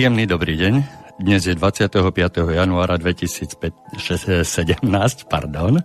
Príjemný 0.00 0.24
dobrý 0.24 0.56
deň. 0.56 0.74
Dnes 1.20 1.44
je 1.44 1.52
25. 1.52 2.00
januára 2.56 2.96
2017, 2.96 4.80
pardon. 5.28 5.76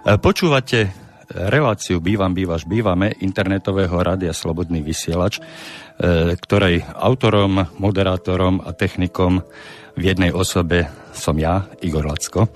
Počúvate 0.00 0.88
reláciu 1.28 2.00
Bývam, 2.00 2.32
bývaš, 2.32 2.64
bývame 2.64 3.12
internetového 3.20 4.00
rádia 4.00 4.32
Slobodný 4.32 4.80
vysielač, 4.80 5.36
e, 5.36 6.40
ktorej 6.40 6.88
autorom, 6.96 7.68
moderátorom 7.76 8.64
a 8.64 8.72
technikom 8.72 9.44
v 9.92 10.02
jednej 10.08 10.32
osobe 10.32 10.88
som 11.12 11.36
ja, 11.36 11.68
Igor 11.84 12.08
Lacko. 12.08 12.48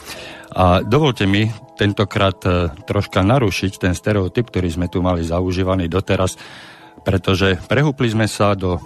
A 0.57 0.81
dovolte 0.81 1.29
mi 1.29 1.53
tentokrát 1.77 2.41
e, 2.48 2.73
troška 2.89 3.20
narušiť 3.20 3.77
ten 3.77 3.93
stereotyp, 3.93 4.48
ktorý 4.48 4.73
sme 4.73 4.89
tu 4.89 5.05
mali 5.05 5.20
zaužívaný 5.20 5.84
doteraz, 5.84 6.41
pretože 7.05 7.61
prehúpli 7.69 8.09
sme 8.09 8.25
sa 8.25 8.57
do 8.57 8.81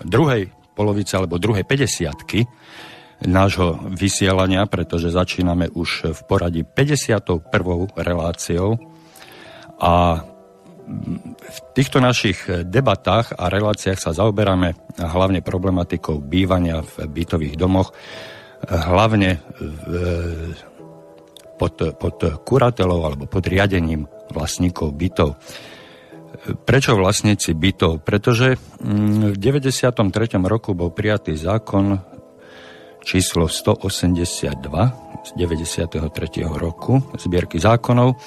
druhej 0.00 0.61
polovice 0.72 1.16
alebo 1.16 1.40
druhej 1.40 1.64
50 1.64 3.28
nášho 3.28 3.78
vysielania, 3.94 4.66
pretože 4.66 5.14
začíname 5.14 5.70
už 5.70 6.10
v 6.10 6.20
poradí 6.26 6.62
51. 6.66 7.46
reláciou 7.94 8.78
a 9.78 10.26
v 11.38 11.58
týchto 11.78 12.02
našich 12.02 12.66
debatách 12.66 13.38
a 13.38 13.46
reláciách 13.46 13.98
sa 14.02 14.10
zaoberáme 14.10 14.98
hlavne 14.98 15.38
problematikou 15.38 16.18
bývania 16.18 16.82
v 16.82 17.06
bytových 17.06 17.54
domoch, 17.54 17.94
hlavne 18.66 19.38
pod, 21.54 21.74
pod 21.94 22.16
kuratelou 22.42 23.06
alebo 23.06 23.30
pod 23.30 23.46
riadením 23.46 24.10
vlastníkov 24.34 24.90
bytov. 24.98 25.38
Prečo 26.42 26.98
vlastníci 26.98 27.54
bytov? 27.54 28.02
Pretože 28.02 28.58
mm, 28.82 29.30
v 29.32 29.36
93. 29.38 29.94
roku 30.42 30.74
bol 30.74 30.90
prijatý 30.90 31.38
zákon 31.38 32.02
číslo 33.06 33.46
182 33.46 34.50
z 35.22 35.30
93. 35.38 36.02
roku 36.50 36.98
zbierky 37.14 37.62
zákonov, 37.62 38.18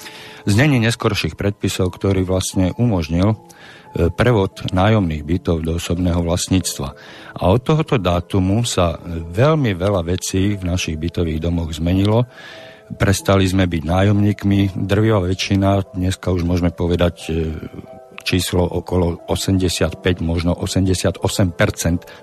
znení 0.48 0.80
neskorších 0.80 1.36
predpisov, 1.36 1.92
ktorý 1.92 2.24
vlastne 2.24 2.72
umožnil 2.80 3.36
e, 3.36 4.08
prevod 4.08 4.64
nájomných 4.72 5.20
bytov 5.20 5.60
do 5.60 5.76
osobného 5.76 6.24
vlastníctva. 6.24 6.88
A 7.36 7.42
od 7.52 7.60
tohoto 7.60 8.00
dátumu 8.00 8.64
sa 8.64 8.96
veľmi 9.28 9.76
veľa 9.76 10.08
vecí 10.08 10.56
v 10.56 10.64
našich 10.64 10.96
bytových 10.96 11.44
domoch 11.44 11.68
zmenilo. 11.76 12.24
Prestali 12.96 13.44
sme 13.44 13.68
byť 13.68 13.82
nájomníkmi, 13.84 14.72
drvivá 14.72 15.20
väčšina, 15.20 15.92
dneska 15.92 16.32
už 16.32 16.48
môžeme 16.48 16.72
povedať 16.72 17.16
e, 17.28 17.32
číslo 18.26 18.66
okolo 18.66 19.22
85, 19.30 20.02
možno 20.18 20.50
88 20.58 21.22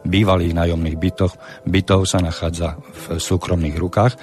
bývalých 0.04 0.52
nájomných 0.52 0.98
bytov, 1.00 1.40
bytov 1.64 2.04
sa 2.04 2.20
nachádza 2.20 2.76
v 2.76 3.24
súkromných 3.24 3.80
rukách. 3.80 4.20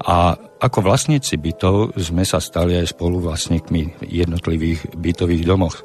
A 0.00 0.32
ako 0.64 0.80
vlastníci 0.80 1.36
bytov 1.36 1.92
sme 2.00 2.24
sa 2.24 2.40
stali 2.40 2.80
aj 2.80 2.96
spoluvlastníkmi 2.96 4.00
jednotlivých 4.08 4.96
bytových 4.96 5.44
domov. 5.44 5.76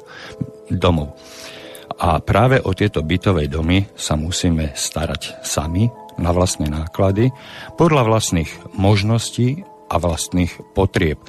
domov. 0.72 1.12
A 2.00 2.20
práve 2.20 2.60
o 2.60 2.72
tieto 2.72 3.04
bytové 3.04 3.48
domy 3.48 3.84
sa 3.92 4.16
musíme 4.16 4.72
starať 4.72 5.44
sami 5.44 5.88
na 6.16 6.32
vlastné 6.32 6.68
náklady, 6.72 7.28
podľa 7.76 8.08
vlastných 8.08 8.48
možností 8.76 9.64
a 9.92 10.00
vlastných 10.00 10.52
potrieb. 10.72 11.20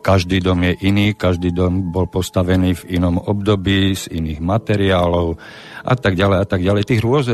Každý 0.00 0.40
dom 0.40 0.64
je 0.64 0.72
iný, 0.88 1.12
každý 1.12 1.52
dom 1.52 1.92
bol 1.92 2.08
postavený 2.08 2.72
v 2.84 2.96
inom 2.96 3.20
období, 3.20 3.92
z 3.92 4.08
iných 4.08 4.40
materiálov 4.40 5.36
a 5.84 5.94
tak 5.96 6.16
ďalej 6.16 6.38
a 6.40 6.46
tak 6.48 6.60
ďalej. 6.64 6.82
Tých 6.88 7.04
rôz, 7.04 7.28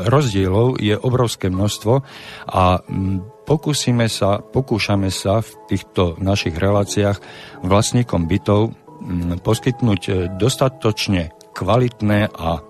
rozdielov 0.00 0.80
je 0.80 0.96
obrovské 0.96 1.52
množstvo 1.52 1.94
a 2.48 2.80
pokúsime 3.44 4.08
sa, 4.08 4.40
pokúšame 4.40 5.12
sa 5.12 5.44
v 5.44 5.50
týchto 5.68 6.16
našich 6.20 6.56
reláciách 6.56 7.20
vlastníkom 7.64 8.24
bytov 8.24 8.72
poskytnúť 9.40 10.02
e, 10.08 10.12
dostatočne 10.34 11.30
kvalitné 11.54 12.30
a 12.34 12.62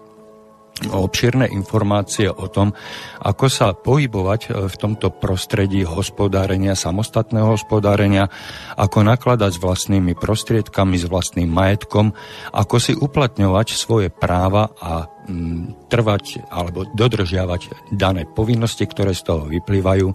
obširné 0.86 1.50
informácie 1.50 2.30
o 2.30 2.46
tom, 2.46 2.70
ako 3.18 3.46
sa 3.50 3.74
pohybovať 3.74 4.40
e, 4.46 4.48
v 4.70 4.74
tomto 4.78 5.10
prostredí 5.10 5.82
hospodárenia, 5.82 6.78
samostatného 6.78 7.58
hospodárenia, 7.58 8.30
ako 8.78 9.02
nakladať 9.02 9.58
s 9.58 9.62
vlastnými 9.62 10.14
prostriedkami, 10.14 10.94
s 10.94 11.10
vlastným 11.10 11.50
majetkom, 11.50 12.14
ako 12.54 12.76
si 12.78 12.92
uplatňovať 12.94 13.68
svoje 13.74 14.08
práva 14.12 14.70
a 14.78 15.10
mm, 15.26 15.90
trvať 15.90 16.46
alebo 16.52 16.86
dodržiavať 16.86 17.90
dané 17.90 18.28
povinnosti, 18.28 18.86
ktoré 18.86 19.16
z 19.16 19.26
toho 19.26 19.50
vyplývajú 19.50 20.08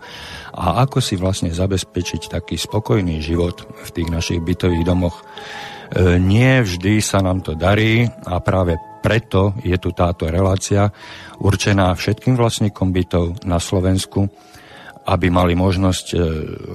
a 0.56 0.86
ako 0.88 1.04
si 1.04 1.20
vlastne 1.20 1.52
zabezpečiť 1.52 2.32
taký 2.32 2.56
spokojný 2.56 3.20
život 3.20 3.68
v 3.68 3.90
tých 3.92 4.08
našich 4.08 4.40
bytových 4.40 4.88
domoch. 4.88 5.20
E, 5.20 6.18
nie 6.22 6.64
vždy 6.64 7.04
sa 7.04 7.20
nám 7.20 7.44
to 7.44 7.54
darí 7.54 8.08
a 8.24 8.40
práve 8.40 8.93
preto 9.04 9.60
je 9.60 9.76
tu 9.76 9.92
táto 9.92 10.32
relácia 10.32 10.88
určená 11.44 11.92
všetkým 11.92 12.40
vlastníkom 12.40 12.96
bytov 12.96 13.44
na 13.44 13.60
Slovensku, 13.60 14.32
aby 15.04 15.28
mali 15.28 15.60
možnosť 15.60 16.06
e, 16.16 16.18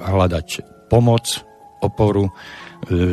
hľadať 0.05 0.49
pomoc, 0.93 1.41
oporu, 1.81 2.29
e, 2.29 2.33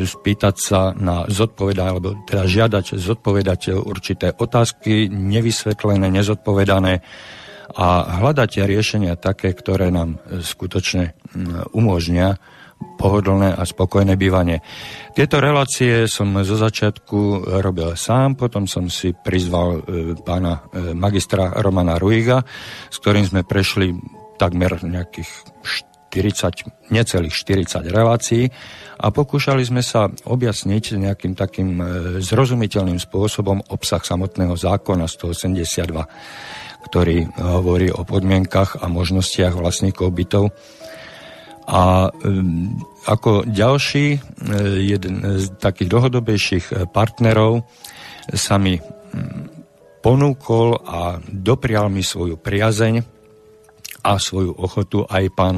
spýtať 0.04 0.56
sa 0.60 0.92
na 0.92 1.24
zodpovedanie, 1.32 1.92
alebo 1.96 2.20
teda 2.28 2.44
žiadať 2.44 3.00
zodpovedať 3.00 3.72
určité 3.80 4.36
otázky, 4.36 5.08
nevysvetlené, 5.08 6.12
nezodpovedané 6.12 7.00
a 7.80 7.88
hľadať 8.20 8.68
riešenia 8.68 9.16
také, 9.16 9.56
ktoré 9.56 9.90
nám 9.90 10.20
skutočne 10.44 11.18
umožnia 11.74 12.38
pohodlné 12.96 13.54
a 13.54 13.64
spokojné 13.68 14.16
bývanie. 14.16 14.64
Tieto 15.12 15.44
relácie 15.44 16.08
som 16.08 16.32
zo 16.42 16.56
začiatku 16.56 17.50
robil 17.60 17.94
sám, 18.00 18.40
potom 18.40 18.66
som 18.66 18.88
si 18.88 19.12
prizval 19.12 19.84
e, 19.84 20.16
pána 20.16 20.66
e, 20.72 20.96
magistra 20.96 21.52
Romana 21.60 22.00
Ruiga, 22.00 22.42
s 22.90 22.98
ktorým 23.04 23.28
sme 23.28 23.42
prešli 23.44 23.94
takmer 24.40 24.80
nejakých 24.84 25.30
40, 26.16 26.96
necelých 26.96 27.36
40 27.36 27.92
relácií 27.92 28.48
a 28.96 29.12
pokúšali 29.12 29.68
sme 29.68 29.84
sa 29.84 30.08
objasniť 30.08 30.84
nejakým 30.96 31.36
takým 31.36 31.70
e, 31.76 31.84
zrozumiteľným 32.24 33.00
spôsobom 33.04 33.60
obsah 33.68 34.00
samotného 34.00 34.56
zákona 34.56 35.12
182, 35.12 36.88
ktorý 36.88 37.18
hovorí 37.36 37.92
o 37.92 38.08
podmienkach 38.08 38.80
a 38.80 38.88
možnostiach 38.88 39.52
vlastníkov 39.60 40.16
bytov 40.16 40.56
a 41.66 42.14
ako 43.06 43.46
ďalší 43.50 44.18
e, 44.18 44.20
jeden 44.86 45.22
z 45.42 45.50
takých 45.58 45.90
dlhodobejších 45.90 46.66
e, 46.70 46.74
partnerov 46.90 47.66
sa 48.34 48.58
mi 48.62 48.78
ponúkol 50.02 50.78
a 50.86 51.18
doprial 51.26 51.90
mi 51.90 52.06
svoju 52.06 52.38
priazeň 52.38 53.02
a 54.06 54.22
svoju 54.22 54.54
ochotu 54.54 55.06
aj 55.10 55.26
pán 55.34 55.56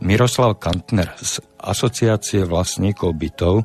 Miroslav 0.00 0.56
Kantner 0.56 1.12
z 1.20 1.44
Asociácie 1.60 2.48
vlastníkov 2.48 3.12
bytov, 3.12 3.60
e, 3.60 3.64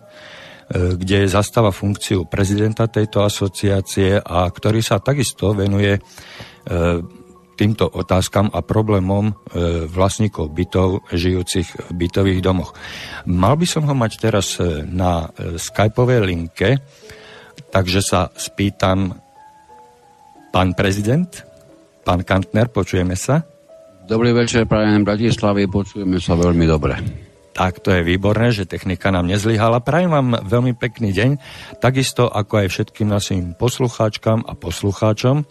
kde 0.95 1.31
zastáva 1.31 1.71
funkciu 1.71 2.27
prezidenta 2.27 2.91
tejto 2.91 3.23
asociácie 3.23 4.19
a 4.19 4.47
ktorý 4.51 4.83
sa 4.83 4.99
takisto 4.99 5.55
venuje 5.55 5.99
týmto 7.57 7.89
otázkam 7.89 8.53
a 8.53 8.61
problémom 8.61 9.33
e, 9.33 9.33
vlastníkov 9.89 10.53
bytov 10.53 11.09
žijúcich 11.09 11.67
v 11.73 12.05
bytových 12.05 12.45
domoch. 12.45 12.77
Mal 13.25 13.57
by 13.57 13.65
som 13.65 13.83
ho 13.89 13.97
mať 13.97 14.21
teraz 14.21 14.61
e, 14.61 14.85
na 14.85 15.33
e, 15.33 15.57
skypovej 15.57 16.21
linke, 16.21 16.77
takže 17.73 18.05
sa 18.05 18.29
spýtam 18.37 19.17
pán 20.53 20.77
prezident, 20.77 21.27
pán 22.05 22.21
Kantner, 22.21 22.69
počujeme 22.69 23.17
sa? 23.17 23.41
Dobrý 24.07 24.31
večer, 24.31 24.63
prajem 24.63 25.03
Bratislavy, 25.03 25.67
počujeme 25.67 26.23
sa 26.23 26.39
veľmi 26.39 26.63
dobre. 26.63 26.95
Tak, 27.57 27.81
to 27.81 27.89
je 27.89 28.05
výborné, 28.05 28.53
že 28.53 28.69
technika 28.69 29.09
nám 29.09 29.25
nezlyhala. 29.25 29.81
Prajem 29.81 30.13
vám 30.13 30.45
veľmi 30.45 30.77
pekný 30.77 31.09
deň, 31.09 31.29
takisto 31.81 32.29
ako 32.29 32.61
aj 32.61 32.67
všetkým 32.69 33.09
našim 33.09 33.57
poslucháčkam 33.57 34.45
a 34.45 34.53
poslucháčom. 34.53 35.41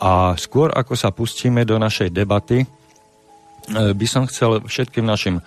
A 0.00 0.32
skôr 0.40 0.72
ako 0.72 0.96
sa 0.96 1.12
pustíme 1.12 1.68
do 1.68 1.76
našej 1.76 2.08
debaty, 2.08 2.64
e, 2.64 2.66
by 3.92 4.06
som 4.08 4.24
chcel 4.24 4.64
všetkým 4.64 5.04
našim 5.04 5.36
e, 5.38 5.42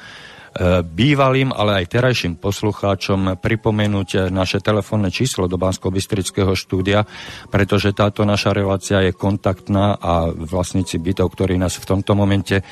bývalým, 0.85 1.49
ale 1.49 1.81
aj 1.81 1.97
terajším 1.97 2.37
poslucháčom 2.37 3.41
pripomenúť 3.41 4.29
naše 4.29 4.61
telefónne 4.61 5.09
číslo 5.09 5.49
do 5.49 5.57
bansko 5.57 5.89
bystrického 5.89 6.53
štúdia, 6.53 7.01
pretože 7.49 7.97
táto 7.97 8.21
naša 8.29 8.53
relácia 8.53 9.01
je 9.01 9.17
kontaktná 9.17 9.97
a 9.97 10.29
vlastníci 10.29 11.01
bytov, 11.01 11.33
ktorí 11.33 11.57
nás 11.57 11.73
v 11.81 11.89
tomto 11.89 12.13
momente 12.13 12.61
e, 12.61 12.63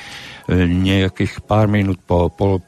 nejakých 0.62 1.42
pár 1.42 1.66
minút 1.66 1.98
po 2.06 2.30
pol 2.30 2.62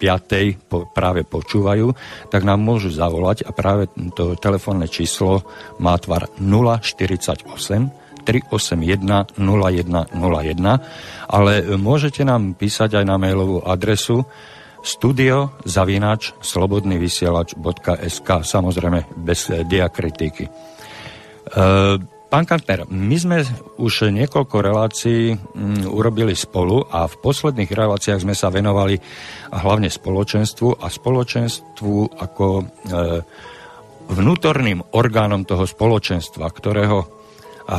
piatej 0.00 0.56
po, 0.64 0.88
práve 0.88 1.28
počúvajú, 1.28 1.92
tak 2.32 2.48
nám 2.48 2.64
môžu 2.64 2.88
zavolať 2.88 3.44
a 3.44 3.52
práve 3.52 3.92
to 4.16 4.32
telefónne 4.40 4.88
číslo 4.88 5.44
má 5.76 6.00
tvar 6.00 6.32
048 6.40 8.00
381 8.30 9.34
0101, 9.34 11.26
ale 11.26 11.52
môžete 11.74 12.22
nám 12.22 12.54
písať 12.54 13.02
aj 13.02 13.04
na 13.04 13.18
mailovú 13.18 13.66
adresu 13.66 14.22
studio 14.80 15.50
zavinač 15.66 16.32
slobodnyvysielač.sk 16.40 18.28
samozrejme 18.46 19.04
bez 19.18 19.52
diakritiky. 19.68 20.44
E, 20.46 20.50
pán 22.30 22.44
Kantner, 22.48 22.88
my 22.88 23.16
sme 23.18 23.44
už 23.76 24.08
niekoľko 24.08 24.56
relácií 24.62 25.36
mm, 25.36 25.84
urobili 25.90 26.32
spolu 26.32 26.86
a 26.88 27.04
v 27.10 27.18
posledných 27.20 27.68
reláciách 27.68 28.24
sme 28.24 28.32
sa 28.32 28.48
venovali 28.48 28.96
hlavne 29.52 29.90
spoločenstvu 29.92 30.80
a 30.80 30.86
spoločenstvu 30.88 31.96
ako 32.16 32.46
e, 32.56 32.64
vnútorným 34.10 34.82
orgánom 34.96 35.44
toho 35.46 35.68
spoločenstva, 35.68 36.48
ktorého 36.50 37.19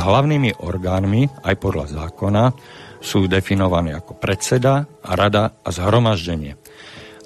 hlavnými 0.00 0.62
orgánmi, 0.64 1.44
aj 1.44 1.54
podľa 1.60 1.86
zákona, 1.92 2.44
sú 3.02 3.26
definované 3.26 3.98
ako 3.98 4.14
predseda, 4.16 4.86
rada 5.02 5.58
a 5.66 5.68
zhromaždenie. 5.74 6.54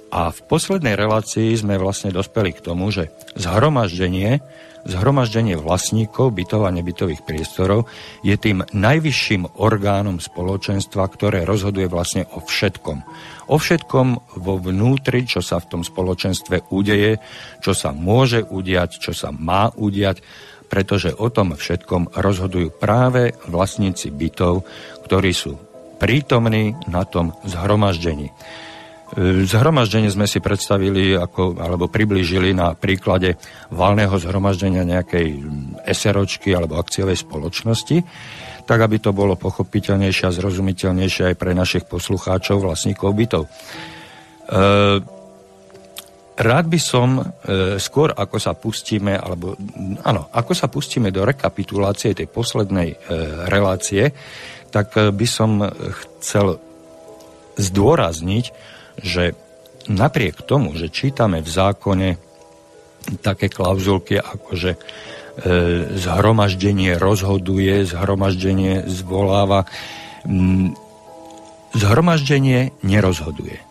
A 0.09 0.33
v 0.33 0.41
poslednej 0.49 0.97
relácii 0.97 1.53
sme 1.53 1.77
vlastne 1.77 2.15
dospeli 2.15 2.57
k 2.57 2.65
tomu, 2.65 2.89
že 2.89 3.13
zhromaždenie, 3.37 4.41
zhromaždenie 4.87 5.59
vlastníkov 5.59 6.31
bytov 6.33 6.65
a 6.65 6.73
nebytových 6.73 7.27
priestorov 7.27 7.91
je 8.23 8.33
tým 8.39 8.63
najvyšším 8.71 9.59
orgánom 9.59 10.23
spoločenstva, 10.23 11.05
ktoré 11.11 11.43
rozhoduje 11.43 11.91
vlastne 11.91 12.25
o 12.33 12.41
všetkom. 12.41 13.03
O 13.51 13.59
všetkom 13.59 14.39
vo 14.41 14.55
vnútri, 14.62 15.27
čo 15.27 15.43
sa 15.43 15.59
v 15.59 15.69
tom 15.77 15.83
spoločenstve 15.83 16.71
udeje, 16.71 17.19
čo 17.61 17.75
sa 17.75 17.91
môže 17.91 18.47
udiať, 18.47 19.03
čo 19.03 19.12
sa 19.12 19.35
má 19.35 19.75
udiať, 19.75 20.23
pretože 20.67 21.15
o 21.15 21.31
tom 21.31 21.55
všetkom 21.55 22.15
rozhodujú 22.15 22.75
práve 22.77 23.35
vlastníci 23.47 24.11
bytov, 24.11 24.67
ktorí 25.07 25.31
sú 25.31 25.57
prítomní 25.97 26.77
na 26.91 27.09
tom 27.09 27.33
zhromaždení. 27.47 28.31
Zhromaždenie 29.47 30.11
sme 30.11 30.27
si 30.27 30.43
predstavili 30.43 31.15
ako, 31.15 31.63
alebo 31.63 31.87
priblížili 31.87 32.51
na 32.51 32.75
príklade 32.75 33.39
valného 33.71 34.19
zhromaždenia 34.19 34.83
nejakej 34.83 35.47
SROčky 35.95 36.51
alebo 36.51 36.75
akciovej 36.75 37.23
spoločnosti, 37.23 38.03
tak 38.67 38.79
aby 38.83 38.99
to 38.99 39.15
bolo 39.15 39.39
pochopiteľnejšie 39.39 40.27
a 40.27 40.35
zrozumiteľnejšie 40.35 41.23
aj 41.33 41.37
pre 41.39 41.55
našich 41.55 41.87
poslucháčov, 41.87 42.67
vlastníkov 42.67 43.15
bytov. 43.15 43.43
E, 43.47 43.51
rád 46.37 46.69
by 46.69 46.81
som 46.81 47.21
e, 47.21 47.23
skôr, 47.81 48.12
ako 48.12 48.37
sa 48.37 48.53
pustíme, 48.53 49.17
alebo 49.17 49.56
áno, 50.05 50.29
ako 50.31 50.53
sa 50.53 50.69
pustíme 50.69 51.09
do 51.09 51.25
rekapitulácie 51.25 52.12
tej 52.12 52.29
poslednej 52.29 52.93
e, 52.93 52.97
relácie, 53.49 54.12
tak 54.69 54.93
e, 54.97 55.11
by 55.11 55.27
som 55.27 55.65
chcel 56.21 56.61
zdôrazniť, 57.56 58.44
že 59.00 59.33
napriek 59.88 60.44
tomu, 60.44 60.77
že 60.77 60.93
čítame 60.93 61.41
v 61.41 61.49
zákone 61.49 62.09
také 63.23 63.47
klauzulky 63.47 64.19
ako, 64.19 64.50
že 64.59 64.73
e, 64.75 64.79
zhromaždenie 65.94 66.99
rozhoduje, 66.99 67.87
zhromaždenie 67.87 68.85
zvoláva, 68.91 69.65
m, 70.27 70.75
zhromaždenie 71.77 72.75
nerozhoduje. 72.83 73.66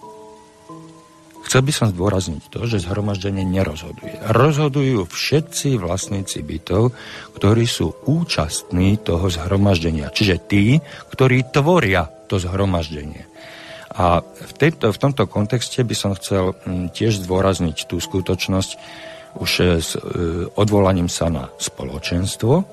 Chcel 1.55 1.71
by 1.71 1.79
som 1.79 1.87
zdôrazniť 1.87 2.51
to, 2.51 2.67
že 2.67 2.83
zhromaždenie 2.83 3.47
nerozhoduje. 3.47 4.19
Rozhodujú 4.27 5.07
všetci 5.07 5.79
vlastníci 5.79 6.43
bytov, 6.43 6.91
ktorí 7.31 7.63
sú 7.63 7.95
účastní 8.03 8.99
toho 8.99 9.31
zhromaždenia. 9.31 10.11
Čiže 10.11 10.35
tí, 10.51 10.83
ktorí 11.15 11.47
tvoria 11.55 12.11
to 12.27 12.43
zhromaždenie. 12.43 13.23
A 13.95 14.19
v, 14.19 14.51
tejto, 14.59 14.91
v 14.91 14.99
tomto 14.99 15.31
kontexte 15.31 15.79
by 15.79 15.95
som 15.95 16.11
chcel 16.19 16.59
mm, 16.67 16.91
tiež 16.91 17.23
zdôrazniť 17.23 17.87
tú 17.87 18.03
skutočnosť 18.03 18.71
už 19.39 19.51
e, 19.63 19.79
s 19.79 19.95
e, 19.95 20.03
odvolaním 20.59 21.07
sa 21.07 21.31
na 21.31 21.47
spoločenstvo, 21.55 22.67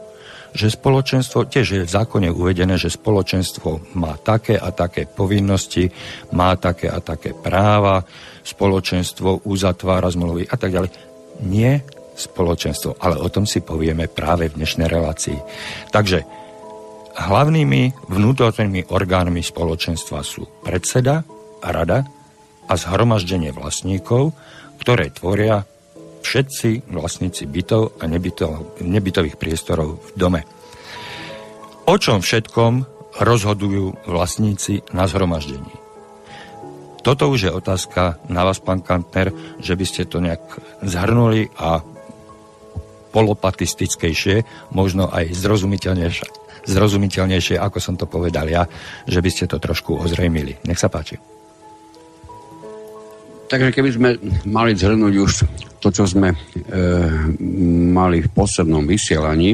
že 0.53 0.69
spoločenstvo, 0.69 1.49
tiež 1.49 1.67
je 1.67 1.83
v 1.85 1.91
zákone 1.91 2.29
uvedené, 2.29 2.77
že 2.77 2.93
spoločenstvo 2.93 3.97
má 3.97 4.17
také 4.21 4.57
a 4.57 4.69
také 4.73 5.09
povinnosti, 5.09 5.89
má 6.37 6.57
také 6.61 6.93
a 6.93 7.01
také 7.01 7.33
práva, 7.33 8.05
spoločenstvo 8.45 9.49
uzatvára 9.49 10.13
zmluvy 10.13 10.49
a 10.49 10.57
tak 10.61 10.71
ďalej. 10.73 10.91
Nie 11.49 11.81
spoločenstvo, 12.13 13.01
ale 13.01 13.17
o 13.17 13.29
tom 13.33 13.49
si 13.49 13.65
povieme 13.65 14.07
práve 14.07 14.53
v 14.53 14.61
dnešnej 14.61 14.89
relácii. 14.89 15.39
Takže 15.89 16.43
Hlavnými 17.13 18.09
vnútornými 18.09 18.89
orgánmi 18.89 19.45
spoločenstva 19.45 20.25
sú 20.25 20.49
predseda, 20.65 21.21
rada 21.61 22.09
a 22.65 22.73
zhromaždenie 22.73 23.53
vlastníkov, 23.53 24.33
ktoré 24.81 25.13
tvoria 25.13 25.69
všetci 26.23 26.89
vlastníci 26.89 27.45
bytov 27.51 27.99
a 27.99 28.07
nebytov, 28.07 28.81
nebytových 28.81 29.37
priestorov 29.37 30.01
v 30.01 30.11
dome. 30.15 30.41
O 31.91 31.99
čom 31.99 32.23
všetkom 32.23 32.87
rozhodujú 33.19 34.07
vlastníci 34.07 34.87
na 34.95 35.11
zhromaždení? 35.11 35.75
Toto 37.03 37.27
už 37.27 37.51
je 37.51 37.53
otázka 37.53 38.23
na 38.31 38.47
vás, 38.47 38.63
pán 38.63 38.79
Kantner, 38.79 39.35
že 39.59 39.75
by 39.75 39.85
ste 39.85 40.07
to 40.07 40.23
nejak 40.23 40.41
zhrnuli 40.87 41.51
a 41.59 41.83
polopatistickejšie, 43.11 44.47
možno 44.71 45.11
aj 45.11 45.35
zrozumiteľnejšie 45.35 46.43
zrozumiteľnejšie, 46.63 47.59
ako 47.59 47.79
som 47.83 47.99
to 47.99 48.07
povedal 48.07 48.47
ja, 48.47 48.63
že 49.07 49.19
by 49.19 49.31
ste 49.35 49.51
to 49.51 49.59
trošku 49.59 49.99
ozrejmili. 49.99 50.63
Nech 50.63 50.79
sa 50.79 50.87
páči. 50.87 51.19
Takže 53.53 53.69
keby 53.69 53.91
sme 53.93 54.11
mali 54.49 54.73
zhrnúť 54.73 55.15
už 55.21 55.33
to, 55.77 55.93
čo 55.93 56.09
sme 56.09 56.33
e, 56.33 56.37
mali 57.93 58.25
v 58.25 58.33
poslednom 58.33 58.89
vysielaní, 58.89 59.53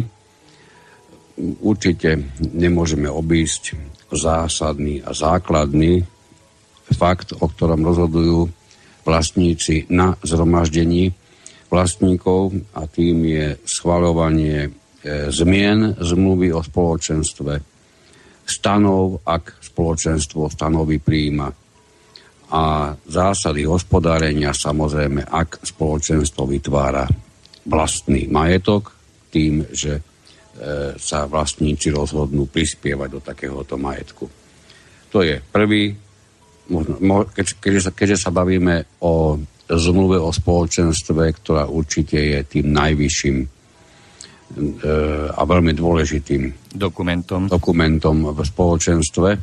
určite 1.66 2.38
nemôžeme 2.54 3.10
obísť 3.10 3.74
zásadný 4.14 5.02
a 5.02 5.10
základný 5.10 6.06
fakt, 6.94 7.34
o 7.34 7.50
ktorom 7.50 7.82
rozhodujú 7.82 8.46
vlastníci 9.02 9.90
na 9.90 10.14
zhromaždení 10.22 11.10
vlastníkov 11.66 12.54
a 12.78 12.86
tým 12.86 13.26
je 13.26 13.46
schvaľovanie 13.66 14.70
E, 14.98 15.30
zmien 15.30 15.94
zmluvy 15.94 16.50
o 16.50 16.58
spoločenstve, 16.58 17.52
stanov, 18.42 19.22
ak 19.22 19.62
spoločenstvo 19.62 20.50
stanovy 20.50 20.98
príjima 20.98 21.46
a 22.48 22.96
zásady 23.04 23.68
hospodárenia 23.68 24.56
samozrejme, 24.56 25.28
ak 25.28 25.60
spoločenstvo 25.64 26.48
vytvára 26.48 27.04
vlastný 27.68 28.24
majetok 28.32 28.96
tým, 29.28 29.68
že 29.68 30.00
e, 30.00 30.02
sa 30.96 31.28
vlastníci 31.28 31.92
rozhodnú 31.92 32.48
prispievať 32.48 33.08
do 33.12 33.20
takéhoto 33.20 33.76
majetku. 33.76 34.24
To 35.12 35.18
je 35.20 35.36
prvý, 35.44 35.92
možno, 36.72 36.96
keď, 37.28 37.46
keďže, 37.60 37.80
sa, 37.84 37.90
keďže 37.92 38.18
sa 38.24 38.30
bavíme 38.32 38.98
o 39.04 39.36
zmluve 39.68 40.16
o 40.16 40.32
spoločenstve, 40.32 41.28
ktorá 41.44 41.68
určite 41.68 42.16
je 42.16 42.40
tým 42.48 42.72
najvyšším 42.72 43.58
E, 44.48 44.92
a 45.28 45.44
veľmi 45.44 45.76
dôležitým 45.76 46.72
dokumentom, 46.72 47.52
dokumentom 47.52 48.32
v 48.32 48.40
spoločenstve, 48.40 49.28
e, 49.36 49.40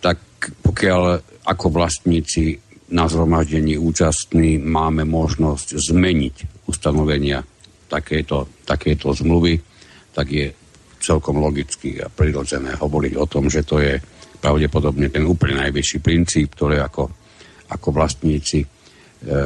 tak 0.00 0.16
pokiaľ 0.64 1.00
ako 1.44 1.66
vlastníci 1.68 2.56
na 2.90 3.06
zhromaždení 3.06 3.78
účastní 3.78 4.58
máme 4.58 5.06
možnosť 5.06 5.78
zmeniť 5.78 6.66
ustanovenia 6.66 7.42
takéto, 7.86 8.50
takéto 8.66 9.14
zmluvy, 9.14 9.58
tak 10.10 10.26
je 10.30 10.46
celkom 11.00 11.38
logicky 11.40 11.96
a 12.02 12.10
prirodzené 12.10 12.76
hovoriť 12.76 13.12
o 13.16 13.26
tom, 13.26 13.48
že 13.48 13.64
to 13.64 13.80
je 13.80 13.96
pravdepodobne 14.40 15.08
ten 15.08 15.24
úplne 15.24 15.64
najvyšší 15.68 15.98
princíp, 16.00 16.56
ktorý 16.56 16.80
ako, 16.82 17.04
ako 17.72 17.88
vlastníci, 17.92 18.60
e, 18.62 18.66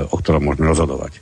o 0.09 0.15
ktorom 0.19 0.51
môžeme 0.51 0.71
rozhodovať. 0.71 1.19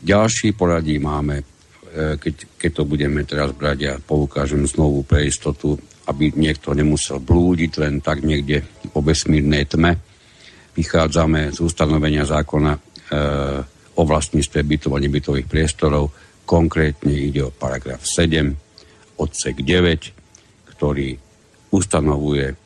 Ďalší 0.00 0.52
poradí 0.52 1.00
máme 1.00 1.55
keď, 1.96 2.60
keď 2.60 2.70
to 2.76 2.82
budeme 2.84 3.24
teraz 3.24 3.56
brať, 3.56 3.78
ja 3.80 3.94
poukážem 3.96 4.68
znovu 4.68 5.00
pre 5.00 5.24
istotu, 5.24 5.80
aby 6.06 6.28
niekto 6.36 6.76
nemusel 6.76 7.24
blúdiť 7.24 7.72
len 7.80 8.04
tak 8.04 8.20
niekde 8.20 8.62
po 8.92 9.00
vesmírnej 9.00 9.64
tme. 9.64 9.96
Vychádzame 10.76 11.56
z 11.56 11.58
ustanovenia 11.64 12.28
zákona 12.28 12.72
e, 12.76 12.80
o 13.96 14.02
vlastníctve 14.04 14.60
bytov 14.60 14.92
a 14.92 15.02
nebytových 15.02 15.48
priestorov. 15.48 16.12
Konkrétne 16.44 17.16
ide 17.16 17.48
o 17.48 17.50
paragraf 17.50 18.04
7, 18.04 19.16
odsek 19.16 19.64
9, 19.64 20.76
ktorý 20.76 21.16
ustanovuje 21.72 22.46
e, 22.52 22.56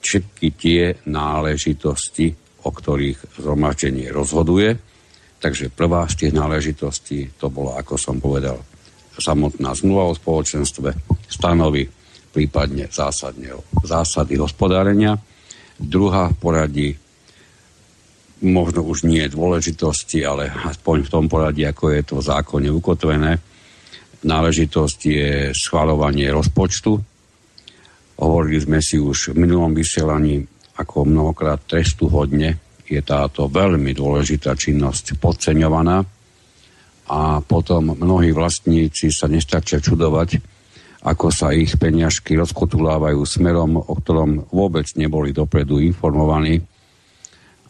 všetky 0.00 0.48
tie 0.56 0.82
náležitosti, 1.04 2.32
o 2.64 2.70
ktorých 2.72 3.38
zhromaždenie 3.38 4.08
rozhoduje 4.08 4.85
Takže 5.46 5.70
prvá 5.70 6.10
z 6.10 6.26
tých 6.26 6.34
náležitostí 6.34 7.38
to 7.38 7.46
bolo, 7.54 7.78
ako 7.78 7.94
som 7.94 8.18
povedal, 8.18 8.58
samotná 9.14 9.78
zmluva 9.78 10.10
o 10.10 10.18
spoločenstve 10.18 10.90
stanoví 11.30 11.86
prípadne 12.34 12.90
zásadne, 12.90 13.54
zásady 13.86 14.42
hospodárenia. 14.42 15.14
Druhá 15.78 16.34
poradí 16.34 16.98
možno 18.42 18.90
už 18.90 19.06
nie 19.06 19.22
dôležitosti, 19.30 20.26
ale 20.26 20.50
aspoň 20.50 21.06
v 21.06 21.12
tom 21.14 21.30
poradí, 21.30 21.62
ako 21.62 21.94
je 21.94 22.02
to 22.02 22.14
v 22.18 22.26
zákone 22.26 22.66
ukotvené. 22.74 23.38
Náležitosť 24.26 24.98
je 25.06 25.30
schvalovanie 25.54 26.26
rozpočtu. 26.26 26.90
Hovorili 28.18 28.58
sme 28.66 28.82
si 28.82 28.98
už 28.98 29.30
v 29.30 29.46
minulom 29.46 29.70
vysielaní, 29.70 30.42
ako 30.74 31.06
mnohokrát 31.06 31.62
trestu 31.70 32.10
hodne 32.10 32.65
je 32.86 33.02
táto 33.02 33.50
veľmi 33.50 33.90
dôležitá 33.92 34.54
činnosť 34.54 35.18
podceňovaná 35.18 36.06
a 37.06 37.38
potom 37.42 37.94
mnohí 37.94 38.34
vlastníci 38.34 39.14
sa 39.14 39.30
nestačia 39.30 39.78
čudovať, 39.78 40.42
ako 41.06 41.30
sa 41.30 41.54
ich 41.54 41.78
peniažky 41.78 42.34
rozkotulávajú 42.34 43.22
smerom, 43.22 43.78
o 43.78 43.94
ktorom 43.94 44.50
vôbec 44.50 44.90
neboli 44.98 45.30
dopredu 45.30 45.78
informovaní 45.78 46.62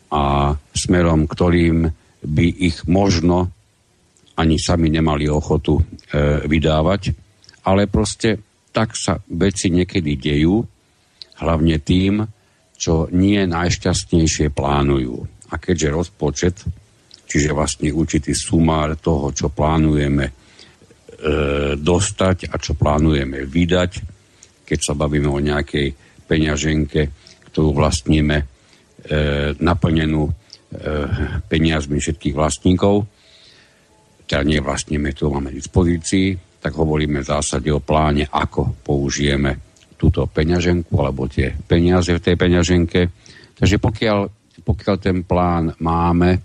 a 0.08 0.56
smerom, 0.72 1.28
ktorým 1.28 1.84
by 2.24 2.46
ich 2.48 2.88
možno 2.88 3.52
ani 4.36 4.56
sami 4.60 4.88
nemali 4.92 5.28
ochotu 5.28 5.80
e, 5.80 5.82
vydávať. 6.44 7.12
Ale 7.64 7.88
proste 7.88 8.40
tak 8.72 8.92
sa 8.96 9.20
veci 9.32 9.72
niekedy 9.72 10.16
dejú, 10.16 10.60
hlavne 11.40 11.76
tým, 11.80 12.24
čo 12.76 13.08
nie 13.12 13.40
najšťastnejšie 13.48 14.52
plánujú. 14.52 15.16
A 15.50 15.54
keďže 15.56 15.88
rozpočet, 15.94 16.56
čiže 17.24 17.56
vlastne 17.56 17.90
určitý 17.90 18.36
sumár 18.36 18.94
toho, 19.00 19.32
čo 19.32 19.48
plánujeme 19.48 20.26
e, 20.28 20.32
dostať 21.74 22.52
a 22.52 22.54
čo 22.60 22.76
plánujeme 22.76 23.48
vydať, 23.48 23.92
keď 24.66 24.78
sa 24.78 24.92
bavíme 24.94 25.30
o 25.30 25.40
nejakej 25.40 25.94
peňaženke, 26.26 27.02
ktorú 27.50 27.72
vlastníme 27.72 28.36
e, 28.36 28.44
naplnenú 29.56 30.28
e, 30.28 30.32
peniazmi 31.46 32.02
všetkých 32.02 32.34
vlastníkov, 32.36 33.06
teda 34.26 34.42
nie 34.42 34.58
vlastníme, 34.58 35.14
to 35.14 35.30
máme 35.30 35.54
v 35.54 35.62
dispozícii, 35.62 36.58
tak 36.58 36.74
hovoríme 36.74 37.22
v 37.22 37.30
zásade 37.30 37.70
o 37.70 37.78
pláne, 37.78 38.26
ako 38.26 38.82
použijeme 38.82 39.65
túto 39.96 40.28
peňaženku 40.28 40.92
alebo 41.00 41.26
tie 41.26 41.56
peniaze 41.56 42.12
v 42.12 42.24
tej 42.24 42.36
peňaženke. 42.36 43.00
Takže 43.56 43.76
pokiaľ, 43.80 44.18
pokiaľ 44.62 44.96
ten 45.00 45.24
plán 45.24 45.72
máme, 45.80 46.40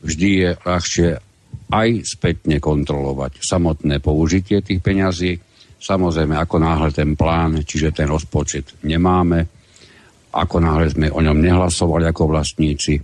vždy 0.00 0.28
je 0.32 0.50
ľahšie 0.64 1.08
aj 1.70 1.88
spätne 2.02 2.56
kontrolovať 2.58 3.44
samotné 3.44 4.02
použitie 4.02 4.64
tých 4.64 4.80
peňazí. 4.82 5.38
Samozrejme, 5.80 6.36
ako 6.36 6.56
náhle 6.60 6.90
ten 6.92 7.16
plán, 7.16 7.62
čiže 7.62 7.94
ten 7.94 8.08
rozpočet 8.10 8.84
nemáme, 8.84 9.46
ako 10.34 10.56
náhle 10.60 10.92
sme 10.92 11.08
o 11.08 11.20
ňom 11.22 11.38
nehlasovali 11.40 12.04
ako 12.10 12.36
vlastníci, 12.36 13.00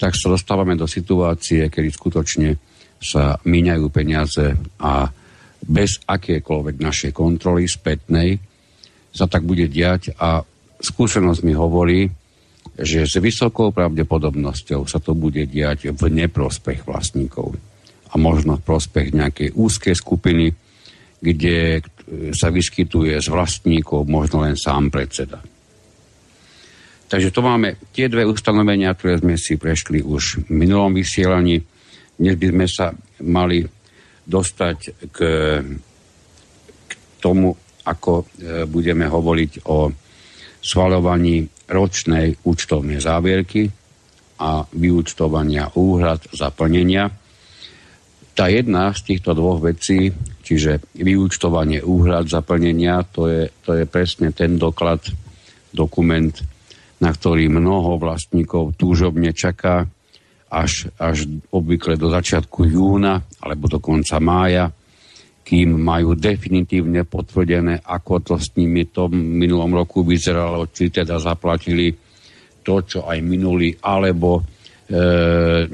tak 0.00 0.16
sa 0.16 0.32
dostávame 0.32 0.74
do 0.80 0.88
situácie, 0.88 1.68
kedy 1.68 1.88
skutočne 1.92 2.50
sa 3.00 3.36
míňajú 3.36 3.86
peniaze 3.92 4.56
a 4.80 5.08
bez 5.60 6.00
akékoľvek 6.08 6.76
našej 6.80 7.12
kontroly 7.12 7.68
spätnej 7.68 8.49
sa 9.10 9.26
tak 9.26 9.42
bude 9.42 9.66
diať 9.66 10.14
a 10.16 10.42
skúsenosť 10.80 11.40
mi 11.42 11.54
hovorí, 11.54 12.08
že 12.80 13.04
s 13.04 13.18
vysokou 13.18 13.74
pravdepodobnosťou 13.74 14.86
sa 14.88 15.02
to 15.02 15.12
bude 15.12 15.44
diať 15.50 15.92
v 15.92 16.02
neprospech 16.24 16.86
vlastníkov 16.86 17.58
a 18.10 18.14
možno 18.16 18.56
v 18.58 18.66
prospech 18.66 19.12
nejakej 19.12 19.48
úzkej 19.54 19.94
skupiny, 19.94 20.54
kde 21.20 21.84
sa 22.32 22.48
vyskytuje 22.48 23.20
z 23.20 23.28
vlastníkov 23.28 24.08
možno 24.08 24.42
len 24.42 24.56
sám 24.56 24.88
predseda. 24.90 25.38
Takže 27.10 27.34
to 27.34 27.42
máme 27.42 27.74
tie 27.90 28.06
dve 28.06 28.22
ustanovenia, 28.22 28.94
ktoré 28.94 29.18
sme 29.18 29.34
si 29.34 29.58
prešli 29.58 29.98
už 29.98 30.46
v 30.46 30.50
minulom 30.54 30.94
vysielaní. 30.94 31.58
Dnes 32.14 32.34
by 32.38 32.46
sme 32.54 32.66
sa 32.70 32.86
mali 33.26 33.66
dostať 34.30 34.78
k, 35.10 35.18
k 36.86 36.92
tomu, 37.18 37.58
ako 37.84 38.12
e, 38.20 38.24
budeme 38.68 39.08
hovoriť 39.08 39.52
o 39.68 39.92
schvalovaní 40.60 41.48
ročnej 41.70 42.36
účtovnej 42.44 43.00
závierky 43.00 43.70
a 44.40 44.64
vyúčtovania 44.64 45.72
úhrad 45.76 46.24
zaplnenia. 46.32 47.08
Tá 48.36 48.48
jedna 48.48 48.92
z 48.96 49.00
týchto 49.14 49.36
dvoch 49.36 49.60
vecí, 49.60 50.12
čiže 50.44 50.80
vyúčtovanie 50.96 51.84
úhrad 51.84 52.28
zaplnenia, 52.28 53.04
to 53.12 53.28
je, 53.28 53.42
to 53.64 53.76
je 53.76 53.84
presne 53.84 54.32
ten 54.32 54.56
doklad, 54.56 55.04
dokument, 55.70 56.34
na 57.00 57.10
ktorý 57.14 57.48
mnoho 57.48 57.96
vlastníkov 57.96 58.76
túžobne 58.76 59.30
čaká 59.32 59.86
až, 60.50 60.90
až 60.98 61.30
obvykle 61.54 61.94
do 61.94 62.10
začiatku 62.10 62.66
júna 62.66 63.22
alebo 63.38 63.70
do 63.70 63.78
konca 63.78 64.18
mája, 64.18 64.68
kým 65.50 65.82
majú 65.82 66.14
definitívne 66.14 67.02
potvrdené, 67.02 67.82
ako 67.82 68.22
to 68.22 68.34
s 68.38 68.54
nimi 68.54 68.86
to 68.86 69.10
v 69.10 69.18
minulom 69.18 69.74
roku 69.74 70.06
vyzeralo, 70.06 70.70
či 70.70 70.94
teda 70.94 71.18
zaplatili 71.18 71.90
to, 72.62 72.86
čo 72.86 73.02
aj 73.02 73.18
minuli, 73.18 73.74
alebo 73.82 74.38
e, 74.38 74.42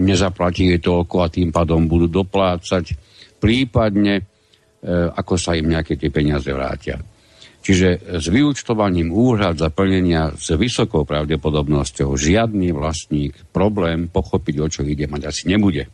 nezaplatili 0.01 0.81
toľko 0.81 1.17
a 1.21 1.29
tým 1.29 1.53
pádom 1.53 1.85
budú 1.85 2.09
doplácať, 2.09 2.97
prípadne 3.37 4.15
e, 4.17 4.25
ako 5.13 5.37
sa 5.37 5.53
im 5.53 5.69
nejaké 5.69 6.01
tie 6.01 6.09
peniaze 6.09 6.49
vrátia. 6.49 6.97
Čiže 7.61 8.17
s 8.17 8.33
vyúčtovaním 8.33 9.13
úhrad 9.13 9.61
za 9.61 9.69
plnenia 9.69 10.33
s 10.41 10.57
vysokou 10.57 11.05
pravdepodobnosťou 11.05 12.17
žiadny 12.17 12.73
vlastník 12.73 13.37
problém 13.53 14.09
pochopiť, 14.09 14.55
o 14.57 14.67
čo 14.73 14.89
ide, 14.89 15.05
mať 15.05 15.29
asi 15.29 15.53
nebude. 15.53 15.85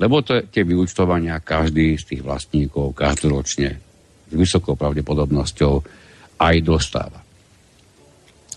Lebo 0.00 0.24
to, 0.24 0.40
tie 0.48 0.64
vyúčtovania 0.64 1.42
každý 1.42 2.00
z 2.00 2.16
tých 2.16 2.22
vlastníkov 2.24 2.96
každoročne 2.96 3.70
s 4.28 4.32
vysokou 4.32 4.72
pravdepodobnosťou 4.78 5.74
aj 6.40 6.56
dostáva. 6.64 7.20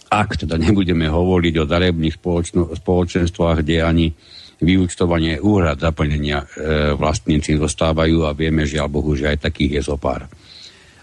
Ak 0.08 0.40
teda 0.40 0.56
nebudeme 0.56 1.12
hovoriť 1.12 1.54
o 1.60 1.66
darebných 1.68 2.16
spoločno, 2.16 2.72
spoločenstvách, 2.72 3.58
kde 3.66 3.84
ani 3.84 4.08
vyúčtovanie 4.64 5.44
úhrad 5.44 5.84
zaplnenia 5.84 6.40
e, 6.40 6.96
vlastníci 6.96 7.60
dostávajú 7.60 8.24
a 8.24 8.32
vieme, 8.32 8.64
že 8.64 8.80
Bohu, 8.88 9.12
že 9.12 9.36
aj 9.36 9.52
takých 9.52 9.82
je 9.82 9.92
zopár. 9.92 10.32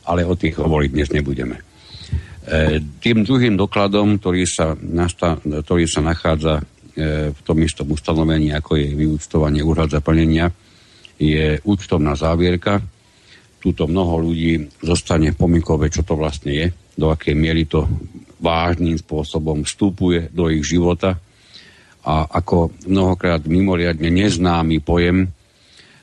Ale 0.09 0.25
o 0.25 0.33
tých 0.33 0.57
hovoriť 0.57 0.91
dnes 0.91 1.12
nebudeme. 1.12 1.61
E, 1.61 2.81
tým 2.81 3.23
druhým 3.23 3.61
dokladom, 3.61 4.17
ktorý 4.17 4.49
sa, 4.49 4.73
nasta, 4.81 5.37
ktorý 5.45 5.85
sa 5.85 6.01
nachádza 6.01 6.65
v 7.33 7.41
tom 7.41 7.59
istom 7.65 7.89
ustanovení, 7.89 8.53
ako 8.53 8.77
je 8.77 8.93
vyúčtovanie 8.93 9.65
úhrad 9.65 9.89
zaplnenia, 9.89 10.53
je 11.17 11.57
účtovná 11.65 12.13
závierka. 12.19 12.83
Tuto 13.63 13.87
mnoho 13.87 14.29
ľudí 14.29 14.67
zostane 14.83 15.33
pomykové, 15.33 15.89
čo 15.89 16.03
to 16.03 16.19
vlastne 16.19 16.53
je, 16.53 16.67
do 16.99 17.09
akej 17.09 17.33
miery 17.33 17.65
to 17.65 17.87
vážnym 18.43 18.99
spôsobom 18.99 19.63
vstupuje 19.63 20.35
do 20.35 20.51
ich 20.51 20.67
života 20.67 21.17
a 22.03 22.27
ako 22.27 22.75
mnohokrát 22.91 23.47
mimoriadne 23.47 24.11
neznámy 24.11 24.83
pojem, 24.83 25.31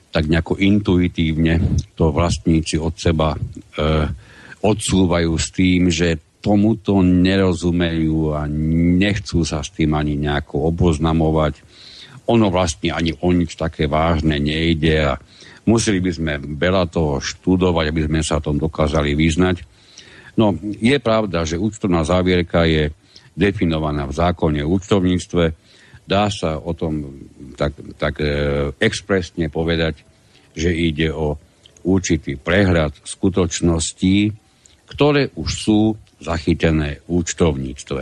tak 0.09 0.31
nejako 0.31 0.55
intuitívne 0.57 1.59
to 1.93 2.15
vlastníci 2.15 2.79
od 2.79 2.95
seba 2.95 3.35
e, 3.35 3.39
odsúvajú 4.63 5.31
s 5.35 5.47
tým, 5.51 5.91
že 5.91 6.17
tomuto 6.39 7.03
nerozumejú 7.03 8.31
a 8.31 8.47
nechcú 8.99 9.43
sa 9.43 9.59
s 9.59 9.75
tým 9.75 9.91
ani 9.95 10.15
nejako 10.15 10.71
oboznamovať. 10.71 11.59
Ono 12.31 12.47
vlastne 12.47 12.95
ani 12.95 13.11
o 13.19 13.29
nič 13.35 13.59
také 13.59 13.91
vážne 13.91 14.39
nejde 14.39 14.95
a 15.03 15.19
museli 15.67 15.99
by 15.99 16.11
sme 16.15 16.33
veľa 16.39 16.87
toho 16.87 17.19
študovať, 17.19 17.85
aby 17.91 18.01
sme 18.07 18.19
sa 18.23 18.39
tom 18.39 18.55
dokázali 18.55 19.13
vyznať. 19.13 19.67
No, 20.39 20.55
je 20.79 20.95
pravda, 21.03 21.43
že 21.43 21.59
účtovná 21.59 22.07
závierka 22.07 22.63
je 22.63 22.95
definovaná 23.35 24.07
v 24.07 24.15
zákone 24.15 24.63
o 24.63 24.71
účtovníctve. 24.79 25.43
Dá 26.07 26.31
sa 26.31 26.55
o 26.55 26.71
tom 26.71 27.19
tak, 27.59 27.75
tak 27.99 28.23
e, 28.23 28.27
expresne 28.79 29.51
povedať, 29.51 30.01
že 30.55 30.71
ide 30.71 31.11
o 31.11 31.35
určitý 31.83 32.39
prehľad 32.39 32.95
skutočností, 33.03 34.31
ktoré 34.89 35.29
už 35.35 35.49
sú 35.51 35.79
zachytené 36.19 37.03
v 37.07 37.23
účtovníctve. 37.23 38.01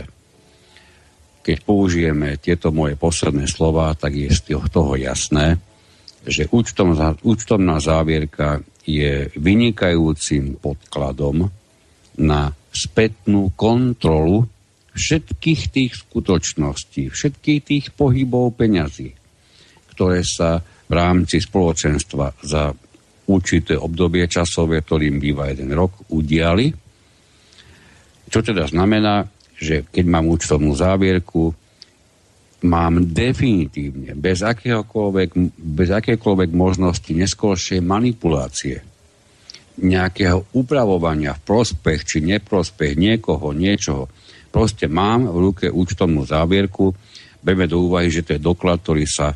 Keď 1.42 1.56
použijeme 1.64 2.36
tieto 2.36 2.68
moje 2.74 2.98
posledné 2.98 3.48
slova, 3.48 3.94
tak 3.96 4.12
je 4.12 4.28
z 4.28 4.60
toho 4.68 4.98
jasné, 5.00 5.56
že 6.28 6.50
účtovná, 6.52 7.80
závierka 7.80 8.60
je 8.84 9.32
vynikajúcim 9.32 10.60
podkladom 10.60 11.48
na 12.20 12.52
spätnú 12.68 13.54
kontrolu 13.56 14.44
všetkých 14.92 15.62
tých 15.72 15.92
skutočností, 16.04 17.08
všetkých 17.08 17.60
tých 17.64 17.86
pohybov 17.94 18.58
peňazí, 18.58 19.14
ktoré 19.94 20.20
sa 20.26 20.60
v 20.60 20.92
rámci 20.92 21.38
spoločenstva 21.38 22.44
za 22.44 22.74
určité 23.28 23.76
obdobie 23.76 24.26
časové, 24.26 24.82
ktorým 24.82 25.20
býva 25.20 25.52
jeden 25.52 25.70
rok, 25.72 26.08
udiali. 26.10 26.72
Čo 28.28 28.44
teda 28.44 28.68
znamená, 28.68 29.26
že 29.58 29.88
keď 29.88 30.04
mám 30.06 30.30
účtovnú 30.30 30.76
závierku, 30.76 31.50
mám 32.68 33.02
definitívne, 33.02 34.14
bez, 34.18 34.42
bez 35.56 35.88
akékoľvek 35.90 36.50
možnosti 36.52 37.10
neskôršej 37.10 37.80
manipulácie, 37.82 38.84
nejakého 39.78 40.50
upravovania 40.58 41.38
v 41.38 41.44
prospech 41.46 42.00
či 42.02 42.18
neprospech 42.26 42.98
niekoho, 42.98 43.54
niečoho. 43.54 44.10
Proste 44.50 44.90
mám 44.90 45.30
v 45.30 45.38
ruke 45.38 45.66
účtovnú 45.70 46.26
závierku, 46.26 46.90
Berieme 47.38 47.70
do 47.70 47.86
úvahy, 47.86 48.10
že 48.10 48.26
to 48.26 48.34
je 48.34 48.42
doklad, 48.42 48.82
ktorý 48.82 49.06
sa 49.06 49.30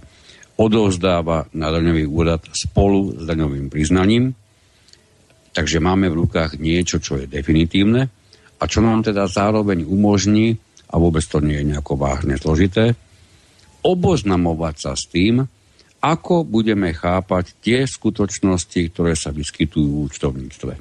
odovzdáva 0.58 1.46
na 1.54 1.70
daňový 1.70 2.04
úrad 2.10 2.42
spolu 2.50 3.14
s 3.14 3.22
daňovým 3.22 3.70
priznaním. 3.70 4.34
Takže 5.54 5.78
máme 5.78 6.10
v 6.10 6.26
rukách 6.26 6.58
niečo, 6.58 6.98
čo 6.98 7.22
je 7.22 7.30
definitívne 7.30 8.10
a 8.62 8.70
čo 8.70 8.78
nám 8.78 9.02
teda 9.02 9.26
zároveň 9.26 9.82
umožní, 9.82 10.54
a 10.86 10.94
vôbec 10.94 11.26
to 11.26 11.42
nie 11.42 11.58
je 11.58 11.74
nejako 11.74 11.98
vážne 11.98 12.38
zložité, 12.38 12.94
oboznamovať 13.82 14.74
sa 14.78 14.92
s 14.94 15.10
tým, 15.10 15.42
ako 16.02 16.46
budeme 16.46 16.94
chápať 16.94 17.58
tie 17.58 17.78
skutočnosti, 17.82 18.94
ktoré 18.94 19.18
sa 19.18 19.34
vyskytujú 19.34 19.90
v 19.90 20.02
účtovníctve. 20.06 20.72
E, 20.74 20.80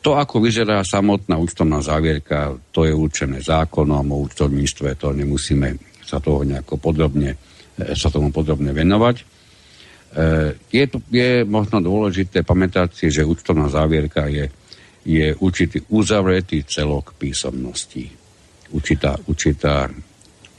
to, 0.00 0.16
ako 0.16 0.40
vyzerá 0.40 0.80
samotná 0.80 1.36
účtovná 1.36 1.84
závierka, 1.84 2.56
to 2.72 2.88
je 2.88 2.92
určené 2.96 3.44
zákonom 3.44 4.04
o 4.08 4.24
účtovníctve, 4.24 4.96
to 4.96 5.12
nemusíme 5.12 5.76
sa 6.04 6.20
toho 6.20 6.44
nejako 6.44 6.80
podrobne, 6.80 7.36
e, 7.76 7.96
sa 7.96 8.12
tomu 8.12 8.32
podrobne 8.32 8.72
venovať. 8.72 9.16
E, 9.20 9.24
je, 10.72 10.84
je 11.08 11.30
možno 11.44 11.80
dôležité 11.80 12.44
pamätať 12.44 12.88
si, 12.92 13.06
že 13.12 13.24
účtovná 13.24 13.68
závierka 13.72 14.28
je, 14.28 14.52
je 15.04 15.36
určitý 15.38 15.84
uzavretý 15.92 16.64
celok 16.64 17.12
písomností. 17.20 18.08
Určitá, 18.72 19.14
určitá 19.28 19.86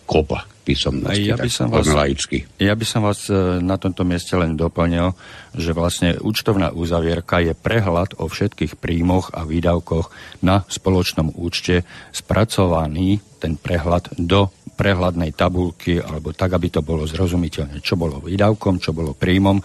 kopa 0.05 0.45
písomnosti. 0.65 1.29
Ja 1.29 1.37
by, 1.37 1.49
som 1.49 1.69
vás, 1.69 1.85
laicky. 1.85 2.49
ja 2.57 2.73
by 2.73 2.85
som 2.85 3.05
vás 3.05 3.29
e, 3.29 3.61
na 3.61 3.77
tomto 3.77 4.01
mieste 4.01 4.33
len 4.33 4.57
doplnil, 4.57 5.13
že 5.53 5.77
vlastne 5.77 6.17
účtovná 6.17 6.73
uzavierka 6.73 7.37
je 7.45 7.53
prehľad 7.53 8.17
o 8.17 8.25
všetkých 8.25 8.81
príjmoch 8.81 9.29
a 9.37 9.45
výdavkoch 9.45 10.09
na 10.41 10.65
spoločnom 10.65 11.37
účte 11.37 11.85
spracovaný 12.09 13.21
ten 13.37 13.61
prehľad 13.61 14.17
do 14.17 14.49
prehľadnej 14.75 15.31
tabulky, 15.31 15.97
alebo 15.97 16.35
tak, 16.35 16.53
aby 16.59 16.67
to 16.67 16.83
bolo 16.83 17.07
zrozumiteľné, 17.07 17.79
čo 17.79 17.95
bolo 17.95 18.19
výdavkom, 18.19 18.83
čo 18.83 18.91
bolo 18.91 19.15
príjmom 19.15 19.57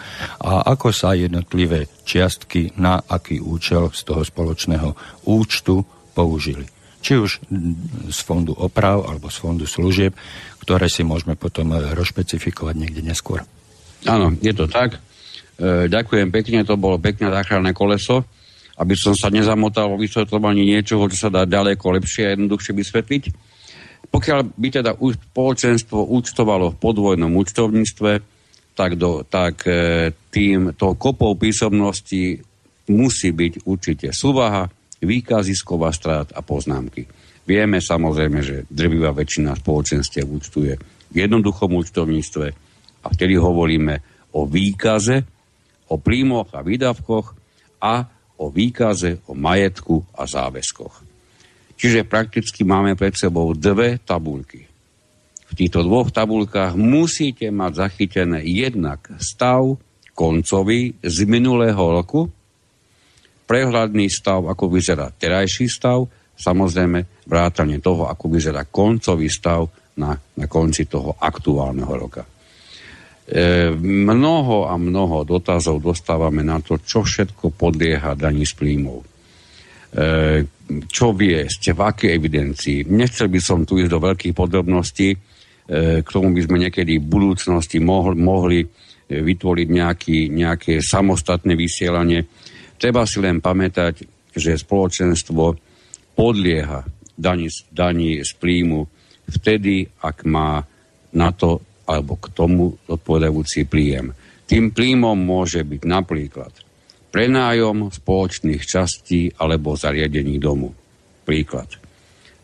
a 0.47 0.71
ako 0.71 0.95
sa 0.95 1.19
jednotlivé 1.19 1.91
čiastky 2.07 2.79
na 2.79 3.03
aký 3.03 3.43
účel 3.43 3.91
z 3.91 4.01
toho 4.07 4.23
spoločného 4.23 4.95
účtu 5.27 5.83
použili 6.15 6.65
či 7.01 7.17
už 7.17 7.41
z 8.13 8.19
fondu 8.21 8.53
oprav 8.53 9.09
alebo 9.09 9.33
z 9.33 9.41
fondu 9.41 9.65
služieb, 9.65 10.13
ktoré 10.61 10.87
si 10.93 11.01
môžeme 11.01 11.33
potom 11.33 11.73
e, 11.73 11.97
rozšpecifikovať 11.97 12.75
niekde 12.77 13.01
neskôr. 13.01 13.41
Áno, 14.05 14.37
je 14.45 14.53
to 14.53 14.69
tak. 14.69 15.01
E, 15.57 15.89
ďakujem 15.89 16.29
pekne, 16.29 16.61
to 16.69 16.77
bolo 16.77 17.01
pekné 17.01 17.33
záchranné 17.33 17.73
koleso, 17.73 18.29
aby 18.77 18.97
som 18.97 19.17
sa 19.17 19.33
nezamotal 19.33 19.93
vo 19.93 20.01
vysvetľovaní 20.01 20.77
niečoho, 20.77 21.09
čo 21.09 21.29
sa 21.29 21.31
dá 21.33 21.49
ďaleko 21.49 21.85
lepšie 22.01 22.23
a 22.29 22.33
jednoduchšie 22.37 22.73
vysvetliť. 22.77 23.25
Pokiaľ 24.09 24.41
by 24.57 24.69
teda 24.73 24.93
spoločenstvo 24.97 26.09
účtovalo 26.09 26.75
v 26.75 26.81
podvojnom 26.81 27.31
účtovníctve, 27.37 28.13
tak, 28.75 28.97
do, 28.97 29.23
tak 29.29 29.69
e, 29.69 30.09
tým 30.33 30.73
to 30.73 30.97
kopou 30.97 31.37
písomnosti 31.37 32.41
musí 32.91 33.31
byť 33.31 33.53
určite 33.69 34.09
súvaha, 34.11 34.67
výkazisková 35.01 35.93
strát 35.93 36.33
a 36.33 36.41
poznámky. 36.41 37.05
Vieme 37.45 37.81
samozrejme, 37.81 38.39
že 38.45 38.57
drvivá 38.69 39.17
väčšina 39.17 39.57
spoločenstiev 39.59 40.27
účtuje 40.29 40.73
v 41.11 41.17
jednoduchom 41.17 41.73
účtovníctve 41.77 42.47
a 43.01 43.07
vtedy 43.09 43.35
hovoríme 43.37 43.95
o 44.37 44.47
výkaze, 44.47 45.25
o 45.91 45.97
príjmoch 45.99 46.55
a 46.55 46.61
výdavkoch 46.63 47.27
a 47.83 48.07
o 48.41 48.47
výkaze, 48.49 49.25
o 49.27 49.33
majetku 49.35 50.05
a 50.15 50.25
záväzkoch. 50.25 51.10
Čiže 51.81 52.05
prakticky 52.05 52.61
máme 52.61 52.93
pred 52.93 53.17
sebou 53.17 53.57
dve 53.57 53.97
tabulky. 54.05 54.69
V 55.49 55.53
týchto 55.57 55.81
dvoch 55.81 56.13
tabulkách 56.13 56.77
musíte 56.77 57.49
mať 57.49 57.89
zachytené 57.89 58.45
jednak 58.45 59.01
stav 59.17 59.81
koncový 60.13 60.93
z 61.01 61.19
minulého 61.25 61.81
roku 61.81 62.29
prehľadný 63.49 64.07
stav, 64.07 64.47
ako 64.47 64.71
vyzerá 64.71 65.11
terajší 65.11 65.67
stav, 65.67 66.07
samozrejme 66.39 67.27
vrátanie 67.27 67.83
toho, 67.83 68.07
ako 68.07 68.31
vyzerá 68.31 68.63
koncový 68.69 69.27
stav 69.27 69.67
na, 69.99 70.15
na 70.15 70.47
konci 70.47 70.87
toho 70.87 71.19
aktuálneho 71.19 71.91
roka. 71.91 72.23
E, 72.23 73.75
mnoho 74.15 74.71
a 74.71 74.79
mnoho 74.79 75.27
dotazov 75.27 75.83
dostávame 75.83 76.47
na 76.47 76.63
to, 76.63 76.79
čo 76.79 77.03
všetko 77.03 77.51
podlieha 77.59 78.15
daní 78.15 78.47
z 78.47 78.55
príjmov. 78.55 79.03
E, 79.91 80.47
čo 80.87 81.11
vie, 81.11 81.51
ste 81.51 81.75
v 81.75 81.81
akej 81.83 82.11
evidencii. 82.15 82.79
Nechcel 82.95 83.27
by 83.27 83.41
som 83.43 83.67
tu 83.67 83.83
ísť 83.83 83.91
do 83.91 83.99
veľkých 83.99 84.35
podrobností, 84.35 85.09
e, 85.11 85.19
k 86.03 86.09
tomu 86.09 86.31
by 86.31 86.41
sme 86.47 86.57
niekedy 86.63 87.03
v 87.03 87.11
budúcnosti 87.11 87.83
mohli, 87.83 88.17
mohli 88.19 88.61
vytvoriť 89.11 89.69
nejaký, 89.69 90.31
nejaké 90.31 90.79
samostatné 90.79 91.59
vysielanie 91.59 92.23
Treba 92.81 93.05
si 93.05 93.21
len 93.21 93.45
pamätať, 93.45 94.09
že 94.33 94.57
spoločenstvo 94.57 95.53
podlieha 96.17 96.81
daní, 97.13 97.53
daní 97.69 98.25
z 98.25 98.33
príjmu 98.41 98.89
vtedy, 99.29 99.85
ak 100.01 100.25
má 100.25 100.65
na 101.13 101.29
to 101.37 101.61
alebo 101.85 102.17
k 102.17 102.33
tomu 102.33 102.73
odpovedajúci 102.89 103.69
príjem. 103.69 104.17
Tým 104.49 104.73
príjmom 104.73 105.13
môže 105.13 105.61
byť 105.61 105.83
napríklad 105.85 106.53
prenájom 107.11 107.91
spoločných 107.91 108.63
častí 108.63 109.29
alebo 109.35 109.75
zariadení 109.75 110.39
domu. 110.39 110.71
Príklad. 111.27 111.69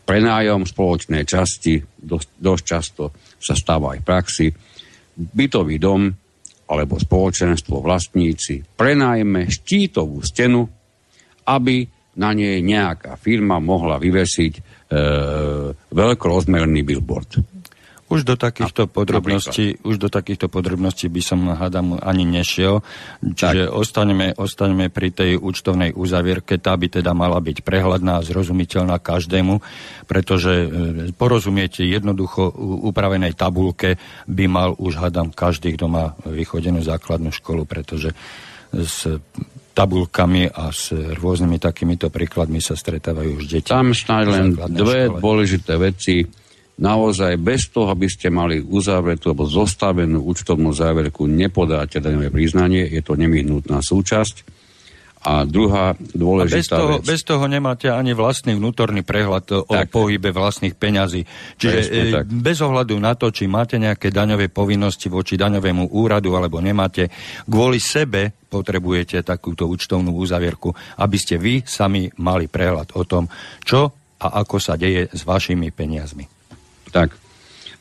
Prenájom 0.07 0.63
spoločnej 0.63 1.23
časti 1.27 1.79
dosť, 1.83 2.29
dosť 2.39 2.63
často 2.63 3.03
sa 3.39 3.55
stáva 3.55 3.95
aj 3.95 3.99
v 3.99 4.07
praxi. 4.07 4.47
Bytový 5.17 5.75
dom 5.79 6.07
alebo 6.67 6.99
spoločenstvo 6.99 7.79
vlastníci 7.79 8.63
prenajme 8.63 9.47
štítovú 9.47 10.19
stenu, 10.23 10.67
aby 11.47 11.87
na 12.17 12.33
nej 12.33 12.59
nejaká 12.59 13.15
firma 13.15 13.61
mohla 13.61 14.01
vyvesiť 14.01 14.53
e, 14.57 14.61
veľkorozmerný 15.93 16.81
billboard. 16.81 17.56
Už 18.07 18.23
do 18.23 18.39
takýchto 18.39 18.87
podrobností, 18.87 19.83
už 19.83 19.99
do 19.99 20.07
takýchto 20.07 20.47
podrobností 20.47 21.11
by 21.11 21.21
som 21.21 21.39
hádam 21.51 21.99
ani 21.99 22.23
nešiel. 22.23 22.79
Čiže 23.19 23.67
ostaneme, 23.67 24.31
ostaneme 24.31 24.87
pri 24.87 25.11
tej 25.11 25.31
účtovnej 25.35 25.91
uzavierke. 25.91 26.55
Tá 26.55 26.71
by 26.79 26.87
teda 26.87 27.11
mala 27.11 27.43
byť 27.43 27.67
prehľadná 27.67 28.23
a 28.23 28.25
zrozumiteľná 28.25 29.03
každému, 29.03 29.59
pretože 30.07 30.53
e, 30.55 30.67
porozumiete 31.11 31.83
jednoducho 31.83 32.47
upravenej 32.87 33.35
tabulke 33.35 33.99
by 34.23 34.45
mal 34.47 34.71
už 34.79 35.03
hádam 35.03 35.35
každý, 35.35 35.75
kto 35.75 35.91
má 35.91 36.15
vychodenú 36.23 36.79
základnú 36.79 37.35
školu, 37.35 37.67
pretože 37.67 38.15
s 38.71 39.19
tabulkami 39.77 40.49
a 40.49 40.73
s 40.73 40.89
rôznymi 40.95 41.61
takýmito 41.61 42.09
príkladmi 42.09 42.57
sa 42.57 42.73
stretávajú 42.73 43.37
už 43.37 43.45
deti. 43.45 43.69
Tam 43.69 43.93
snáď 43.93 44.23
len 44.31 44.45
dve 44.73 45.11
škole. 45.11 45.19
dôležité 45.21 45.73
veci 45.77 46.46
naozaj 46.77 47.41
bez 47.41 47.73
toho, 47.73 47.89
aby 47.89 48.05
ste 48.05 48.29
mali 48.29 48.61
uzavretú 48.61 49.33
alebo 49.33 49.49
zostavenú 49.49 50.21
účtovnú 50.29 50.69
záverku, 50.71 51.25
nepodáte 51.25 51.97
daňové 51.97 52.29
priznanie, 52.29 52.85
je 52.85 53.01
to 53.01 53.17
nevyhnutná 53.17 53.81
súčasť. 53.81 54.57
A 55.27 55.43
druhá 55.43 55.97
dôležitá 55.97 56.55
a 56.55 56.61
bez 56.61 56.69
toho, 56.71 56.95
vec... 57.01 57.03
bez 57.03 57.21
toho 57.25 57.43
nemáte 57.51 57.91
ani 57.91 58.15
vlastný 58.15 58.55
vnútorný 58.55 59.03
prehľad 59.03 59.65
o 59.65 59.75
tak. 59.75 59.91
pohybe 59.91 60.31
vlastných 60.31 60.77
peňazí. 60.77 61.25
Čiže 61.57 61.77
Presne, 61.83 62.21
e, 62.23 62.37
bez 62.39 62.63
ohľadu 62.63 62.95
na 62.95 63.17
to, 63.17 63.33
či 63.33 63.49
máte 63.49 63.75
nejaké 63.75 64.07
daňové 64.13 64.47
povinnosti 64.47 65.11
voči 65.11 65.35
daňovému 65.35 65.91
úradu 65.91 66.31
alebo 66.37 66.63
nemáte, 66.63 67.11
kvôli 67.43 67.81
sebe 67.81 68.31
potrebujete 68.47 69.19
takúto 69.25 69.67
účtovnú 69.67 70.15
uzavierku, 70.15 70.71
aby 71.01 71.17
ste 71.19 71.35
vy 71.35 71.65
sami 71.65 72.07
mali 72.23 72.47
prehľad 72.47 72.95
o 72.95 73.03
tom, 73.03 73.27
čo 73.67 73.91
a 74.21 74.27
ako 74.41 74.57
sa 74.63 74.79
deje 74.79 75.11
s 75.11 75.27
vašimi 75.27 75.75
peniazmi. 75.75 76.36
Tak, 76.91 77.15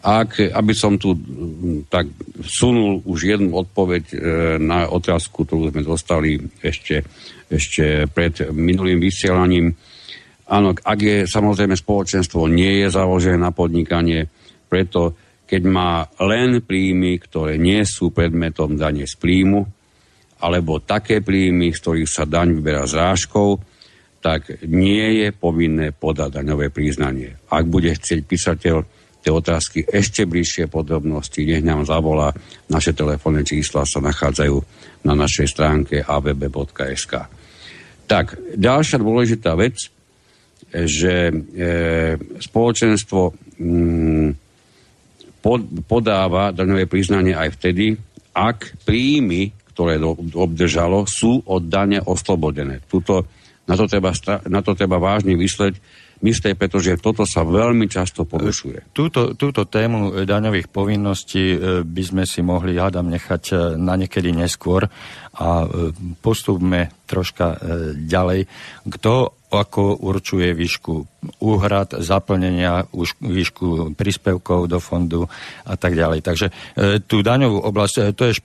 ak, 0.06 0.54
aby 0.54 0.72
som 0.76 0.94
tu 0.94 1.18
tak 1.90 2.06
sunul 2.46 3.02
už 3.02 3.18
jednu 3.26 3.58
odpoveď 3.58 4.04
e, 4.06 4.16
na 4.62 4.86
otázku, 4.86 5.42
ktorú 5.42 5.74
sme 5.74 5.82
dostali 5.82 6.38
ešte, 6.62 7.02
ešte 7.50 8.06
pred 8.06 8.54
minulým 8.54 9.02
vysielaním. 9.02 9.74
Áno, 10.46 10.78
ak 10.78 10.98
je 11.02 11.16
samozrejme 11.26 11.74
spoločenstvo 11.74 12.46
nie 12.46 12.86
je 12.86 12.94
založené 12.94 13.34
na 13.34 13.50
podnikanie, 13.50 14.30
preto 14.70 15.18
keď 15.46 15.62
má 15.66 16.06
len 16.22 16.62
príjmy, 16.62 17.18
ktoré 17.18 17.58
nie 17.58 17.82
sú 17.82 18.14
predmetom 18.14 18.78
dane 18.78 19.10
z 19.10 19.14
príjmu 19.18 19.66
alebo 20.38 20.78
také 20.84 21.18
príjmy, 21.18 21.74
z 21.74 21.82
ktorých 21.82 22.10
sa 22.10 22.28
daň 22.28 22.60
vyberá 22.60 22.86
zrážkou, 22.86 23.58
tak 24.22 24.62
nie 24.66 25.22
je 25.22 25.28
povinné 25.34 25.90
podať 25.94 26.42
daňové 26.42 26.70
priznanie. 26.70 27.38
Ak 27.50 27.66
bude 27.66 27.94
chcieť 27.94 28.20
písateľ 28.26 28.95
tie 29.26 29.34
otázky 29.34 29.82
ešte 29.90 30.22
bližšie 30.22 30.70
podrobnosti, 30.70 31.42
nech 31.42 31.66
nám 31.66 31.82
zavolá. 31.82 32.30
Naše 32.70 32.94
telefónne 32.94 33.42
čísla 33.42 33.82
sa 33.82 33.98
nachádzajú 33.98 34.54
na 35.02 35.18
našej 35.18 35.50
stránke 35.50 35.98
avb.sk. 36.06 37.26
Tak, 38.06 38.38
ďalšia 38.54 39.02
dôležitá 39.02 39.58
vec, 39.58 39.90
že 40.70 41.14
e, 41.26 41.34
spoločenstvo 42.38 43.34
mm, 43.58 44.28
pod, 45.42 45.60
podáva 45.90 46.54
daňové 46.54 46.86
priznanie 46.86 47.34
aj 47.34 47.58
vtedy, 47.58 47.98
ak 48.30 48.86
príjmy, 48.86 49.50
ktoré 49.74 49.98
do, 49.98 50.14
obdržalo, 50.38 51.02
sú 51.10 51.42
od 51.50 51.66
dane 51.66 51.98
oslobodené. 51.98 52.78
Tuto, 52.86 53.26
na, 53.66 53.74
to 53.74 53.90
treba, 53.90 54.14
na 54.46 54.62
to 54.62 54.78
treba 54.78 55.02
vážne 55.02 55.34
vysleť, 55.34 55.82
myslieť, 56.24 56.54
pretože 56.56 56.96
toto 56.96 57.28
sa 57.28 57.44
veľmi 57.44 57.86
často 57.92 58.24
porušuje. 58.24 58.96
Túto, 58.96 59.36
túto 59.36 59.68
tému 59.68 60.24
daňových 60.24 60.72
povinností 60.72 61.44
e, 61.52 61.58
by 61.84 62.02
sme 62.02 62.24
si 62.24 62.40
mohli, 62.40 62.80
hádam, 62.80 63.12
nechať 63.12 63.42
e, 63.52 63.54
na 63.76 64.00
niekedy 64.00 64.32
neskôr 64.32 64.88
a 65.36 65.68
postupme 66.24 66.88
troška 67.04 67.60
ďalej. 67.94 68.48
Kto 68.88 69.36
ako 69.50 70.02
určuje 70.02 70.50
výšku 70.52 71.06
úhrad, 71.42 71.94
zaplnenia, 72.02 72.86
výšku 73.22 73.94
príspevkov 73.98 74.70
do 74.70 74.78
fondu 74.78 75.26
a 75.66 75.74
tak 75.74 75.98
ďalej. 75.98 76.22
Takže 76.22 76.46
e, 76.50 76.52
tú 77.02 77.22
daňovú 77.22 77.62
oblasť, 77.66 77.94
e, 77.98 78.02
to 78.14 78.30
je 78.30 78.38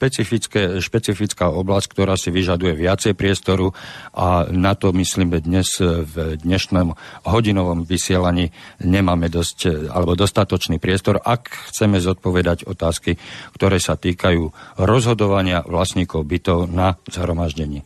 špecifická 0.82 1.46
oblasť, 1.50 1.88
ktorá 1.94 2.18
si 2.18 2.34
vyžaduje 2.34 2.74
viacej 2.74 3.14
priestoru 3.14 3.74
a 4.18 4.50
na 4.50 4.74
to 4.74 4.94
myslíme 4.94 5.42
dnes 5.46 5.78
e, 5.78 6.06
v 6.06 6.42
dnešnom 6.42 6.98
hodinovom 7.30 7.86
vysielaní 7.86 8.50
nemáme 8.82 9.30
dosť, 9.30 9.58
e, 9.70 9.70
alebo 9.94 10.18
dostatočný 10.18 10.82
priestor, 10.82 11.22
ak 11.22 11.74
chceme 11.74 12.02
zodpovedať 12.02 12.66
otázky, 12.66 13.22
ktoré 13.54 13.78
sa 13.78 13.94
týkajú 13.94 14.78
rozhodovania 14.82 15.62
vlastníkov 15.66 16.26
bytov 16.26 16.66
na 16.70 16.81
zhromaždení. 17.10 17.82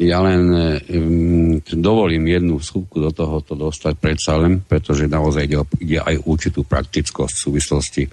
Ja 0.00 0.24
len 0.24 0.48
um, 0.48 1.60
dovolím 1.76 2.24
jednu 2.24 2.56
skúbku 2.56 3.04
do 3.04 3.12
tohoto 3.12 3.52
dostať 3.52 3.94
predsa 4.00 4.40
len, 4.40 4.64
pretože 4.64 5.04
naozaj 5.04 5.44
ide, 5.44 5.60
ide 5.76 5.98
aj 6.00 6.24
určitú 6.24 6.64
praktickosť 6.64 7.34
v 7.36 7.42
súvislosti 7.44 8.04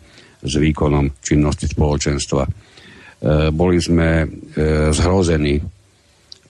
s 0.43 0.53
výkonom 0.59 1.23
činnosti 1.23 1.65
spoločenstva. 1.71 2.43
E, 2.43 2.51
boli 3.55 3.79
sme 3.79 4.21
e, 4.21 4.27
zhrození, 4.91 5.57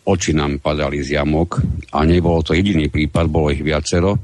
oči 0.10 0.32
nám 0.34 0.60
padali 0.60 1.06
z 1.06 1.22
jamok 1.22 1.62
a 1.94 2.04
nebolo 2.04 2.42
to 2.42 2.58
jediný 2.58 2.90
prípad, 2.90 3.30
bolo 3.30 3.54
ich 3.54 3.62
viacero, 3.62 4.18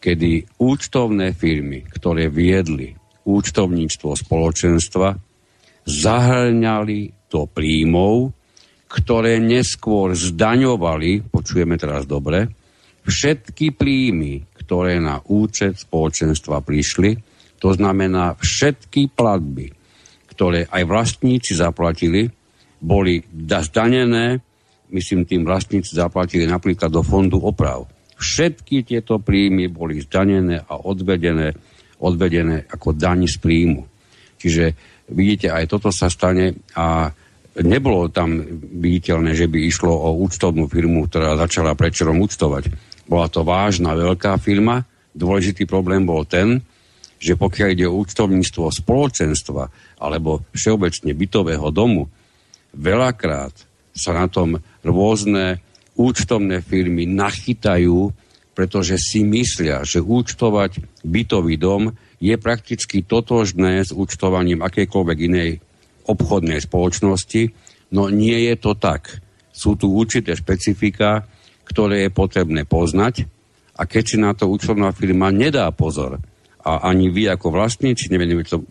kedy 0.00 0.60
účtovné 0.60 1.36
firmy, 1.36 1.84
ktoré 1.86 2.26
viedli 2.26 2.92
účtovníctvo 3.22 4.16
spoločenstva, 4.16 5.08
zahrňali 5.84 7.30
do 7.30 7.46
príjmov 7.46 8.39
ktoré 8.90 9.38
neskôr 9.38 10.18
zdaňovali, 10.18 11.30
počujeme 11.30 11.78
teraz 11.78 12.10
dobre, 12.10 12.50
všetky 13.06 13.78
príjmy, 13.78 14.50
ktoré 14.58 14.98
na 14.98 15.22
účet 15.30 15.78
spoločenstva 15.78 16.58
prišli, 16.66 17.14
to 17.62 17.70
znamená 17.70 18.34
všetky 18.34 19.14
platby, 19.14 19.70
ktoré 20.34 20.66
aj 20.66 20.82
vlastníci 20.90 21.54
zaplatili, 21.54 22.26
boli 22.82 23.22
zdanené, 23.30 24.42
myslím 24.90 25.22
tým 25.22 25.46
vlastníci 25.46 25.94
zaplatili 25.94 26.50
napríklad 26.50 26.90
do 26.90 27.06
fondu 27.06 27.38
oprav. 27.38 27.86
Všetky 28.18 28.82
tieto 28.82 29.22
príjmy 29.22 29.70
boli 29.70 30.02
zdanené 30.02 30.66
a 30.66 30.82
odvedené, 30.82 31.54
odvedené 32.02 32.66
ako 32.66 32.96
daň 32.96 33.30
z 33.30 33.36
príjmu. 33.38 33.86
Čiže 34.40 34.64
vidíte, 35.12 35.52
aj 35.52 35.68
toto 35.68 35.92
sa 35.92 36.08
stane 36.08 36.58
a 36.74 37.12
nebolo 37.58 38.06
tam 38.12 38.38
viditeľné, 38.78 39.34
že 39.34 39.50
by 39.50 39.58
išlo 39.66 39.90
o 39.90 40.22
účtovnú 40.22 40.70
firmu, 40.70 41.10
ktorá 41.10 41.34
začala 41.34 41.74
predčerom 41.74 42.22
účtovať. 42.22 42.70
Bola 43.10 43.26
to 43.26 43.42
vážna, 43.42 43.98
veľká 43.98 44.38
firma. 44.38 44.86
Dôležitý 45.10 45.66
problém 45.66 46.06
bol 46.06 46.22
ten, 46.22 46.62
že 47.18 47.34
pokiaľ 47.34 47.68
ide 47.74 47.86
o 47.90 47.98
účtovníctvo 48.00 48.70
spoločenstva 48.70 49.62
alebo 49.98 50.46
všeobecne 50.54 51.10
bytového 51.12 51.68
domu, 51.74 52.06
veľakrát 52.72 53.52
sa 53.90 54.14
na 54.14 54.30
tom 54.30 54.62
rôzne 54.86 55.58
účtovné 55.98 56.62
firmy 56.62 57.04
nachytajú, 57.04 58.14
pretože 58.54 58.96
si 58.96 59.26
myslia, 59.26 59.82
že 59.82 60.00
účtovať 60.00 61.02
bytový 61.02 61.58
dom 61.58 61.92
je 62.22 62.36
prakticky 62.40 63.04
totožné 63.04 63.84
s 63.84 63.90
účtovaním 63.90 64.64
akejkoľvek 64.64 65.18
inej 65.18 65.50
obchodnej 66.10 66.58
spoločnosti, 66.58 67.54
no 67.94 68.10
nie 68.10 68.50
je 68.50 68.54
to 68.58 68.74
tak. 68.74 69.22
Sú 69.54 69.78
tu 69.78 69.94
určité 69.94 70.34
špecifika, 70.34 71.26
ktoré 71.66 72.06
je 72.06 72.10
potrebné 72.10 72.66
poznať 72.66 73.26
a 73.78 73.86
keď 73.86 74.02
si 74.04 74.16
na 74.18 74.34
to 74.34 74.50
účtovná 74.50 74.90
firma 74.90 75.30
nedá 75.30 75.70
pozor 75.70 76.18
a 76.60 76.90
ani 76.90 77.08
vy 77.08 77.30
ako 77.30 77.54
vlastníci 77.54 78.10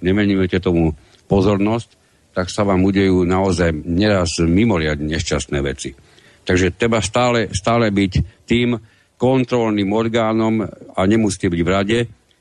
nevenujete 0.04 0.60
tomu 0.62 0.94
pozornosť, 1.26 1.90
tak 2.36 2.52
sa 2.54 2.62
vám 2.62 2.86
udejú 2.86 3.26
naozaj 3.26 3.74
neraz 3.90 4.38
mimoriadne 4.38 5.10
nešťastné 5.10 5.60
veci. 5.66 5.98
Takže 6.46 6.78
treba 6.78 7.02
stále, 7.02 7.50
stále 7.50 7.90
byť 7.90 8.46
tým 8.46 8.78
kontrolným 9.20 9.90
orgánom 9.92 10.64
a 10.96 11.02
nemusíte 11.04 11.50
byť 11.52 11.62
v 11.62 11.70
rade, 11.70 12.00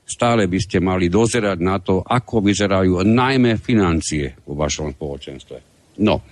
stále 0.09 0.49
by 0.49 0.59
ste 0.59 0.81
mali 0.81 1.12
dozerať 1.12 1.59
na 1.61 1.77
to, 1.85 2.01
ako 2.01 2.40
vyzerajú 2.40 3.05
najmä 3.05 3.61
financie 3.61 4.33
vo 4.49 4.57
vašom 4.57 4.97
spoločenstve. 4.97 5.57
No, 6.01 6.25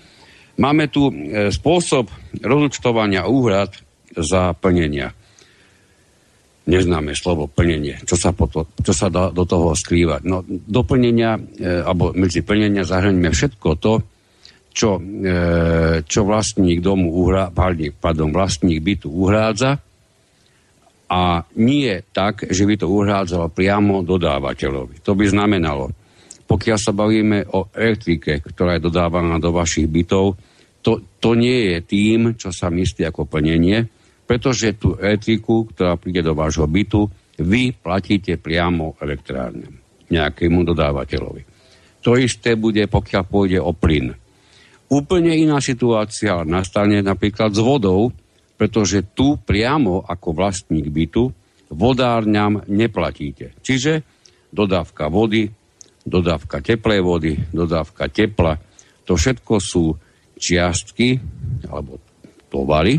máme 0.57 0.89
tu 0.89 1.12
e, 1.12 1.53
spôsob 1.53 2.09
rozúčtovania 2.41 3.29
úhrad 3.29 3.77
za 4.17 4.57
plnenia. 4.57 5.12
Neznáme 6.67 7.15
slovo 7.15 7.47
plnenie. 7.47 8.01
Čo 8.03 8.17
sa, 8.17 8.31
to, 8.33 8.67
čo 8.81 8.93
sa 8.97 9.07
dá 9.12 9.31
do 9.31 9.45
toho 9.47 9.77
skrývať? 9.77 10.25
No, 10.25 10.43
do 10.49 10.83
e, 10.83 11.39
alebo 11.85 12.17
medzi 12.17 12.41
plnenia 12.41 12.89
zahrňujeme 12.89 13.31
všetko 13.31 13.69
to, 13.77 13.95
čo, 14.73 14.97
e, 14.97 16.01
čo 16.01 16.21
vlastník 16.25 16.81
domu 16.81 17.12
uhrá, 17.12 17.53
pardon, 17.53 18.33
vlastník 18.33 18.81
bytu 18.81 19.12
uhrádza 19.12 19.85
a 21.07 21.47
nie 21.55 22.03
tak, 22.11 22.51
že 22.51 22.66
by 22.66 22.75
to 22.83 22.90
uhrádzalo 22.90 23.55
priamo 23.55 24.03
dodávateľovi. 24.03 25.07
To 25.07 25.14
by 25.14 25.25
znamenalo, 25.31 25.95
pokiaľ 26.47 26.79
sa 26.79 26.90
bavíme 26.95 27.47
o 27.55 27.71
elektrike, 27.71 28.42
ktorá 28.42 28.79
je 28.79 28.87
dodávaná 28.90 29.38
do 29.38 29.55
vašich 29.55 29.87
bytov, 29.87 30.35
to, 30.83 31.19
to 31.19 31.35
nie 31.35 31.75
je 31.75 31.79
tým, 31.83 32.38
čo 32.38 32.55
sa 32.55 32.71
myslí 32.71 33.07
ako 33.07 33.27
plnenie, 33.27 33.87
pretože 34.27 34.79
tú 34.79 34.99
elektriku, 34.99 35.71
ktorá 35.71 35.99
príde 35.99 36.23
do 36.23 36.35
vášho 36.35 36.66
bytu, 36.66 37.07
vy 37.42 37.75
platíte 37.75 38.38
priamo 38.38 38.99
elektrárne 38.99 39.66
nejakému 40.11 40.62
dodávateľovi. 40.62 41.42
To 42.07 42.14
isté 42.14 42.55
bude, 42.55 42.87
pokiaľ 42.87 43.23
pôjde 43.27 43.59
o 43.59 43.75
plyn. 43.75 44.14
Úplne 44.87 45.35
iná 45.35 45.59
situácia 45.59 46.47
nastane 46.47 47.03
napríklad 47.03 47.51
s 47.51 47.59
vodou, 47.59 48.14
pretože 48.57 49.05
tu 49.12 49.37
priamo 49.37 50.01
ako 50.01 50.29
vlastník 50.33 50.88
bytu 50.88 51.33
vodárňam 51.71 52.64
neplatíte. 52.66 53.53
Čiže 53.61 54.03
dodávka 54.53 55.12
vody, 55.12 55.53
dodávka 56.07 56.64
teplej 56.64 57.01
vody, 57.05 57.33
dodávka 57.53 58.09
tepla, 58.09 58.57
to 59.07 59.14
všetko 59.14 59.55
sú 59.61 59.95
čiastky 60.37 61.21
alebo 61.69 62.01
tovary, 62.49 62.97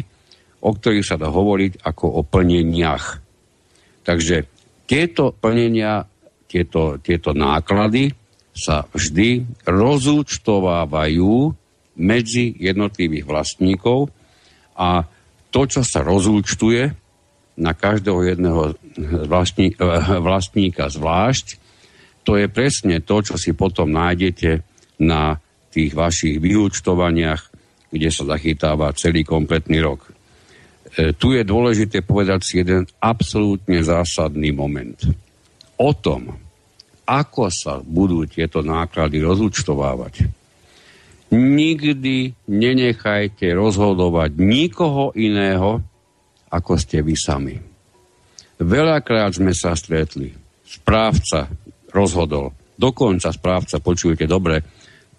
o 0.62 0.70
ktorých 0.74 1.06
sa 1.06 1.18
dá 1.18 1.30
hovoriť 1.30 1.82
ako 1.82 2.06
o 2.20 2.22
plneniach. 2.26 3.06
Takže 4.04 4.48
tieto 4.88 5.36
plnenia, 5.36 6.08
tieto, 6.48 7.00
tieto 7.04 7.36
náklady 7.36 8.12
sa 8.56 8.88
vždy 8.90 9.46
rozúčtovávajú 9.68 11.36
medzi 11.98 12.56
jednotlivých 12.58 13.26
vlastníkov 13.28 14.10
a 14.78 15.06
to, 15.52 15.62
čo 15.66 15.82
sa 15.82 16.04
rozúčtuje 16.04 16.92
na 17.58 17.74
každého 17.74 18.20
jedného 18.22 18.62
vlastní, 19.26 19.74
eh, 19.74 20.20
vlastníka 20.22 20.92
zvlášť, 20.92 21.68
to 22.28 22.36
je 22.36 22.52
presne 22.52 23.00
to, 23.00 23.24
čo 23.24 23.40
si 23.40 23.56
potom 23.56 23.88
nájdete 23.88 24.60
na 25.00 25.40
tých 25.72 25.96
vašich 25.96 26.44
vyúčtovaniach, 26.44 27.42
kde 27.88 28.10
sa 28.12 28.28
zachytáva 28.28 28.92
celý 29.00 29.24
kompletný 29.24 29.80
rok. 29.80 30.12
E, 30.98 31.16
tu 31.16 31.32
je 31.32 31.48
dôležité 31.48 32.04
povedať 32.04 32.40
si 32.44 32.54
jeden 32.60 32.84
absolútne 33.00 33.80
zásadný 33.80 34.52
moment. 34.52 35.00
O 35.80 35.96
tom, 35.96 36.36
ako 37.08 37.48
sa 37.48 37.80
budú 37.80 38.28
tieto 38.28 38.60
náklady 38.60 39.24
rozúčtovávať, 39.24 40.28
nikdy 41.34 42.32
nenechajte 42.48 43.52
rozhodovať 43.52 44.40
nikoho 44.40 45.12
iného, 45.18 45.84
ako 46.48 46.74
ste 46.80 47.04
vy 47.04 47.16
sami. 47.16 47.56
Veľakrát 48.58 49.36
sme 49.36 49.52
sa 49.52 49.76
stretli. 49.76 50.32
Správca 50.64 51.52
rozhodol. 51.92 52.56
Dokonca 52.78 53.34
správca, 53.34 53.82
počujete 53.82 54.26
dobre, 54.30 54.62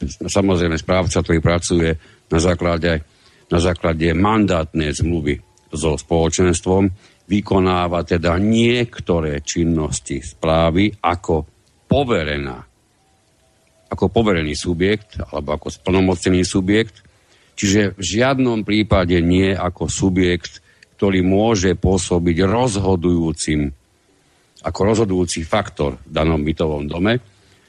samozrejme 0.07 0.79
správca, 0.79 1.23
ktorý 1.23 1.39
pracuje 1.43 1.91
na 2.31 2.39
základe, 2.39 3.03
na 3.51 3.59
základe 3.59 4.15
mandátnej 4.15 4.95
zmluvy 4.95 5.35
so 5.75 5.99
spoločenstvom, 5.99 6.89
vykonáva 7.29 8.07
teda 8.09 8.41
niektoré 8.41 9.45
činnosti 9.45 10.25
správy 10.25 10.89
ako 11.03 11.45
poverená 11.85 12.68
ako 13.89 14.13
poverený 14.13 14.53
subjekt 14.53 15.17
alebo 15.33 15.57
ako 15.57 15.69
splnomocený 15.73 16.45
subjekt, 16.45 17.01
čiže 17.57 17.97
v 17.97 18.03
žiadnom 18.05 18.63
prípade 18.63 19.17
nie 19.25 19.53
ako 19.57 19.89
subjekt, 19.89 20.61
ktorý 20.99 21.25
môže 21.25 21.73
pôsobiť 21.79 22.37
rozhodujúcim, 22.45 23.71
ako 24.67 24.81
rozhodujúci 24.83 25.47
faktor 25.47 25.97
v 26.05 26.11
danom 26.11 26.43
bytovom 26.43 26.91
dome. 26.91 27.23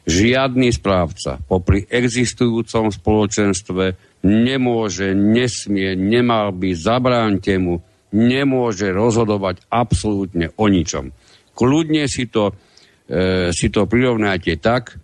Žiadny 0.09 0.73
správca 0.73 1.37
popri 1.45 1.85
existujúcom 1.85 2.89
spoločenstve 2.89 3.83
nemôže, 4.25 5.13
nesmie, 5.13 5.93
nemal 5.93 6.49
by, 6.57 6.73
zabránte 6.73 7.53
mu, 7.61 7.85
nemôže 8.09 8.89
rozhodovať 8.89 9.61
absolútne 9.69 10.49
o 10.57 10.65
ničom. 10.65 11.13
Kľudne 11.53 12.09
si 12.09 12.25
to, 12.25 12.57
e, 13.05 13.53
si 13.53 13.69
to 13.69 13.85
prirovnáte 13.85 14.57
tak, 14.57 14.97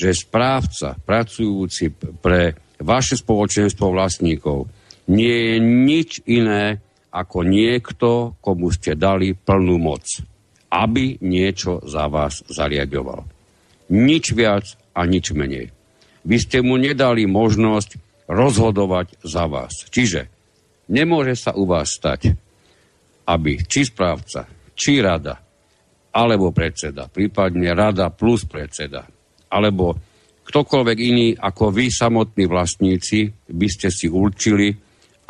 že 0.00 0.16
správca 0.16 0.96
pracujúci 0.96 1.92
pre 2.24 2.56
vaše 2.80 3.20
spoločenstvo 3.20 3.92
vlastníkov 3.92 4.64
nie 5.12 5.36
je 5.52 5.56
nič 5.60 6.10
iné 6.24 6.80
ako 7.12 7.44
niekto, 7.44 8.40
komu 8.40 8.72
ste 8.72 8.96
dali 8.96 9.36
plnú 9.36 9.76
moc, 9.76 10.08
aby 10.72 11.20
niečo 11.20 11.84
za 11.84 12.08
vás 12.08 12.40
zariadoval. 12.48 13.28
Nič 13.92 14.32
viac 14.32 14.64
a 14.96 15.04
nič 15.04 15.36
menej. 15.36 15.68
Vy 16.24 16.36
ste 16.40 16.64
mu 16.64 16.80
nedali 16.80 17.28
možnosť 17.28 18.00
rozhodovať 18.30 19.20
za 19.20 19.44
vás. 19.50 19.84
Čiže 19.90 20.30
nemôže 20.88 21.36
sa 21.36 21.52
u 21.52 21.68
vás 21.68 21.92
stať, 21.92 22.32
aby 23.28 23.60
či 23.66 23.84
správca, 23.84 24.48
či 24.72 25.02
rada, 25.02 25.36
alebo 26.14 26.54
predseda, 26.54 27.10
prípadne 27.10 27.74
rada 27.74 28.08
plus 28.14 28.46
predseda, 28.46 29.04
alebo 29.50 29.98
ktokoľvek 30.46 30.98
iný 30.98 31.28
ako 31.34 31.74
vy 31.74 31.90
samotní 31.90 32.46
vlastníci 32.46 33.30
by 33.50 33.68
ste 33.70 33.90
si 33.90 34.06
určili, 34.10 34.74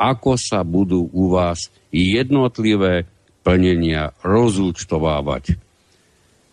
ako 0.01 0.33
sa 0.33 0.65
budú 0.65 1.09
u 1.13 1.29
vás 1.29 1.69
jednotlivé 1.93 3.05
plnenia 3.45 4.13
rozúčtovávať. 4.25 5.57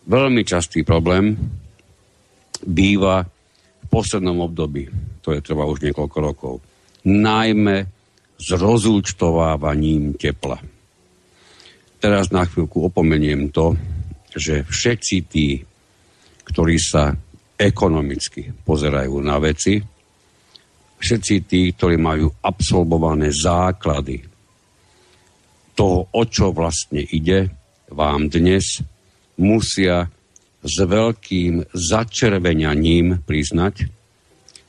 Veľmi 0.08 0.42
častý 0.44 0.84
problém 0.84 1.36
býva 2.64 3.24
v 3.24 3.86
poslednom 3.88 4.44
období, 4.44 4.88
to 5.24 5.32
je 5.32 5.44
trvá 5.44 5.64
už 5.68 5.84
niekoľko 5.84 6.18
rokov, 6.20 6.54
najmä 7.04 7.88
s 8.36 8.48
rozúčtovávaním 8.52 10.16
tepla. 10.16 10.60
Teraz 11.98 12.30
na 12.30 12.46
chvíľku 12.46 12.86
opomeniem 12.88 13.50
to, 13.50 13.74
že 14.30 14.62
všetci 14.68 15.16
tí, 15.26 15.66
ktorí 16.46 16.78
sa 16.78 17.18
ekonomicky 17.58 18.54
pozerajú 18.62 19.18
na 19.18 19.42
veci. 19.42 19.82
Všetci 20.98 21.34
tí, 21.46 21.74
ktorí 21.74 21.98
majú 21.98 22.30
absolvované 22.42 23.34
základy 23.34 24.22
toho, 25.74 26.06
o 26.10 26.22
čo 26.26 26.54
vlastne 26.54 27.02
ide, 27.02 27.50
vám 27.90 28.30
dnes 28.30 28.82
musia 29.38 30.10
s 30.58 30.74
veľkým 30.82 31.70
začerveňaním 31.70 33.22
priznať, 33.22 33.86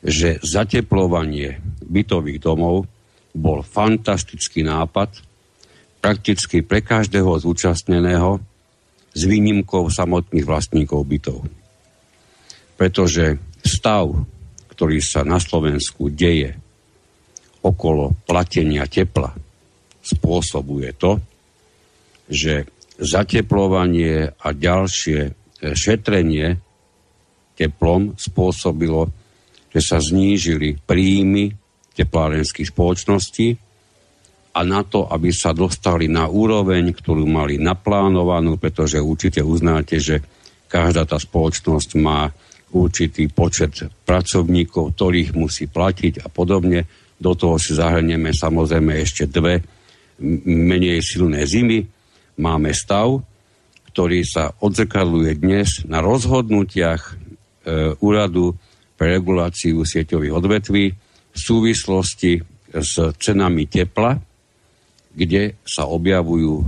že 0.06 0.38
zateplovanie 0.46 1.58
bytových 1.82 2.40
domov 2.42 2.86
bol 3.34 3.66
fantastický 3.66 4.62
nápad, 4.62 5.26
prakticky 6.00 6.64
pre 6.64 6.80
každého 6.80 7.42
zúčastneného 7.42 8.40
s 9.12 9.22
výnimkou 9.26 9.90
samotných 9.90 10.46
vlastníkov 10.48 11.02
bytov 11.04 11.59
pretože 12.80 13.36
stav, 13.60 14.08
ktorý 14.72 15.04
sa 15.04 15.28
na 15.28 15.36
Slovensku 15.36 16.08
deje 16.08 16.56
okolo 17.60 18.16
platenia 18.24 18.88
tepla, 18.88 19.36
spôsobuje 20.00 20.96
to, 20.96 21.20
že 22.32 22.64
zateplovanie 22.96 24.32
a 24.32 24.48
ďalšie 24.56 25.20
e, 25.28 25.32
šetrenie 25.76 26.56
teplom 27.60 28.16
spôsobilo, 28.16 29.12
že 29.76 29.84
sa 29.84 30.00
znížili 30.00 30.80
príjmy 30.80 31.52
teplárenských 32.00 32.72
spoločností 32.72 33.60
a 34.56 34.60
na 34.64 34.88
to, 34.88 35.04
aby 35.04 35.36
sa 35.36 35.52
dostali 35.52 36.08
na 36.08 36.32
úroveň, 36.32 36.96
ktorú 36.96 37.28
mali 37.28 37.60
naplánovanú, 37.60 38.56
pretože 38.56 39.04
určite 39.04 39.44
uznáte, 39.44 40.00
že 40.00 40.24
každá 40.72 41.04
tá 41.04 41.20
spoločnosť 41.20 41.90
má 42.00 42.32
určitý 42.74 43.30
počet 43.32 43.90
pracovníkov, 44.06 44.94
ktorých 44.94 45.34
musí 45.34 45.66
platiť 45.66 46.22
a 46.22 46.28
podobne. 46.30 46.86
Do 47.20 47.34
toho 47.36 47.58
si 47.58 47.76
zahrnieme 47.76 48.32
samozrejme 48.32 48.96
ešte 49.02 49.28
dve 49.28 49.60
menej 50.46 51.02
silné 51.04 51.44
zimy. 51.48 51.84
Máme 52.40 52.72
stav, 52.72 53.20
ktorý 53.92 54.24
sa 54.24 54.54
odzrkadluje 54.62 55.32
dnes 55.42 55.84
na 55.90 56.00
rozhodnutiach 56.00 57.02
e, 57.04 57.14
úradu 58.00 58.56
pre 58.96 59.20
reguláciu 59.20 59.84
sieťových 59.84 60.34
odvetví 60.36 60.86
v 61.34 61.38
súvislosti 61.38 62.40
s 62.70 62.94
cenami 63.18 63.66
tepla, 63.66 64.20
kde 65.16 65.58
sa 65.66 65.90
objavujú 65.90 66.64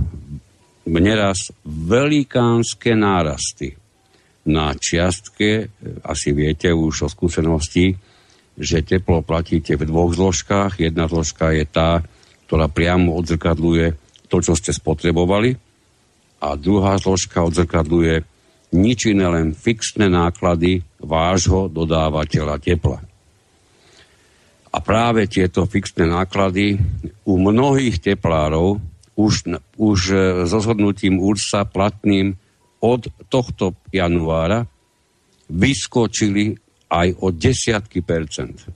neraz 0.90 1.54
velikánske 1.62 2.98
nárasty 2.98 3.81
na 4.42 4.74
čiastke, 4.74 5.70
asi 6.02 6.34
viete 6.34 6.74
už 6.74 7.06
o 7.06 7.08
skúsenosti, 7.08 7.94
že 8.58 8.84
teplo 8.84 9.22
platíte 9.22 9.78
v 9.78 9.86
dvoch 9.86 10.12
zložkách. 10.12 10.82
Jedna 10.82 11.06
zložka 11.06 11.54
je 11.54 11.64
tá, 11.64 12.02
ktorá 12.50 12.68
priamo 12.68 13.14
odzrkadluje 13.16 13.96
to, 14.28 14.36
čo 14.42 14.52
ste 14.58 14.74
spotrebovali 14.74 15.54
a 16.42 16.58
druhá 16.58 16.98
zložka 16.98 17.46
odzrkadluje 17.46 18.26
nič 18.74 19.12
iné 19.12 19.28
len 19.30 19.54
fixné 19.54 20.10
náklady 20.10 20.82
vášho 20.98 21.68
dodávateľa 21.70 22.56
tepla. 22.58 22.98
A 24.72 24.78
práve 24.80 25.28
tieto 25.28 25.68
fixné 25.68 26.08
náklady 26.08 26.80
u 27.28 27.36
mnohých 27.36 28.00
teplárov 28.00 28.80
už, 29.12 29.60
už 29.76 29.98
s 30.48 30.50
rozhodnutím 30.50 31.20
úrsa 31.20 31.68
platným 31.68 32.32
od 32.82 33.06
tohto 33.30 33.78
januára 33.94 34.66
vyskočili 35.48 36.58
aj 36.90 37.08
o 37.22 37.30
desiatky 37.30 38.02
percent. 38.02 38.66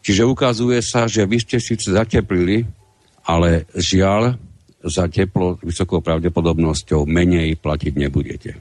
Čiže 0.00 0.22
ukazuje 0.24 0.80
sa, 0.80 1.08
že 1.08 1.24
vy 1.28 1.38
ste 1.40 1.60
síce 1.60 1.92
zateplili, 1.92 2.64
ale 3.28 3.68
žiaľ 3.76 4.36
za 4.80 5.04
teplo 5.12 5.60
vysokou 5.60 6.00
pravdepodobnosťou 6.00 7.04
menej 7.04 7.60
platiť 7.60 7.92
nebudete. 8.00 8.56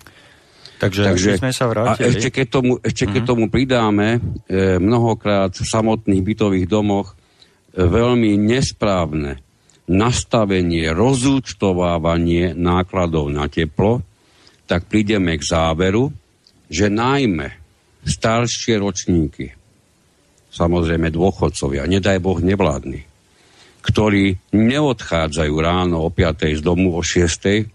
Takže, 0.79 1.11
Takže 1.11 1.29
sme 1.39 1.51
sa 1.51 1.67
vrátili. 1.67 2.03
A 2.03 2.07
ešte 2.07 2.27
keď 2.31 2.47
tomu, 2.47 2.73
ešte 2.79 3.03
keď 3.07 3.23
mhm. 3.23 3.29
tomu 3.29 3.45
pridáme, 3.51 4.07
e, 4.15 4.19
mnohokrát 4.79 5.51
v 5.51 5.67
samotných 5.67 6.23
bytových 6.23 6.67
domoch 6.67 7.11
e, 7.11 7.15
veľmi 7.83 8.35
nesprávne 8.39 9.43
nastavenie, 9.89 10.91
rozúčtovávanie 10.91 12.55
nákladov 12.55 13.31
na 13.31 13.47
teplo, 13.51 14.05
tak 14.69 14.85
prídeme 14.85 15.33
k 15.33 15.41
záveru, 15.41 16.13
že 16.69 16.93
najmä 16.93 17.57
staršie 18.05 18.77
ročníky, 18.77 19.49
samozrejme 20.53 21.09
dôchodcovia, 21.09 21.89
nedaj 21.89 22.21
Boh 22.21 22.37
nevládni, 22.37 23.01
ktorí 23.81 24.37
neodchádzajú 24.53 25.55
ráno 25.57 26.05
o 26.05 26.13
5. 26.13 26.53
z 26.53 26.61
domu 26.61 26.93
o 26.93 27.01
6. 27.01 27.65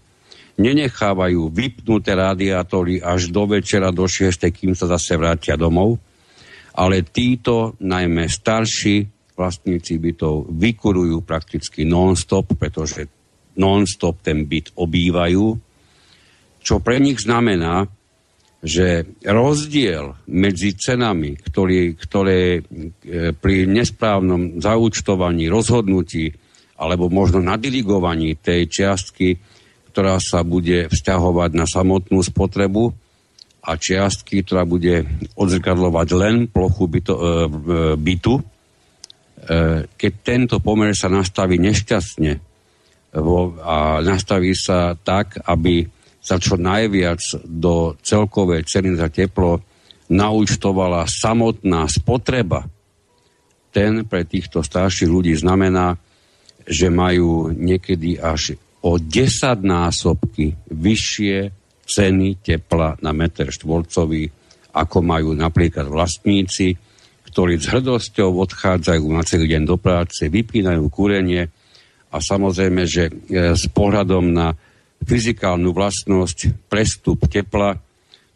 nenechávajú 0.54 1.50
vypnuté 1.50 2.14
radiátory 2.14 3.02
až 3.02 3.35
do 3.35 3.50
večera 3.50 3.90
do 3.90 4.07
6. 4.07 4.46
kým 4.54 4.78
sa 4.78 4.87
zase 4.87 5.18
vrátia 5.18 5.59
domov, 5.59 5.98
ale 6.78 7.02
títo, 7.02 7.74
najmä 7.83 8.30
starší 8.30 9.11
vlastníci 9.35 9.98
bytov, 9.98 10.46
vykurujú 10.46 11.26
prakticky 11.26 11.83
non-stop, 11.83 12.54
pretože 12.54 13.11
non-stop 13.59 14.22
ten 14.22 14.46
byt 14.46 14.70
obývajú 14.78 15.73
čo 16.64 16.81
pre 16.81 16.96
nich 16.96 17.20
znamená, 17.20 17.85
že 18.64 19.05
rozdiel 19.20 20.16
medzi 20.24 20.72
cenami, 20.72 21.37
ktorý, 21.37 22.00
ktoré 22.00 22.59
e, 22.59 22.61
pri 23.37 23.68
nesprávnom 23.68 24.57
zaúčtovaní, 24.57 25.53
rozhodnutí 25.53 26.33
alebo 26.81 27.12
možno 27.12 27.44
nadiligovaní 27.44 28.40
tej 28.40 28.72
čiastky, 28.72 29.37
ktorá 29.92 30.16
sa 30.16 30.40
bude 30.40 30.88
vzťahovať 30.88 31.50
na 31.53 31.68
samotnú 31.68 32.24
spotrebu 32.24 32.96
a 33.68 33.77
čiastky, 33.77 34.40
ktorá 34.40 34.64
bude 34.64 35.05
odzrkadlovať 35.37 36.09
len 36.16 36.35
plochu 36.48 36.88
byto, 36.88 37.14
e, 37.20 37.22
bytu, 38.00 38.35
e, 38.40 38.42
keď 39.92 40.12
tento 40.24 40.57
pomer 40.64 40.96
sa 40.96 41.12
nastaví 41.12 41.61
nešťastne 41.61 42.57
a 43.62 44.03
nastaví 44.03 44.57
sa 44.57 44.98
tak, 44.98 45.38
aby 45.46 45.87
sa 46.24 46.40
čo 46.40 46.56
najviac 46.56 47.20
do 47.44 48.00
celkovej 48.00 48.64
ceny 48.64 48.96
za 48.96 49.12
teplo 49.12 49.60
naúčtovala 50.08 51.04
samotná 51.04 51.84
spotreba, 51.84 52.64
ten 53.74 54.08
pre 54.08 54.24
týchto 54.24 54.64
starších 54.64 55.10
ľudí 55.10 55.37
znamená, 55.37 56.00
že 56.64 56.88
majú 56.88 57.52
niekedy 57.52 58.16
až 58.16 58.56
o 58.80 58.96
10 58.96 59.60
násobky 59.60 60.56
vyššie 60.70 61.52
ceny 61.84 62.40
tepla 62.40 62.96
na 63.04 63.12
meter 63.12 63.52
štvorcový, 63.52 64.30
ako 64.72 64.98
majú 65.04 65.37
napríklad 65.37 65.90
vlastníci, 65.90 66.72
ktorí 67.28 67.60
s 67.60 67.68
hrdosťou 67.68 68.30
odchádzajú 68.46 69.04
na 69.10 69.26
celý 69.26 69.50
deň 69.58 69.62
do 69.66 69.76
práce, 69.76 70.30
vypínajú 70.30 70.87
kúrenie 70.88 71.50
a 72.14 72.16
samozrejme, 72.22 72.87
že 72.87 73.10
e, 73.10 73.12
s 73.58 73.66
pohľadom 73.74 74.30
na 74.30 74.54
fyzikálnu 75.04 75.70
vlastnosť 75.70 76.68
prestup 76.68 77.28
tepla. 77.28 77.76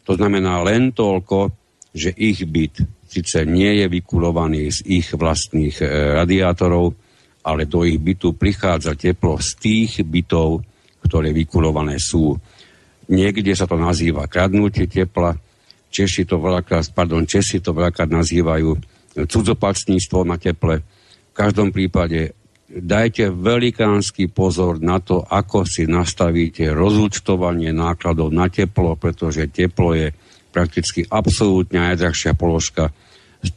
To 0.05 0.11
znamená 0.15 0.61
len 0.63 0.93
toľko, 0.93 1.53
že 1.93 2.13
ich 2.15 2.45
byt 2.45 2.99
síce 3.09 3.41
nie 3.49 3.81
je 3.81 3.85
vykulovaný 3.89 4.69
z 4.69 4.79
ich 4.85 5.07
vlastných 5.17 5.81
e, 5.81 5.85
radiátorov, 6.21 6.93
ale 7.41 7.65
do 7.65 7.81
ich 7.81 7.97
bytu 7.97 8.37
prichádza 8.37 8.93
teplo 8.93 9.41
z 9.41 9.49
tých 9.57 9.91
bytov, 10.05 10.61
ktoré 11.01 11.33
vykulované 11.33 11.97
sú. 11.97 12.37
Niekde 13.09 13.57
sa 13.57 13.65
to 13.65 13.81
nazýva 13.81 14.29
kradnutie 14.29 14.85
tepla, 14.85 15.33
Češi 15.89 16.29
to 16.29 16.37
veľakrát, 16.37 16.85
pardon, 16.93 17.25
Česi 17.25 17.57
to 17.65 17.73
veľakrát 17.73 18.13
nazývajú 18.13 18.77
cudzopacníctvo 19.25 20.21
na 20.21 20.37
teple. 20.37 20.85
V 20.85 21.33
každom 21.33 21.73
prípade 21.73 22.37
dajte 22.69 23.33
velikánsky 23.33 24.29
pozor 24.29 24.77
na 24.77 25.01
to, 25.01 25.25
ako 25.25 25.65
si 25.65 25.89
nastavíte 25.89 26.69
rozúčtovanie 26.69 27.73
nákladov 27.73 28.29
na 28.29 28.45
teplo, 28.47 28.93
pretože 28.93 29.49
teplo 29.49 29.97
je 29.97 30.13
prakticky 30.53 31.05
absolútne 31.09 31.81
najdrahšia 31.93 32.37
položka 32.37 32.93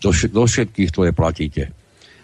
do, 0.01 0.11
všetkých, 0.49 0.89
ktoré 0.89 1.11
platíte. 1.13 1.73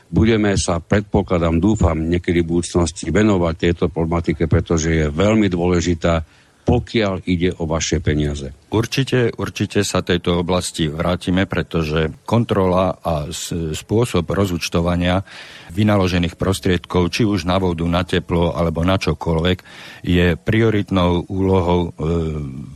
Budeme 0.09 0.57
sa, 0.57 0.81
predpokladám, 0.81 1.61
dúfam, 1.61 2.01
niekedy 2.01 2.40
v 2.40 2.57
budúcnosti 2.57 3.12
venovať 3.12 3.55
tejto 3.61 3.85
problematike, 3.92 4.48
pretože 4.48 4.88
je 4.88 5.07
veľmi 5.12 5.53
dôležitá 5.53 6.24
pokiaľ 6.68 7.24
ide 7.24 7.57
o 7.57 7.64
vaše 7.64 7.96
peniaze. 8.05 8.53
Určite, 8.68 9.33
určite 9.33 9.81
sa 9.81 10.04
tejto 10.04 10.44
oblasti 10.44 10.92
vrátime, 10.92 11.48
pretože 11.48 12.12
kontrola 12.28 13.00
a 13.00 13.33
spôsob 13.72 14.28
rozúčtovania 14.28 15.24
vynaložených 15.72 16.37
prostriedkov, 16.37 17.09
či 17.09 17.24
už 17.24 17.48
na 17.48 17.57
vodu, 17.57 17.88
na 17.88 18.04
teplo 18.04 18.52
alebo 18.52 18.85
na 18.85 19.00
čokoľvek, 19.00 19.59
je 20.04 20.37
prioritnou 20.37 21.24
úlohou 21.33 21.81
e, 21.88 21.90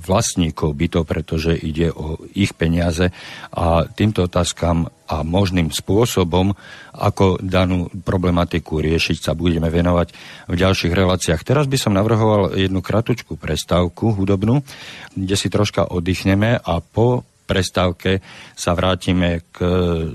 vlastníkov 0.00 0.72
bytov, 0.72 1.04
pretože 1.04 1.60
ide 1.60 1.92
o 1.92 2.24
ich 2.32 2.56
peniaze 2.56 3.12
a 3.52 3.84
týmto 3.84 4.24
otázkam 4.24 4.88
a 5.12 5.20
možným 5.20 5.68
spôsobom, 5.68 6.56
ako 6.96 7.36
danú 7.44 7.92
problematiku 7.92 8.80
riešiť, 8.80 9.18
sa 9.20 9.32
budeme 9.36 9.68
venovať 9.68 10.08
v 10.48 10.54
ďalších 10.56 10.92
reláciách. 10.92 11.44
Teraz 11.44 11.68
by 11.68 11.76
som 11.76 11.92
navrhoval 11.92 12.56
jednu 12.56 12.80
kratučku 12.80 13.36
prestávku 13.36 14.16
hudobnú, 14.16 14.64
kde 15.12 15.36
si 15.36 15.52
troška 15.52 15.81
oddychneme 15.88 16.58
a 16.58 16.74
po 16.78 17.26
prestávke 17.42 18.24
sa 18.56 18.72
vrátime 18.72 19.44
k 19.52 19.58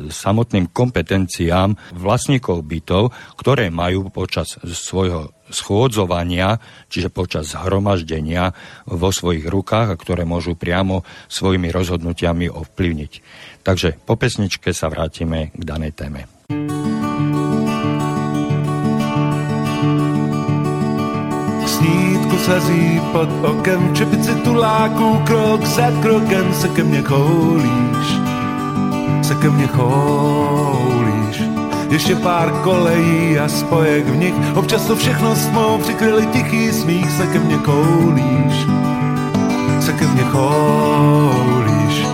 samotným 0.09 0.73
kompetenciám 0.73 1.93
vlastníkov 1.93 2.65
bytov, 2.65 3.13
ktoré 3.37 3.69
majú 3.69 4.09
počas 4.09 4.57
svojho 4.65 5.35
schôdzovania, 5.47 6.59
čiže 6.91 7.13
počas 7.13 7.53
zhromaždenia 7.55 8.51
vo 8.89 9.13
svojich 9.13 9.47
rukách 9.47 9.95
a 9.95 9.99
ktoré 9.99 10.25
môžu 10.27 10.57
priamo 10.57 11.05
svojimi 11.29 11.71
rozhodnutiami 11.71 12.51
ovplyvniť. 12.51 13.11
Takže 13.63 14.01
po 14.03 14.17
pesničke 14.17 14.73
sa 14.73 14.91
vrátime 14.91 15.53
k 15.55 15.61
danej 15.61 15.93
téme. 15.95 16.21
Sazí 22.47 23.01
pod 23.11 23.29
okem, 23.43 23.95
čepici 23.95 24.35
tuláků, 24.35 25.21
krok 25.25 25.65
za 25.65 25.91
krokem 26.01 26.53
se 26.53 26.67
ke 26.67 26.83
mně 26.83 27.01
choulíš, 27.01 28.07
se 29.21 29.35
ke 29.35 29.49
mně 29.49 29.67
choulíš. 29.67 31.41
Ještě 31.89 32.15
pár 32.15 32.51
kolejí 32.63 33.39
a 33.39 33.47
spojek 33.47 34.07
v 34.07 34.15
nich, 34.15 34.33
občas 34.55 34.85
to 34.85 34.95
všechno 34.95 35.35
smou 35.35 35.77
přikryli 35.77 36.25
tichý 36.25 36.71
smích, 36.71 37.11
se 37.11 37.27
ke 37.27 37.39
mně 37.39 37.57
koulíš, 37.57 38.55
se 39.79 39.93
ke 39.93 40.07
mně 40.07 40.23
choulíš. 40.23 42.05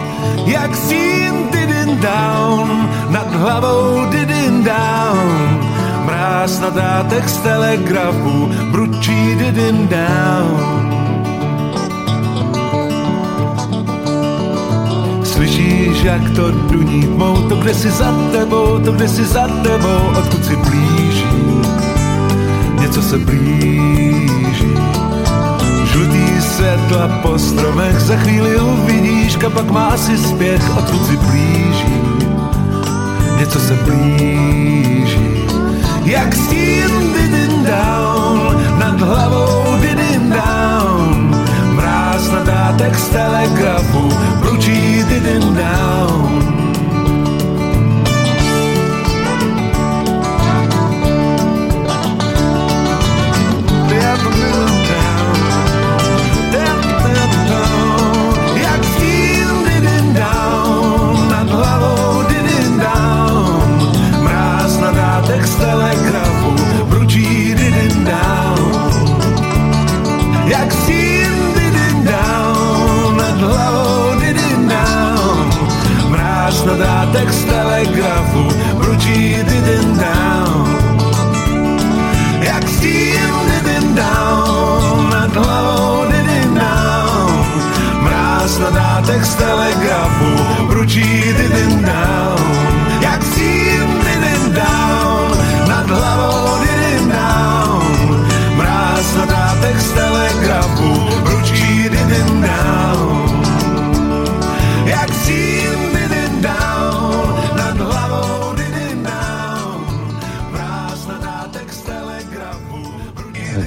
Jak 0.46 0.76
stín 0.76 1.34
didin 1.52 1.98
down, 1.98 2.90
nad 3.10 3.36
hlavou 3.36 4.06
didin 4.10 4.64
down, 4.64 5.63
mráz 6.34 6.60
na 6.60 6.70
dátech 6.70 7.30
z 7.30 7.38
telegrafu, 7.38 8.50
bručí 8.72 9.36
didin 9.36 9.88
down. 9.88 10.90
Slyšíš, 15.24 16.04
jak 16.04 16.30
to 16.36 16.52
duní 16.52 17.04
tmou, 17.04 17.38
to 17.50 17.56
kde 17.56 17.74
si 17.74 17.92
za 17.92 18.14
tebou, 18.32 18.80
to 18.80 18.92
kde 18.92 19.08
si 19.08 19.26
za 19.26 19.48
tebou, 19.48 20.02
odkud 20.18 20.46
si 20.46 20.56
blíží, 20.56 21.26
něco 22.82 23.02
se 23.02 23.18
blíží. 23.18 24.74
Žlutý 25.86 26.42
světla 26.42 27.08
po 27.22 27.40
stromech, 27.40 28.00
za 28.00 28.16
chvíli 28.16 28.60
uvidíš, 28.60 29.36
kapak 29.36 29.72
má 29.72 29.88
asi 29.88 30.18
spěch, 30.18 30.78
odkud 30.78 31.06
si 31.06 31.18
blíží, 31.18 32.02
něco 33.38 33.60
se 33.60 33.74
blíží. 33.74 34.93
Jak 36.06 36.36
stín 36.36 37.14
didin 37.14 37.64
down, 37.64 38.80
nad 38.80 39.00
hlavou 39.02 39.78
didin 39.82 40.30
down, 40.30 41.36
mráz 41.76 42.32
na 42.32 42.44
dátek 42.44 42.96
z 42.96 43.08
telegrafu, 43.08 44.10
bručí 44.40 45.04
didin 45.10 45.56
down. 45.56 46.53
Z 77.84 77.86
telegrafu 77.86 78.48
bručí 78.78 79.36
didn't 79.44 80.00
down. 80.00 80.68
Jak 82.42 82.70
stín 82.70 83.34
didn't 83.48 83.96
down, 83.96 84.23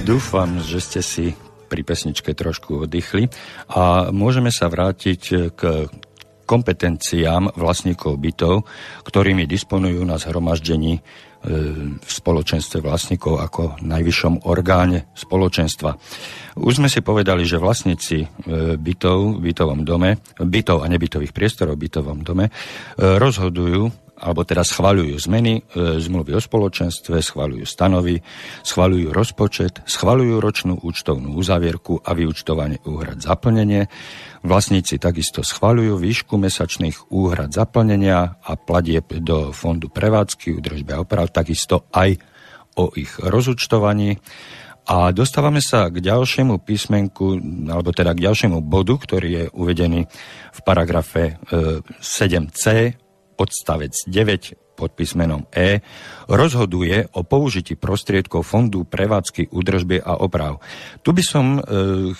Dúfam, 0.06 0.62
že 0.62 0.78
ste 0.78 1.02
si 1.02 1.34
pri 1.66 1.82
pesničke 1.82 2.30
trošku 2.30 2.86
oddychli 2.86 3.26
a 3.74 4.14
môžeme 4.14 4.54
sa 4.54 4.70
vrátiť 4.70 5.22
k 5.58 5.90
kompetenciám 6.46 7.58
vlastníkov 7.58 8.14
bytov, 8.14 8.70
ktorými 9.02 9.50
disponujú 9.50 10.06
na 10.06 10.14
zhromaždení 10.14 11.02
v 11.98 12.10
spoločenstve 12.10 12.86
vlastníkov 12.86 13.42
ako 13.42 13.62
najvyššom 13.82 14.46
orgáne 14.46 15.10
spoločenstva. 15.18 15.98
Už 16.54 16.78
sme 16.78 16.86
si 16.86 17.02
povedali, 17.02 17.42
že 17.42 17.58
vlastníci 17.58 18.18
e, 18.22 18.26
bytov 18.74 19.38
v 19.38 19.50
bytovom 19.52 19.86
dome, 19.86 20.18
bytov 20.42 20.82
a 20.82 20.90
nebytových 20.90 21.30
priestorov 21.30 21.78
v 21.78 21.86
bytovom 21.86 22.26
dome 22.26 22.50
e, 22.50 22.52
rozhodujú 22.98 24.05
alebo 24.16 24.48
teda 24.48 24.64
schvaľujú 24.64 25.16
zmeny 25.20 25.60
e, 25.60 26.00
zmluvy 26.00 26.36
o 26.36 26.40
spoločenstve, 26.40 27.20
schvaľujú 27.20 27.64
stanovy, 27.68 28.24
schvaľujú 28.64 29.08
rozpočet, 29.12 29.84
schvaľujú 29.84 30.34
ročnú 30.40 30.74
účtovnú 30.80 31.36
uzavierku 31.36 32.00
a 32.00 32.10
vyúčtovanie 32.16 32.80
úhrad 32.88 33.20
zaplnenie. 33.20 33.92
Vlastníci 34.40 34.96
takisto 34.96 35.44
schvaľujú 35.44 36.00
výšku 36.00 36.40
mesačných 36.40 37.12
úhrad 37.12 37.52
zaplnenia 37.52 38.40
a 38.40 38.52
platieb 38.56 39.06
do 39.20 39.52
fondu 39.52 39.92
prevádzky, 39.92 40.56
údržby 40.56 40.96
a 40.96 41.02
oprav, 41.04 41.28
takisto 41.28 41.84
aj 41.92 42.16
o 42.76 42.92
ich 42.96 43.12
rozúčtovaní. 43.20 44.16
A 44.86 45.10
dostávame 45.10 45.58
sa 45.58 45.90
k 45.90 45.98
ďalšiemu 45.98 46.62
písmenku, 46.62 47.42
alebo 47.66 47.90
teda 47.90 48.14
k 48.14 48.22
ďalšiemu 48.22 48.62
bodu, 48.62 48.94
ktorý 48.94 49.28
je 49.28 49.44
uvedený 49.50 50.06
v 50.54 50.60
paragrafe 50.62 51.42
7c 51.98 52.64
e, 52.70 53.05
odstavec 53.36 53.92
9 54.08 54.66
pod 54.76 54.92
písmenom 54.92 55.48
E 55.48 55.80
rozhoduje 56.28 57.08
o 57.16 57.24
použití 57.24 57.80
prostriedkov 57.80 58.44
Fondu 58.44 58.84
prevádzky, 58.84 59.48
údržby 59.48 60.04
a 60.04 60.20
oprav. 60.20 60.60
Tu 61.00 61.16
by 61.16 61.22
som 61.24 61.56
e, 61.56 61.60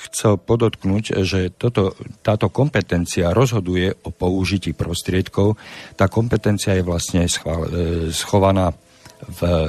chcel 0.09 0.41
podotknúť, 0.41 1.21
že 1.21 1.53
toto, 1.53 1.93
táto 2.25 2.49
kompetencia 2.49 3.37
rozhoduje 3.37 3.93
o 4.09 4.09
použití 4.09 4.73
prostriedkov. 4.73 5.61
Tá 6.01 6.09
kompetencia 6.09 6.73
je 6.81 6.85
vlastne 6.89 7.29
schval, 7.29 7.69
e, 7.69 7.71
schovaná 8.09 8.73
v 9.21 9.69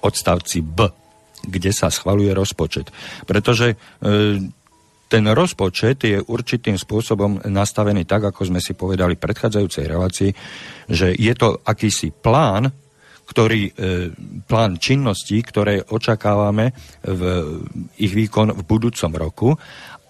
odstavci 0.00 0.64
B, 0.64 0.88
kde 1.44 1.76
sa 1.76 1.92
schvaluje 1.92 2.32
rozpočet. 2.32 2.88
Pretože 3.28 3.76
e, 3.76 3.76
ten 5.08 5.24
rozpočet 5.30 6.04
je 6.04 6.18
určitým 6.18 6.74
spôsobom 6.74 7.44
nastavený 7.46 8.08
tak, 8.08 8.32
ako 8.32 8.54
sme 8.54 8.60
si 8.60 8.72
povedali 8.72 9.14
v 9.14 9.24
predchádzajúcej 9.24 9.84
relácii, 9.84 10.30
že 10.88 11.12
je 11.14 11.32
to 11.36 11.60
akýsi 11.64 12.10
plán, 12.10 12.72
ktorý, 13.24 13.72
e, 13.72 13.72
plán 14.44 14.76
činností, 14.76 15.40
ktoré 15.40 15.80
očakávame 15.80 16.76
v 17.08 17.22
ich 17.96 18.12
výkon 18.12 18.52
v 18.52 18.62
budúcom 18.68 19.12
roku 19.16 19.50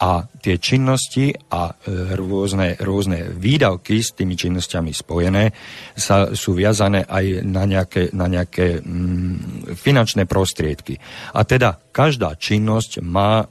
a 0.03 0.27
tie 0.43 0.59
činnosti 0.59 1.31
a 1.31 1.71
e, 1.71 1.75
rôzne, 2.19 2.75
rôzne 2.83 3.31
výdavky 3.31 4.03
s 4.03 4.19
tými 4.19 4.35
činnosťami 4.35 4.91
spojené 4.91 5.55
sa, 5.95 6.35
sú 6.35 6.59
viazané 6.59 7.07
aj 7.07 7.47
na 7.47 7.63
nejaké, 7.63 8.11
na 8.11 8.27
nejaké 8.27 8.83
mm, 8.83 9.73
finančné 9.79 10.27
prostriedky. 10.27 10.99
A 11.39 11.47
teda 11.47 11.79
každá 11.95 12.35
činnosť 12.35 12.99
má 13.07 13.47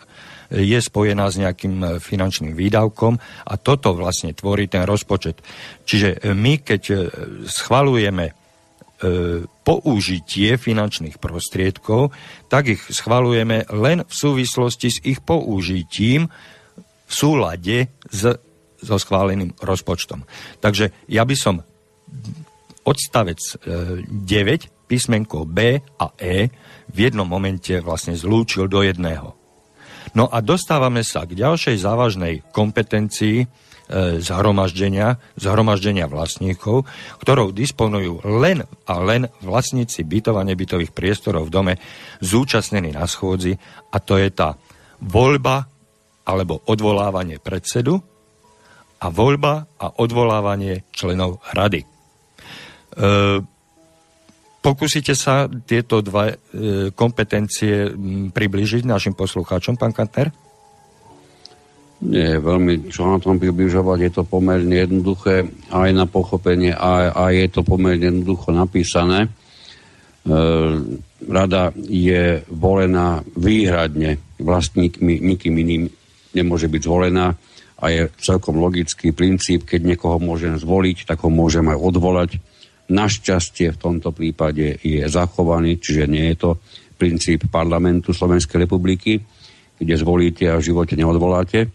je 0.53 0.77
spojená 0.77 1.25
s 1.33 1.41
nejakým 1.41 1.75
e, 1.81 1.87
finančným 1.97 2.53
výdavkom 2.53 3.17
a 3.49 3.53
toto 3.57 3.97
vlastne 3.97 4.37
tvorí 4.37 4.69
ten 4.69 4.85
rozpočet. 4.85 5.41
Čiže 5.83 6.21
e, 6.21 6.37
my, 6.37 6.61
keď 6.61 6.81
e, 6.89 6.95
schvalujeme 7.49 8.37
použitie 9.67 10.55
finančných 10.55 11.19
prostriedkov, 11.19 12.15
tak 12.47 12.71
ich 12.71 12.79
schvalujeme 12.87 13.67
len 13.75 14.07
v 14.07 14.13
súvislosti 14.15 14.87
s 14.87 15.03
ich 15.03 15.19
použitím 15.19 16.31
v 17.03 17.11
súlade 17.11 17.91
s, 18.07 18.39
so 18.79 18.95
schváleným 18.95 19.59
rozpočtom. 19.59 20.23
Takže 20.63 20.95
ja 21.11 21.27
by 21.27 21.35
som 21.35 21.67
odstavec 22.87 23.43
9 24.07 24.87
písmenko 24.87 25.51
B 25.51 25.83
a 25.99 26.07
E 26.15 26.47
v 26.87 26.97
jednom 26.97 27.27
momente 27.27 27.75
vlastne 27.83 28.15
zlúčil 28.15 28.71
do 28.71 28.87
jedného. 28.87 29.42
No 30.13 30.29
a 30.29 30.45
dostávame 30.45 31.01
sa 31.01 31.25
k 31.25 31.33
ďalšej 31.33 31.81
závažnej 31.81 32.45
kompetencii 32.53 33.37
e, 33.41 33.45
zhromaždenia, 34.21 35.17
zhromaždenia 35.41 36.05
vlastníkov, 36.05 36.85
ktorou 37.17 37.49
disponujú 37.49 38.21
len 38.25 38.61
a 38.85 38.93
len 39.01 39.25
vlastníci 39.41 40.05
bytov 40.05 40.37
a 40.37 40.45
nebytových 40.45 40.93
priestorov 40.93 41.49
v 41.49 41.53
dome 41.53 41.73
zúčastnení 42.21 42.93
na 42.93 43.09
schôdzi 43.09 43.57
a 43.89 43.97
to 43.97 44.21
je 44.21 44.29
tá 44.29 44.53
voľba 45.01 45.65
alebo 46.23 46.61
odvolávanie 46.69 47.41
predsedu 47.41 47.99
a 49.01 49.11
voľba 49.11 49.67
a 49.81 49.91
odvolávanie 49.97 50.87
členov 50.93 51.41
rady. 51.51 51.83
E, 51.83 51.87
Pokúsite 54.63 55.11
sa 55.11 55.51
tieto 55.51 55.99
dva 55.99 56.31
e, 56.31 56.35
kompetencie 56.95 57.91
približiť 58.31 58.87
našim 58.87 59.11
poslucháčom, 59.11 59.75
pán 59.75 59.91
Kantner? 59.91 60.31
Nie, 62.03 62.39
veľmi 62.39 62.87
čo 62.87 63.11
na 63.11 63.19
tom 63.19 63.43
približovať, 63.43 63.99
je 63.99 64.11
to 64.15 64.23
pomerne 64.23 64.71
jednoduché 64.71 65.51
aj 65.67 65.89
na 65.91 66.07
pochopenie 66.07 66.71
a, 66.71 67.11
a 67.11 67.35
je 67.35 67.47
to 67.51 67.67
pomerne 67.67 68.07
jednoducho 68.07 68.55
napísané. 68.55 69.27
E, 69.27 69.29
rada 71.27 71.75
je 71.75 72.47
volená 72.47 73.19
výhradne 73.35 74.23
vlastníkmi, 74.39 75.19
nikým 75.19 75.59
iným 75.59 75.91
nemôže 76.31 76.71
byť 76.71 76.81
zvolená 76.87 77.35
a 77.83 77.85
je 77.91 78.07
celkom 78.23 78.63
logický 78.63 79.11
princíp, 79.11 79.67
keď 79.67 79.91
niekoho 79.91 80.23
môžem 80.23 80.55
zvoliť, 80.55 81.03
tak 81.03 81.19
ho 81.19 81.27
môžem 81.27 81.67
aj 81.67 81.77
odvolať 81.83 82.31
Našťastie 82.83 83.71
v 83.71 83.79
tomto 83.79 84.11
prípade 84.11 84.79
je 84.83 85.03
zachovaný, 85.07 85.79
čiže 85.79 86.03
nie 86.09 86.33
je 86.33 86.37
to 86.39 86.51
princíp 86.99 87.47
parlamentu 87.47 88.11
Slovenskej 88.11 88.67
republiky, 88.67 89.19
kde 89.79 89.95
zvolíte 89.95 90.47
a 90.51 90.59
v 90.59 90.67
živote 90.67 90.95
neodvoláte 90.99 91.67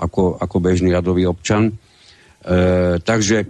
ako, 0.00 0.40
ako 0.40 0.56
bežný 0.60 0.92
radový 0.92 1.28
občan. 1.28 1.68
E, 1.68 1.72
takže 3.00 3.44
e, 3.44 3.46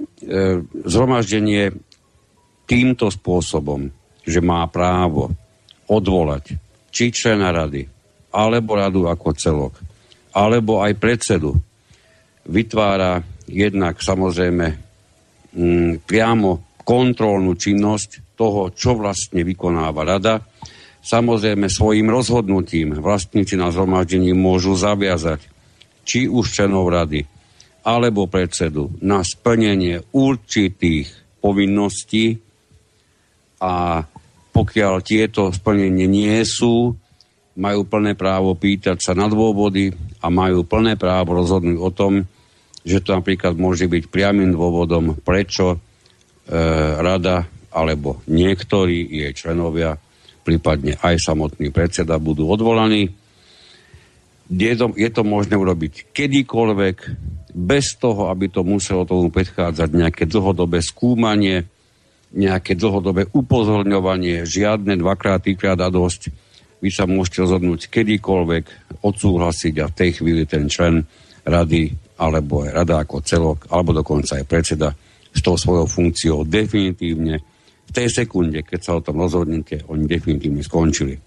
zhromaždenie 0.86 1.70
týmto 2.66 3.10
spôsobom, 3.10 3.90
že 4.26 4.42
má 4.42 4.66
právo 4.66 5.30
odvolať 5.90 6.54
či 6.90 7.14
člena 7.14 7.54
rady, 7.54 7.86
alebo 8.34 8.78
radu 8.78 9.06
ako 9.06 9.34
celok, 9.34 9.74
alebo 10.34 10.82
aj 10.82 10.98
predsedu, 10.98 11.54
vytvára 12.46 13.22
jednak 13.46 13.98
samozrejme 13.98 14.66
m, 15.54 15.98
priamo 16.02 16.69
kontrolnú 16.90 17.54
činnosť 17.54 18.34
toho, 18.34 18.74
čo 18.74 18.98
vlastne 18.98 19.46
vykonáva 19.46 20.02
rada. 20.02 20.42
Samozrejme, 21.06 21.70
svojim 21.70 22.10
rozhodnutím 22.10 22.98
vlastníci 22.98 23.54
na 23.54 23.70
zhromaždení 23.70 24.34
môžu 24.34 24.74
zaviazať 24.74 25.46
či 26.02 26.26
už 26.26 26.50
členov 26.50 26.90
rady, 26.90 27.30
alebo 27.86 28.26
predsedu 28.26 28.90
na 28.98 29.22
splnenie 29.22 30.02
určitých 30.10 31.06
povinností 31.38 32.42
a 33.62 34.02
pokiaľ 34.50 34.94
tieto 35.06 35.54
splnenie 35.54 36.10
nie 36.10 36.42
sú, 36.42 36.98
majú 37.54 37.86
plné 37.86 38.18
právo 38.18 38.58
pýtať 38.58 38.98
sa 38.98 39.14
na 39.14 39.30
dôvody 39.30 39.94
a 40.18 40.26
majú 40.26 40.66
plné 40.66 40.98
právo 40.98 41.38
rozhodnúť 41.38 41.78
o 41.78 41.90
tom, 41.94 42.26
že 42.82 42.98
to 42.98 43.14
napríklad 43.14 43.54
môže 43.54 43.86
byť 43.86 44.10
priamým 44.10 44.58
dôvodom, 44.58 45.14
prečo 45.22 45.78
rada 46.98 47.46
alebo 47.70 48.18
niektorí 48.26 49.06
jej 49.06 49.32
členovia, 49.32 49.94
prípadne 50.42 50.98
aj 50.98 51.22
samotný 51.22 51.70
predseda 51.70 52.18
budú 52.18 52.50
odvolaní. 52.50 53.14
Je 54.50 54.74
to, 54.74 54.90
je 54.98 55.06
to 55.14 55.22
možné 55.22 55.54
urobiť 55.54 56.10
kedykoľvek, 56.10 56.96
bez 57.50 57.98
toho, 57.98 58.30
aby 58.30 58.50
to 58.50 58.62
muselo 58.62 59.06
tomu 59.06 59.30
predchádzať 59.30 59.90
nejaké 59.90 60.26
dlhodobé 60.26 60.82
skúmanie, 60.82 61.66
nejaké 62.30 62.78
dlhodobé 62.78 63.26
upozorňovanie, 63.30 64.46
žiadne 64.46 64.94
dvakrát, 64.98 65.42
trikrát 65.42 65.78
a 65.82 65.90
dosť. 65.90 66.30
Vy 66.78 66.90
sa 66.94 67.10
môžete 67.10 67.42
rozhodnúť 67.46 67.90
kedykoľvek, 67.90 68.64
odsúhlasiť 69.02 69.74
a 69.82 69.90
v 69.90 69.96
tej 69.98 70.10
chvíli 70.22 70.42
ten 70.46 70.70
člen 70.70 71.02
rady, 71.42 71.90
alebo 72.18 72.62
aj 72.62 72.70
rada 72.70 73.02
ako 73.02 73.16
celok, 73.22 73.58
alebo 73.70 73.90
dokonca 73.94 74.38
aj 74.38 74.46
predseda 74.46 74.94
s 75.30 75.40
tou 75.40 75.54
svojou 75.54 75.86
funkciou 75.86 76.42
definitívne 76.46 77.40
v 77.90 77.90
tej 77.90 78.08
sekunde, 78.10 78.62
keď 78.62 78.80
sa 78.80 78.92
o 78.98 79.04
tom 79.04 79.18
rozhodnete, 79.18 79.82
oni 79.90 80.06
definitívne 80.06 80.62
skončili. 80.62 81.18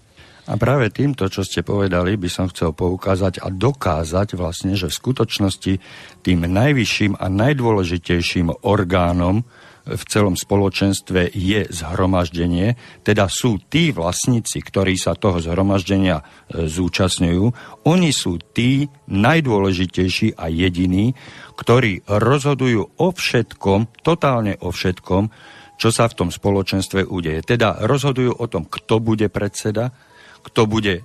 A 0.44 0.60
práve 0.60 0.92
týmto, 0.92 1.24
čo 1.32 1.40
ste 1.40 1.64
povedali, 1.64 2.20
by 2.20 2.28
som 2.28 2.52
chcel 2.52 2.76
poukázať 2.76 3.40
a 3.40 3.48
dokázať 3.48 4.36
vlastne, 4.36 4.76
že 4.76 4.92
v 4.92 4.98
skutočnosti 5.00 5.72
tým 6.20 6.40
najvyšším 6.44 7.16
a 7.16 7.26
najdôležitejším 7.32 8.52
orgánom 8.60 9.48
v 9.84 10.02
celom 10.08 10.32
spoločenstve 10.32 11.28
je 11.36 11.68
zhromaždenie, 11.68 12.72
teda 13.04 13.28
sú 13.28 13.60
tí 13.68 13.92
vlastníci, 13.92 14.64
ktorí 14.64 14.96
sa 14.96 15.12
toho 15.12 15.44
zhromaždenia 15.44 16.24
e, 16.24 16.64
zúčastňujú, 16.64 17.44
oni 17.84 18.10
sú 18.10 18.40
tí 18.56 18.88
najdôležitejší 19.12 20.40
a 20.40 20.48
jediní, 20.48 21.12
ktorí 21.60 22.08
rozhodujú 22.08 22.96
o 22.96 23.08
všetkom, 23.12 24.00
totálne 24.00 24.56
o 24.64 24.72
všetkom, 24.72 25.28
čo 25.76 25.88
sa 25.92 26.08
v 26.08 26.16
tom 26.16 26.28
spoločenstve 26.32 27.04
udeje. 27.04 27.44
Teda 27.44 27.76
rozhodujú 27.84 28.40
o 28.40 28.46
tom, 28.48 28.64
kto 28.64 29.04
bude 29.04 29.28
predseda, 29.28 29.92
kto 30.40 30.64
bude 30.64 30.94
e, 31.00 31.02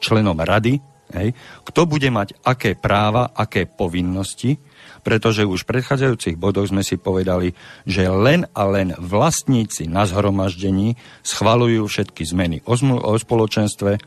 členom 0.00 0.40
rady, 0.40 0.80
hej, 1.12 1.36
kto 1.68 1.84
bude 1.84 2.08
mať 2.08 2.36
aké 2.48 2.76
práva, 2.76 3.32
aké 3.36 3.68
povinnosti, 3.68 4.56
pretože 5.08 5.48
už 5.48 5.64
v 5.64 5.70
predchádzajúcich 5.72 6.36
bodoch 6.36 6.68
sme 6.68 6.84
si 6.84 7.00
povedali, 7.00 7.56
že 7.88 8.12
len 8.12 8.44
a 8.52 8.68
len 8.68 8.92
vlastníci 9.00 9.88
na 9.88 10.04
zhromaždení 10.04 11.00
schvalujú 11.24 11.88
všetky 11.88 12.28
zmeny 12.28 12.60
o, 12.68 12.76
zmlu- 12.76 13.00
o 13.00 13.16
spoločenstve, 13.16 13.96
e, 13.96 14.00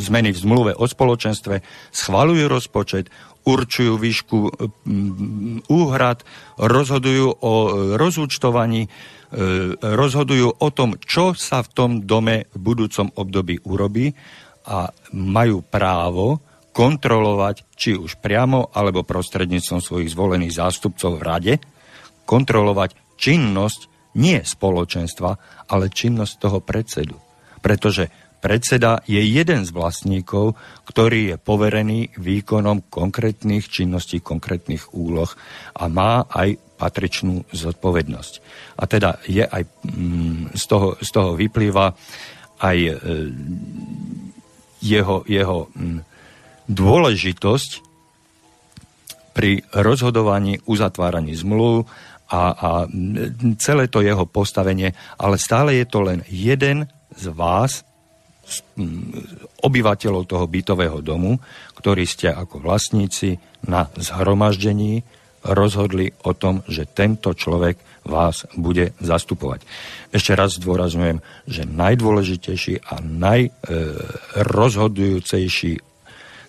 zmeny 0.00 0.32
v 0.32 0.38
zmluve 0.40 0.72
o 0.72 0.88
spoločenstve, 0.88 1.60
schvalujú 1.92 2.48
rozpočet, 2.48 3.12
určujú 3.44 4.00
výšku 4.00 4.38
úhrad, 5.68 6.24
rozhodujú 6.56 7.44
o 7.44 7.52
rozúčtovaní, 8.00 8.88
e, 8.88 8.90
rozhodujú 9.76 10.56
o 10.56 10.68
tom, 10.72 10.96
čo 11.04 11.36
sa 11.36 11.60
v 11.60 11.68
tom 11.76 11.90
dome 12.08 12.48
v 12.48 12.58
budúcom 12.64 13.12
období 13.12 13.60
urobí 13.68 14.16
a 14.64 14.88
majú 15.12 15.60
právo 15.60 16.40
kontrolovať, 16.74 17.78
či 17.78 17.94
už 17.94 18.18
priamo 18.18 18.74
alebo 18.74 19.06
prostredníctvom 19.06 19.78
svojich 19.78 20.10
zvolených 20.10 20.58
zástupcov 20.58 21.22
v 21.22 21.22
rade, 21.22 21.54
kontrolovať 22.26 23.14
činnosť 23.14 23.80
nie 24.18 24.42
spoločenstva, 24.42 25.30
ale 25.70 25.94
činnosť 25.94 26.34
toho 26.42 26.58
predsedu. 26.58 27.14
Pretože 27.62 28.10
predseda 28.42 29.00
je 29.06 29.22
jeden 29.22 29.64
z 29.64 29.70
vlastníkov, 29.70 30.58
ktorý 30.84 31.34
je 31.34 31.36
poverený 31.40 32.12
výkonom 32.18 32.90
konkrétnych 32.92 33.70
činností, 33.70 34.20
konkrétnych 34.20 34.92
úloh 34.92 35.30
a 35.78 35.88
má 35.88 36.26
aj 36.28 36.58
patričnú 36.74 37.46
zodpovednosť. 37.54 38.32
A 38.76 38.84
teda 38.84 39.22
je 39.30 39.46
aj 39.46 39.62
mm, 39.86 40.58
z, 40.58 40.64
toho, 40.66 40.98
z 40.98 41.08
toho 41.08 41.38
vyplýva 41.38 41.94
aj 42.60 42.76
e, 42.76 42.92
jeho, 44.84 45.24
jeho 45.24 45.70
mm, 45.72 46.13
dôležitosť 46.68 47.70
pri 49.34 49.66
rozhodovaní, 49.74 50.62
uzatváraní 50.64 51.34
zmluv 51.34 51.90
a, 52.30 52.42
a 52.54 52.86
celé 53.58 53.90
to 53.90 54.00
jeho 54.00 54.24
postavenie, 54.24 54.94
ale 55.18 55.36
stále 55.36 55.74
je 55.74 55.86
to 55.86 56.00
len 56.06 56.22
jeden 56.30 56.86
z 57.14 57.26
vás, 57.34 57.84
obyvateľov 59.64 60.28
toho 60.28 60.44
bytového 60.44 61.00
domu, 61.00 61.40
ktorí 61.80 62.04
ste 62.04 62.28
ako 62.28 62.60
vlastníci 62.60 63.40
na 63.64 63.88
zhromaždení 63.96 65.00
rozhodli 65.44 66.08
o 66.24 66.32
tom, 66.36 66.62
že 66.68 66.84
tento 66.84 67.32
človek 67.32 67.78
vás 68.04 68.44
bude 68.56 68.92
zastupovať. 69.00 69.64
Ešte 70.12 70.36
raz 70.36 70.60
zdôrazňujem, 70.60 71.20
že 71.48 71.64
najdôležitejší 71.64 72.84
a 72.84 73.00
najrozhodujúcejší 73.00 75.93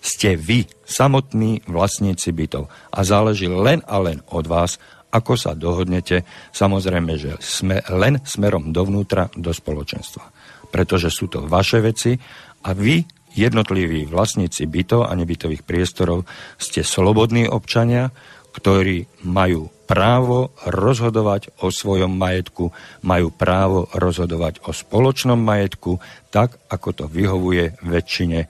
ste 0.06 0.38
vy, 0.38 0.70
samotní 0.86 1.66
vlastníci 1.66 2.30
bytov. 2.30 2.70
A 2.94 3.02
záleží 3.02 3.50
len 3.50 3.82
a 3.90 3.98
len 3.98 4.22
od 4.30 4.46
vás, 4.46 4.78
ako 5.10 5.34
sa 5.34 5.58
dohodnete, 5.58 6.22
samozrejme, 6.54 7.18
že 7.18 7.32
sme 7.42 7.82
len 7.90 8.22
smerom 8.22 8.70
dovnútra 8.70 9.34
do 9.34 9.50
spoločenstva. 9.50 10.30
Pretože 10.70 11.10
sú 11.10 11.26
to 11.26 11.50
vaše 11.50 11.82
veci 11.82 12.14
a 12.62 12.70
vy, 12.78 13.02
jednotliví 13.34 14.06
vlastníci 14.06 14.70
bytov 14.70 15.10
a 15.10 15.18
nebytových 15.18 15.66
priestorov, 15.66 16.30
ste 16.62 16.86
slobodní 16.86 17.50
občania, 17.50 18.14
ktorí 18.56 19.28
majú 19.28 19.68
právo 19.86 20.56
rozhodovať 20.64 21.52
o 21.62 21.70
svojom 21.70 22.16
majetku, 22.16 22.72
majú 23.04 23.28
právo 23.36 23.92
rozhodovať 23.92 24.64
o 24.66 24.72
spoločnom 24.72 25.38
majetku, 25.38 26.00
tak 26.32 26.58
ako 26.72 26.90
to 26.96 27.06
vyhovuje 27.12 27.76
väčšine 27.84 28.40
e, 28.40 28.48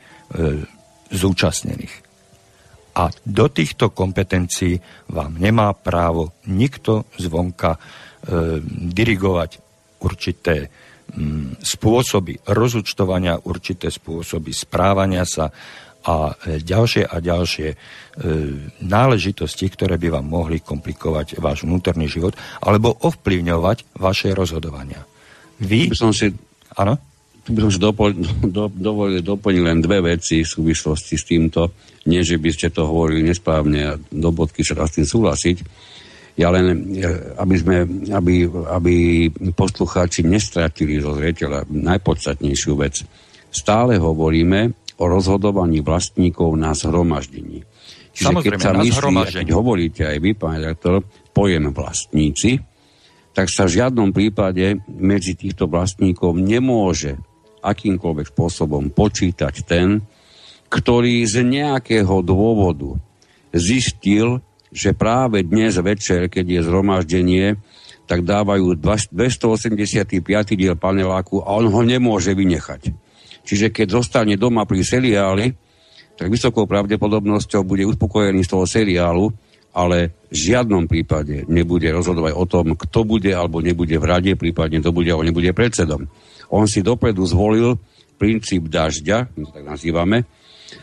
zúčastnených. 1.11 2.05
A 2.95 3.11
do 3.27 3.45
týchto 3.51 3.91
kompetencií 3.91 4.79
vám 5.11 5.35
nemá 5.35 5.75
právo 5.75 6.31
nikto 6.47 7.11
zvonka 7.19 7.75
e, 7.75 7.79
dirigovať 8.95 9.59
určité 9.99 10.71
m, 11.11 11.59
spôsoby 11.59 12.39
rozúčtovania, 12.47 13.35
určité 13.35 13.91
spôsoby 13.91 14.55
správania 14.55 15.27
sa 15.27 15.51
a 16.05 16.31
e, 16.31 16.61
ďalšie 16.63 17.03
a 17.03 17.15
ďalšie 17.19 17.67
e, 17.67 17.75
náležitosti, 18.85 19.65
ktoré 19.67 19.99
by 19.99 20.21
vám 20.21 20.27
mohli 20.31 20.63
komplikovať 20.63 21.41
váš 21.43 21.67
vnútorný 21.67 22.07
život 22.07 22.37
alebo 22.63 22.95
ovplyvňovať 22.95 23.97
vaše 23.99 24.31
rozhodovania. 24.31 25.03
Vy... 25.59 25.91
By 25.91 25.97
som 25.99 26.15
si... 26.15 26.31
Áno? 26.79 26.95
Si 27.45 27.77
dopol, 27.77 28.17
do, 28.41 28.73
dovolil 28.73 29.21
doplniť 29.21 29.61
len 29.61 29.77
dve 29.77 30.01
veci 30.01 30.41
v 30.41 30.49
súvislosti 30.49 31.13
s 31.13 31.29
týmto. 31.29 31.77
Nie, 32.09 32.25
že 32.25 32.41
by 32.41 32.49
ste 32.49 32.73
to 32.73 32.89
hovorili 32.89 33.21
nesprávne 33.21 33.79
a 33.85 33.91
do 33.97 34.29
bodky 34.33 34.65
sa 34.65 34.81
s 34.81 34.97
tým 34.97 35.05
súhlasiť. 35.05 35.57
Ja 36.41 36.49
len, 36.49 36.97
aby, 37.37 37.55
sme, 37.55 37.77
aby, 38.11 38.49
aby 38.49 38.95
poslucháči 39.53 40.25
nestratili 40.25 40.97
zo 40.97 41.13
zreteľa 41.15 41.69
najpodstatnejšiu 41.69 42.73
vec. 42.81 43.05
Stále 43.53 44.01
hovoríme 44.01 44.73
o 44.99 45.05
rozhodovaní 45.05 45.85
vlastníkov 45.85 46.49
na 46.57 46.73
zhromaždení. 46.73 47.61
Čiže 48.11 48.25
Samozrejme, 48.31 48.57
keď 48.57 48.59
sa 48.59 48.73
myslí, 48.73 49.15
keď 49.43 49.47
hovoríte 49.53 50.03
aj 50.07 50.17
vy, 50.17 50.31
pán 50.33 50.59
redaktor, 50.59 51.05
pojem 51.29 51.69
vlastníci, 51.69 52.57
tak 53.35 53.51
sa 53.51 53.67
v 53.67 53.75
žiadnom 53.79 54.15
prípade 54.15 54.79
medzi 54.87 55.35
týchto 55.35 55.67
vlastníkov 55.67 56.39
nemôže 56.39 57.19
akýmkoľvek 57.65 58.29
spôsobom 58.29 58.93
počítať 58.93 59.65
ten, 59.65 60.05
ktorý 60.69 61.25
z 61.25 61.41
nejakého 61.41 62.21
dôvodu 62.21 62.97
zistil, 63.49 64.45
že 64.69 64.91
práve 64.91 65.41
dnes 65.41 65.79
večer, 65.79 66.27
keď 66.27 66.45
je 66.45 66.61
zhromaždenie, 66.67 67.47
tak 68.05 68.21
dávajú 68.21 68.77
285. 68.77 70.21
diel 70.53 70.75
paneláku 70.77 71.41
a 71.41 71.57
on 71.57 71.71
ho 71.71 71.81
nemôže 71.81 72.37
vynechať. 72.37 72.93
Čiže 73.45 73.73
keď 73.73 74.01
zostane 74.01 74.35
doma 74.37 74.65
pri 74.65 74.81
seriáli, 74.85 75.53
tak 76.15 76.31
vysokou 76.31 76.65
pravdepodobnosťou 76.65 77.61
bude 77.65 77.83
uspokojený 77.85 78.45
z 78.45 78.51
toho 78.51 78.65
seriálu, 78.65 79.31
ale 79.75 80.15
v 80.31 80.35
žiadnom 80.35 80.87
prípade 80.87 81.43
nebude 81.51 81.91
rozhodovať 81.91 82.33
o 82.33 82.45
tom, 82.47 82.65
kto 82.79 83.03
bude 83.03 83.31
alebo 83.35 83.59
nebude 83.59 83.99
v 83.99 84.05
rade, 84.07 84.31
prípadne 84.39 84.79
kto 84.79 84.95
bude 84.95 85.11
alebo 85.11 85.27
nebude 85.27 85.51
predsedom. 85.51 86.07
On 86.49 86.65
si 86.69 86.85
dopredu 86.85 87.25
zvolil 87.25 87.79
princíp 88.15 88.71
dažďa, 88.71 89.35
my 89.35 89.43
tak 89.51 89.63
nazývame. 89.63 90.17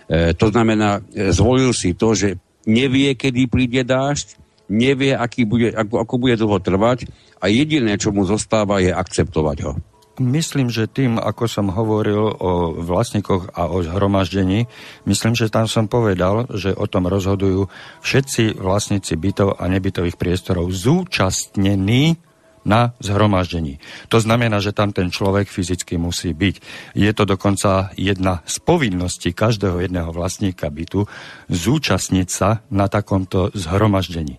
E, 0.08 0.32
to 0.36 0.52
znamená, 0.52 1.00
e, 1.12 1.32
zvolil 1.32 1.72
si 1.72 1.96
to, 1.96 2.12
že 2.12 2.36
nevie, 2.68 3.16
kedy 3.16 3.48
príde 3.48 3.82
dážď, 3.82 4.38
nevie, 4.72 5.12
aký 5.12 5.44
bude, 5.44 5.72
ako, 5.72 6.04
ako 6.04 6.14
bude 6.16 6.36
dlho 6.38 6.58
trvať 6.62 7.08
a 7.40 7.48
jediné, 7.50 7.98
čo 7.98 8.14
mu 8.14 8.24
zostáva, 8.24 8.80
je 8.80 8.92
akceptovať 8.92 9.58
ho. 9.66 9.72
Myslím, 10.20 10.68
že 10.68 10.92
tým, 10.92 11.16
ako 11.16 11.48
som 11.48 11.72
hovoril 11.72 12.20
o 12.20 12.76
vlastníkoch 12.84 13.56
a 13.56 13.72
o 13.72 13.80
zhromaždení, 13.80 14.68
myslím, 15.08 15.32
že 15.32 15.48
tam 15.48 15.64
som 15.64 15.88
povedal, 15.88 16.52
že 16.52 16.76
o 16.76 16.84
tom 16.84 17.08
rozhodujú 17.08 17.72
všetci 18.04 18.60
vlastníci 18.60 19.16
bytov 19.16 19.56
a 19.56 19.64
nebytových 19.72 20.20
priestorov 20.20 20.68
zúčastnení 20.68 22.20
na 22.62 22.94
zhromaždení. 23.02 23.82
To 24.08 24.22
znamená, 24.22 24.62
že 24.62 24.70
tam 24.70 24.94
ten 24.94 25.10
človek 25.10 25.50
fyzicky 25.50 25.98
musí 25.98 26.30
byť. 26.30 26.54
Je 26.94 27.10
to 27.10 27.24
dokonca 27.26 27.90
jedna 27.98 28.42
z 28.46 28.56
povinností 28.62 29.34
každého 29.34 29.82
jedného 29.82 30.10
vlastníka 30.14 30.70
bytu 30.70 31.10
zúčastniť 31.50 32.28
sa 32.30 32.62
na 32.70 32.86
takomto 32.86 33.50
zhromaždení. 33.54 34.38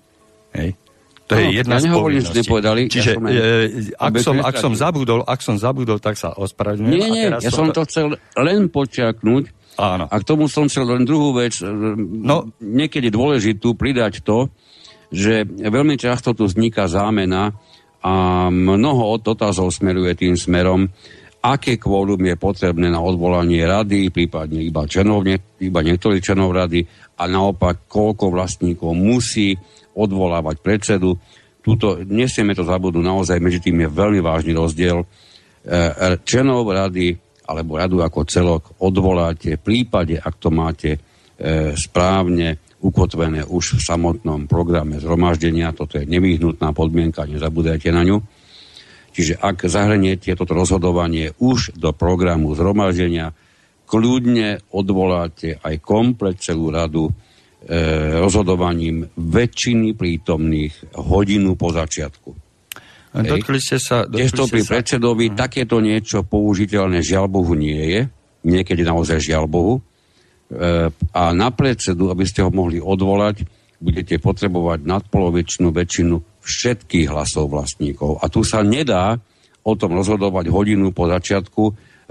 Hej. 0.56 0.80
To 1.28 1.40
je 1.40 1.46
jedna 1.56 1.80
ja 1.80 1.84
z 1.84 1.86
povinností. 1.88 2.40
Nepovedali, 2.44 2.82
Čiže 2.92 3.12
ja 3.12 3.16
som, 3.16 3.26
e, 3.28 3.36
ak, 3.96 4.14
som, 4.20 4.36
ak, 4.44 4.56
som 4.60 4.74
zabudol, 4.76 5.20
ak 5.24 5.40
som 5.40 5.56
zabudol, 5.56 5.98
tak 6.04 6.20
sa 6.20 6.36
ospravedlňujem. 6.36 6.92
Nie, 6.92 7.10
nie, 7.10 7.28
ja 7.40 7.52
som 7.52 7.72
to 7.72 7.88
chcel 7.88 8.20
len 8.36 8.68
počiaknúť. 8.68 9.64
Áno. 9.80 10.06
A 10.06 10.16
k 10.22 10.28
tomu 10.28 10.46
som 10.46 10.70
chcel 10.70 10.86
len 10.86 11.02
druhú 11.08 11.34
vec, 11.34 11.58
e, 11.64 11.66
no. 11.66 12.52
niekedy 12.60 13.10
dôležitú, 13.10 13.74
pridať 13.74 14.22
to, 14.22 14.52
že 15.14 15.46
veľmi 15.48 15.96
často 15.98 16.34
tu 16.34 16.46
vzniká 16.46 16.90
zámena, 16.90 17.56
a 18.04 18.48
mnoho 18.52 19.16
otázov 19.16 19.72
smeruje 19.72 20.12
tým 20.20 20.36
smerom, 20.36 20.92
aké 21.44 21.76
kvórum 21.76 22.20
je 22.24 22.36
potrebné 22.40 22.92
na 22.92 23.00
odvolanie 23.00 23.64
rady, 23.64 24.12
prípadne 24.12 24.64
iba, 24.64 24.88
členov, 24.88 25.24
iba 25.60 25.80
niektorých 25.84 26.24
členov 26.24 26.56
rady 26.56 26.84
a 27.20 27.24
naopak 27.28 27.88
koľko 27.88 28.32
vlastníkov 28.32 28.92
musí 28.96 29.56
odvolávať 29.96 30.56
predsedu. 30.64 31.16
Tuto, 31.64 32.00
nesieme 32.04 32.56
to 32.56 32.68
zabudnúť, 32.68 33.04
naozaj 33.04 33.44
medzi 33.44 33.64
tým 33.64 33.88
je 33.88 33.90
veľmi 33.92 34.20
vážny 34.20 34.52
rozdiel. 34.56 35.04
E, 35.04 35.08
členov 36.28 36.68
rady 36.68 37.16
alebo 37.44 37.76
radu 37.76 38.00
ako 38.00 38.20
celok 38.24 38.64
odvoláte 38.80 39.60
v 39.60 39.64
prípade, 39.64 40.16
ak 40.16 40.36
to 40.40 40.48
máte 40.52 40.92
e, 40.96 41.00
správne 41.76 42.73
ukotvené 42.84 43.48
už 43.48 43.80
v 43.80 43.82
samotnom 43.82 44.46
programe 44.52 45.00
zhromaždenia, 45.00 45.72
toto 45.72 45.96
je 45.96 46.04
nevyhnutná 46.04 46.76
podmienka, 46.76 47.24
nezabúdajte 47.24 47.90
na 47.96 48.04
ňu. 48.04 48.20
Čiže 49.14 49.40
ak 49.40 49.70
zahrniete 49.70 50.36
toto 50.36 50.52
rozhodovanie 50.52 51.32
už 51.40 51.80
do 51.80 51.96
programu 51.96 52.52
zhromaždenia, 52.58 53.32
kľudne 53.88 54.60
odvoláte 54.74 55.62
aj 55.64 55.76
komplet 55.80 56.42
celú 56.42 56.74
radu 56.74 57.08
e, 57.08 57.14
rozhodovaním 58.20 59.06
väčšiny 59.16 59.94
prítomných 59.94 60.98
hodinu 60.98 61.54
po 61.54 61.70
začiatku. 61.72 62.30
Dotkli 63.14 63.62
ste 63.62 63.78
sa... 63.78 64.10
Ste 64.10 64.50
pri 64.50 64.62
sa... 64.66 64.72
predsedovi 64.74 65.30
uh-huh. 65.30 65.38
takéto 65.38 65.78
niečo 65.78 66.26
použiteľné 66.26 67.06
žiaľ 67.06 67.30
Bohu 67.30 67.54
nie 67.54 67.78
je. 67.94 68.02
Niekedy 68.50 68.82
naozaj 68.82 69.22
žiaľ 69.22 69.46
Bohu. 69.46 69.86
E, 70.54 70.94
a 70.94 71.24
na 71.34 71.50
predsedu, 71.50 72.14
aby 72.14 72.24
ste 72.30 72.46
ho 72.46 72.54
mohli 72.54 72.78
odvolať, 72.78 73.42
budete 73.82 74.22
potrebovať 74.22 74.86
nadpolovičnú 74.86 75.74
väčšinu 75.74 76.16
všetkých 76.40 77.08
hlasov 77.10 77.52
vlastníkov. 77.52 78.22
A 78.22 78.30
tu 78.30 78.46
sa 78.46 78.62
nedá 78.62 79.18
o 79.66 79.74
tom 79.74 79.98
rozhodovať 79.98 80.48
hodinu 80.54 80.94
po 80.94 81.10
začiatku, 81.10 81.64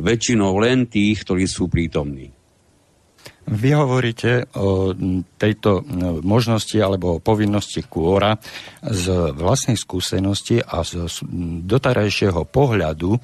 väčšinou 0.02 0.58
len 0.60 0.88
tých, 0.88 1.22
ktorí 1.24 1.44
sú 1.46 1.68
prítomní. 1.70 2.32
Vy 3.42 3.74
hovoríte 3.74 4.46
o 4.54 4.94
tejto 5.34 5.82
možnosti 6.22 6.78
alebo 6.78 7.18
o 7.18 7.22
povinnosti 7.22 7.82
kôra 7.82 8.38
z 8.86 9.34
vlastnej 9.34 9.74
skúsenosti 9.74 10.62
a 10.62 10.86
z 10.86 11.10
dotarajšieho 11.66 12.46
pohľadu 12.46 13.18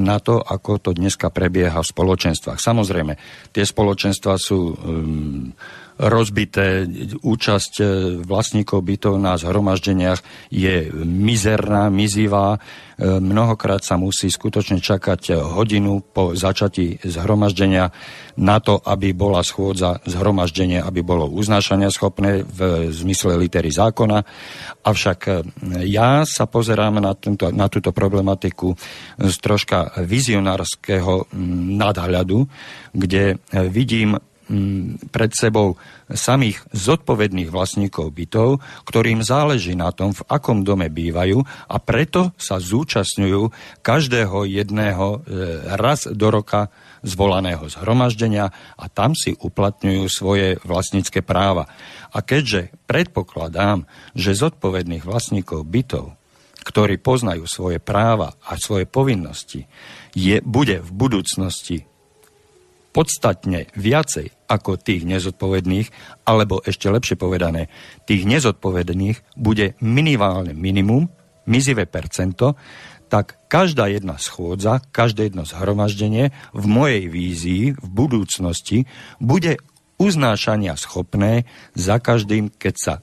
na 0.00 0.16
to, 0.20 0.40
ako 0.40 0.80
to 0.80 0.90
dneska 0.96 1.28
prebieha 1.28 1.84
v 1.84 1.90
spoločenstvách. 1.92 2.60
Samozrejme, 2.60 3.12
tie 3.52 3.64
spoločenstva 3.64 4.40
sú 4.40 4.72
um, 4.72 5.52
rozbité. 5.98 6.86
Účasť 7.18 7.74
e, 7.82 7.84
vlastníkov 8.22 8.86
bytov 8.86 9.18
na 9.18 9.34
zhromaždeniach 9.34 10.22
je 10.48 10.94
mizerná, 11.02 11.90
mizivá. 11.90 12.56
E, 12.56 12.58
mnohokrát 13.18 13.82
sa 13.82 13.98
musí 13.98 14.30
skutočne 14.30 14.78
čakať 14.78 15.34
hodinu 15.34 15.98
po 16.00 16.38
začatí 16.38 17.02
zhromaždenia 17.02 17.90
na 18.38 18.62
to, 18.62 18.78
aby 18.78 19.10
bola 19.10 19.42
schôdza 19.42 19.98
zhromaždenia, 20.06 20.86
aby 20.86 21.02
bolo 21.02 21.26
uznášania 21.26 21.90
schopné 21.90 22.46
v 22.46 22.94
zmysle 22.94 23.34
litery 23.34 23.74
zákona. 23.74 24.22
Avšak 24.86 25.18
e, 25.26 25.32
ja 25.82 26.22
sa 26.22 26.46
pozerám 26.46 27.02
na, 27.02 27.18
tento, 27.18 27.50
na 27.50 27.66
túto 27.66 27.90
problematiku 27.90 28.78
z 29.18 29.34
troška 29.42 29.98
vizionárskeho 29.98 31.34
nadhľadu, 31.74 32.46
kde 32.94 33.42
vidím 33.66 34.14
pred 35.12 35.30
sebou 35.36 35.76
samých 36.08 36.64
zodpovedných 36.72 37.52
vlastníkov 37.52 38.16
bytov, 38.16 38.64
ktorým 38.88 39.20
záleží 39.20 39.76
na 39.76 39.92
tom, 39.92 40.16
v 40.16 40.24
akom 40.24 40.64
dome 40.64 40.88
bývajú 40.88 41.44
a 41.68 41.76
preto 41.76 42.32
sa 42.40 42.56
zúčastňujú 42.56 43.52
každého 43.84 44.48
jedného 44.48 45.06
e, 45.06 45.18
raz 45.76 46.08
do 46.08 46.32
roka 46.32 46.72
zvolaného 47.04 47.68
zhromaždenia 47.68 48.50
a 48.74 48.84
tam 48.88 49.12
si 49.12 49.36
uplatňujú 49.36 50.04
svoje 50.08 50.56
vlastnícke 50.64 51.20
práva. 51.20 51.68
A 52.10 52.24
keďže 52.24 52.72
predpokladám, 52.88 53.84
že 54.16 54.32
zodpovedných 54.32 55.04
vlastníkov 55.04 55.68
bytov, 55.68 56.16
ktorí 56.64 56.96
poznajú 57.00 57.44
svoje 57.44 57.78
práva 57.78 58.34
a 58.44 58.56
svoje 58.56 58.88
povinnosti, 58.88 59.68
je, 60.16 60.40
bude 60.40 60.80
v 60.80 60.90
budúcnosti 60.90 61.84
podstatne 62.92 63.68
viacej 63.76 64.48
ako 64.48 64.80
tých 64.80 65.04
nezodpovedných, 65.04 65.88
alebo 66.24 66.64
ešte 66.64 66.88
lepšie 66.88 67.20
povedané, 67.20 67.68
tých 68.08 68.24
nezodpovedných 68.24 69.36
bude 69.36 69.76
minimálne 69.84 70.56
minimum, 70.56 71.12
mizivé 71.48 71.88
percento, 71.88 72.56
tak 73.08 73.40
každá 73.48 73.88
jedna 73.88 74.20
schôdza, 74.20 74.84
každé 74.92 75.32
jedno 75.32 75.48
zhromaždenie 75.48 76.30
v 76.52 76.64
mojej 76.68 77.04
vízii 77.08 77.64
v 77.72 77.86
budúcnosti 77.88 78.84
bude 79.16 79.56
uznášania 79.96 80.76
schopné 80.76 81.48
za 81.72 81.98
každým, 81.98 82.52
keď 82.52 82.74
sa 82.76 82.94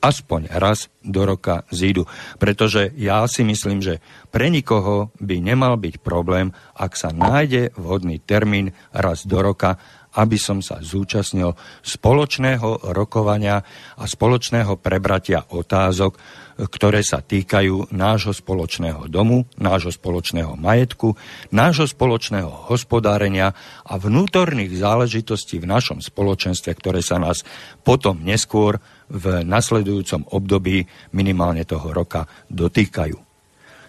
aspoň 0.00 0.48
raz 0.56 0.88
do 1.04 1.24
roka 1.28 1.64
zídu. 1.68 2.08
Pretože 2.40 2.92
ja 2.96 3.24
si 3.28 3.44
myslím, 3.44 3.84
že 3.84 4.00
pre 4.32 4.48
nikoho 4.48 5.12
by 5.20 5.36
nemal 5.40 5.76
byť 5.76 6.00
problém, 6.00 6.52
ak 6.76 6.92
sa 6.96 7.12
nájde 7.12 7.76
vhodný 7.76 8.20
termín 8.20 8.72
raz 8.92 9.28
do 9.28 9.38
roka, 9.40 9.76
aby 10.18 10.36
som 10.40 10.58
sa 10.58 10.82
zúčastnil 10.82 11.54
spoločného 11.84 12.90
rokovania 12.90 13.62
a 13.94 14.04
spoločného 14.08 14.74
prebratia 14.82 15.46
otázok, 15.54 16.18
ktoré 16.60 17.00
sa 17.00 17.24
týkajú 17.24 17.94
nášho 17.94 18.36
spoločného 18.36 19.08
domu, 19.08 19.48
nášho 19.56 19.94
spoločného 19.94 20.58
majetku, 20.60 21.16
nášho 21.54 21.88
spoločného 21.88 22.68
hospodárenia 22.68 23.54
a 23.86 23.96
vnútorných 23.96 24.76
záležitostí 24.76 25.62
v 25.62 25.70
našom 25.70 26.04
spoločenstve, 26.04 26.70
ktoré 26.76 27.00
sa 27.00 27.16
nás 27.16 27.46
potom 27.80 28.20
neskôr 28.20 28.82
v 29.08 29.42
nasledujúcom 29.46 30.28
období 30.36 30.84
minimálne 31.16 31.64
toho 31.64 31.94
roka 31.96 32.28
dotýkajú. 32.52 33.16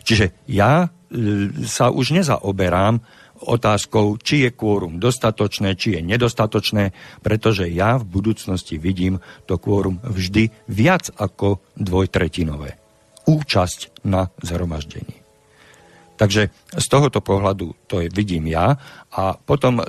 Čiže 0.02 0.50
ja 0.50 0.86
e, 0.86 0.88
sa 1.68 1.94
už 1.94 2.18
nezaoberám 2.18 3.21
otázkou, 3.42 4.22
či 4.22 4.48
je 4.48 4.50
kvórum 4.54 5.02
dostatočné, 5.02 5.74
či 5.76 5.98
je 5.98 6.02
nedostatočné, 6.06 6.94
pretože 7.26 7.66
ja 7.70 7.98
v 7.98 8.06
budúcnosti 8.06 8.78
vidím 8.78 9.20
to 9.50 9.58
kvórum 9.58 10.00
vždy 10.06 10.54
viac 10.70 11.10
ako 11.18 11.62
dvojtretinové. 11.78 12.78
Účasť 13.26 14.06
na 14.06 14.30
zhromaždení. 14.42 15.22
Takže 16.22 16.54
z 16.78 16.86
tohoto 16.86 17.18
pohľadu 17.18 17.90
to 17.90 18.06
je, 18.06 18.08
vidím 18.14 18.46
ja 18.46 18.78
a 19.10 19.34
potom 19.34 19.82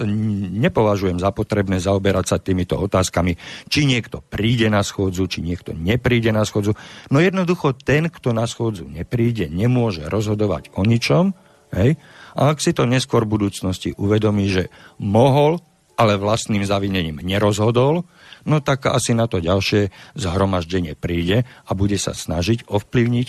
nepovažujem 0.57 1.21
za 1.21 1.29
potrebné 1.29 1.77
zaoberať 1.77 2.25
sa 2.25 2.39
týmito 2.41 2.81
otázkami, 2.81 3.37
či 3.69 3.85
niekto 3.85 4.25
príde 4.25 4.73
na 4.73 4.81
schôdzu, 4.81 5.29
či 5.29 5.45
niekto 5.45 5.77
nepríde 5.77 6.33
na 6.33 6.49
schôdzu. 6.49 6.73
No 7.13 7.21
jednoducho 7.21 7.77
ten, 7.77 8.09
kto 8.09 8.33
na 8.33 8.49
schôdzu 8.49 8.89
nepríde, 8.89 9.53
nemôže 9.53 10.09
rozhodovať 10.09 10.73
o 10.73 10.89
ničom, 10.89 11.37
hej? 11.77 12.01
A 12.37 12.53
ak 12.53 12.59
si 12.61 12.73
to 12.73 12.89
neskôr 12.89 13.25
v 13.25 13.35
budúcnosti 13.39 13.93
uvedomí, 13.97 14.49
že 14.49 14.73
mohol, 15.01 15.61
ale 15.97 16.17
vlastným 16.17 16.65
zavinením 16.65 17.21
nerozhodol, 17.21 18.09
no 18.49 18.57
tak 18.65 18.89
asi 18.89 19.13
na 19.13 19.29
to 19.29 19.39
ďalšie 19.39 19.93
zhromaždenie 20.17 20.97
príde 20.97 21.45
a 21.47 21.71
bude 21.77 22.01
sa 22.01 22.17
snažiť 22.17 22.67
ovplyvniť 22.67 23.29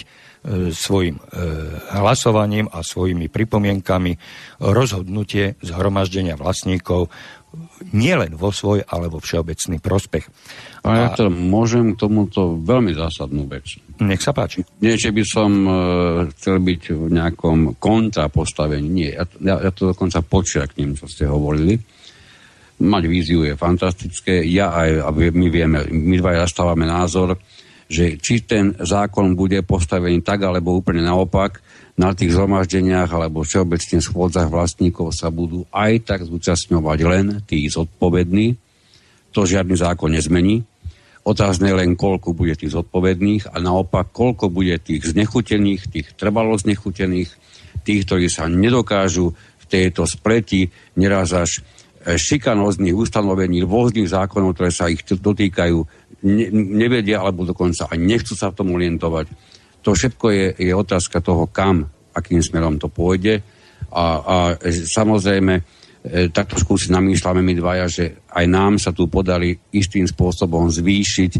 svojim 0.76 1.16
e, 1.16 1.22
hlasovaním 1.96 2.68
a 2.68 2.84
svojimi 2.84 3.32
pripomienkami 3.32 4.20
rozhodnutie 4.60 5.56
zhromaždenia 5.64 6.36
vlastníkov 6.36 7.08
nielen 7.94 8.34
vo 8.34 8.50
svoj, 8.50 8.82
ale 8.90 9.08
vo 9.08 9.22
všeobecný 9.22 9.78
prospech. 9.78 10.26
A 10.84 10.90
ja 10.98 11.08
to 11.14 11.30
môžem 11.30 11.94
k 11.94 12.02
tomuto 12.02 12.58
veľmi 12.60 12.98
zásadnú 12.98 13.46
vec. 13.46 13.78
Nech 14.02 14.20
sa 14.20 14.34
páči. 14.34 14.66
Nie, 14.82 14.98
že 14.98 15.14
by 15.14 15.24
som 15.24 15.52
uh, 15.64 15.74
chcel 16.34 16.60
byť 16.60 16.82
v 16.98 17.08
nejakom 17.14 17.78
kontrapostavení. 17.78 18.88
Nie, 18.90 19.10
ja, 19.16 19.26
ja, 19.38 19.56
ja 19.70 19.72
to 19.72 19.94
dokonca 19.94 20.26
počiaknem, 20.26 20.98
čo 20.98 21.06
ste 21.06 21.30
hovorili. 21.30 21.78
Mať 22.84 23.04
víziu 23.06 23.46
je 23.46 23.54
fantastické. 23.54 24.42
Ja 24.50 24.74
aj, 24.74 25.14
aby 25.14 25.30
my 25.30 25.48
vieme, 25.54 25.80
my 25.88 26.18
dva 26.18 26.42
zastávame 26.44 26.90
názor, 26.90 27.38
že 27.94 28.18
či 28.18 28.42
ten 28.42 28.74
zákon 28.74 29.38
bude 29.38 29.62
postavený 29.62 30.26
tak, 30.26 30.42
alebo 30.42 30.74
úplne 30.74 31.06
naopak, 31.06 31.62
na 31.94 32.10
tých 32.18 32.34
zhromaždeniach 32.34 33.14
alebo 33.14 33.46
všeobecne 33.46 34.02
schôdzach 34.02 34.50
vlastníkov 34.50 35.14
sa 35.14 35.30
budú 35.30 35.70
aj 35.70 36.10
tak 36.10 36.26
zúčastňovať 36.26 37.00
len 37.06 37.26
tí 37.46 37.70
zodpovední. 37.70 38.58
To 39.38 39.46
žiadny 39.46 39.78
zákon 39.78 40.10
nezmení. 40.10 40.66
Otázne 41.22 41.72
len, 41.72 41.94
koľko 41.94 42.34
bude 42.34 42.58
tých 42.58 42.74
zodpovedných 42.74 43.54
a 43.54 43.62
naopak, 43.62 44.10
koľko 44.10 44.50
bude 44.50 44.76
tých 44.82 45.06
znechutených, 45.14 45.88
tých 45.88 46.08
trvalo 46.18 46.58
znechutených, 46.58 47.30
tých, 47.86 48.02
ktorí 48.10 48.26
sa 48.28 48.50
nedokážu 48.50 49.32
v 49.34 49.66
tejto 49.70 50.10
spleti 50.10 50.74
neraz 50.98 51.32
až 51.32 51.62
šikanóznych 52.04 52.92
ustanovení 52.92 53.64
rôznych 53.64 54.12
zákonov, 54.12 54.60
ktoré 54.60 54.72
sa 54.76 54.92
ich 54.92 55.08
dotýkajú, 55.08 56.03
ne, 56.24 56.48
nevedia 56.52 57.20
alebo 57.20 57.48
dokonca 57.48 57.88
aj 57.88 58.00
nechcú 58.00 58.34
sa 58.34 58.52
v 58.52 58.58
tom 58.58 58.74
orientovať 58.74 59.28
to 59.84 59.92
všetko 59.92 60.26
je, 60.32 60.46
je 60.64 60.74
otázka 60.74 61.20
toho, 61.20 61.52
kam, 61.52 61.92
akým 62.16 62.40
smerom 62.40 62.80
to 62.80 62.88
pôjde. 62.88 63.44
A, 63.92 64.04
a 64.24 64.36
samozrejme, 64.72 65.54
e, 65.60 65.62
takto 66.32 66.56
skúsi 66.56 66.88
namýšľame 66.96 67.44
my 67.44 67.54
dvaja, 67.60 67.86
že 67.92 68.06
aj 68.32 68.46
nám 68.48 68.80
sa 68.80 68.96
tu 68.96 69.12
podali 69.12 69.52
istým 69.76 70.08
spôsobom 70.08 70.72
zvýšiť 70.72 71.32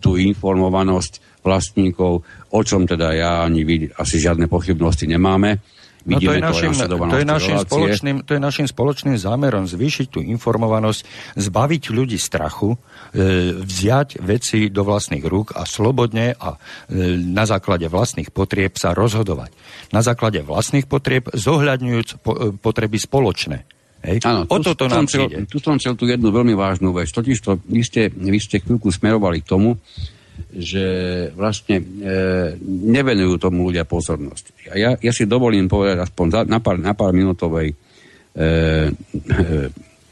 tú 0.00 0.16
informovanosť 0.16 1.44
vlastníkov, 1.44 2.12
o 2.56 2.60
čom 2.64 2.88
teda 2.88 3.12
ja 3.12 3.30
ani 3.44 3.68
vy 3.68 3.92
asi 4.00 4.16
žiadne 4.16 4.48
pochybnosti 4.48 5.04
nemáme. 5.04 5.60
No 6.08 6.16
to 6.16 6.32
je, 6.32 6.40
našim, 6.40 6.72
to, 6.72 7.16
je 7.20 7.28
našim 7.28 7.56
spoločným, 7.60 8.16
to 8.24 8.32
je 8.32 8.40
našim 8.40 8.64
spoločným 8.64 9.16
zámerom 9.20 9.68
zvýšiť 9.68 10.06
tú 10.08 10.24
informovanosť, 10.24 11.00
zbaviť 11.36 11.82
ľudí 11.92 12.16
strachu, 12.16 12.72
e, 12.72 12.78
vziať 13.60 14.24
veci 14.24 14.72
do 14.72 14.80
vlastných 14.80 15.20
rúk 15.20 15.52
a 15.52 15.68
slobodne 15.68 16.32
a 16.40 16.56
e, 16.56 17.20
na 17.20 17.44
základe 17.44 17.84
vlastných 17.92 18.32
potrieb 18.32 18.80
sa 18.80 18.96
rozhodovať. 18.96 19.52
Na 19.92 20.00
základe 20.00 20.40
vlastných 20.40 20.88
potrieb 20.88 21.28
zohľadňujúc 21.36 22.08
po, 22.24 22.32
e, 22.32 22.38
potreby 22.56 22.96
spoločné. 22.96 23.68
Hej? 24.00 24.24
Áno, 24.24 24.48
o 24.48 24.56
tu, 24.56 24.72
toto 24.72 24.88
nám 24.88 25.04
chcel, 25.04 25.28
tu 25.44 25.60
som 25.60 25.76
chcel 25.76 26.00
tu 26.00 26.08
jednu 26.08 26.32
veľmi 26.32 26.56
vážnu 26.56 26.96
vec. 26.96 27.12
Totiž 27.12 27.36
to, 27.44 27.60
vy 27.68 27.84
ste, 27.84 28.08
vy 28.08 28.40
ste 28.40 28.64
chvíľku 28.64 28.88
smerovali 28.88 29.44
k 29.44 29.52
tomu, 29.52 29.76
že 30.48 30.86
vlastne 31.36 31.80
e, 31.80 31.84
nevenujú 32.64 33.36
tomu 33.36 33.68
ľudia 33.68 33.84
pozornosť. 33.84 34.44
A 34.70 34.74
ja, 34.78 34.90
ja 34.96 35.12
si 35.12 35.28
dovolím 35.28 35.68
povedať 35.68 36.00
aspoň 36.00 36.26
za, 36.30 36.40
na, 36.48 36.58
pár, 36.58 36.76
na 36.80 36.96
pár 36.96 37.12
minútovej 37.12 37.70
e, 37.70 37.74
e, 37.74 38.46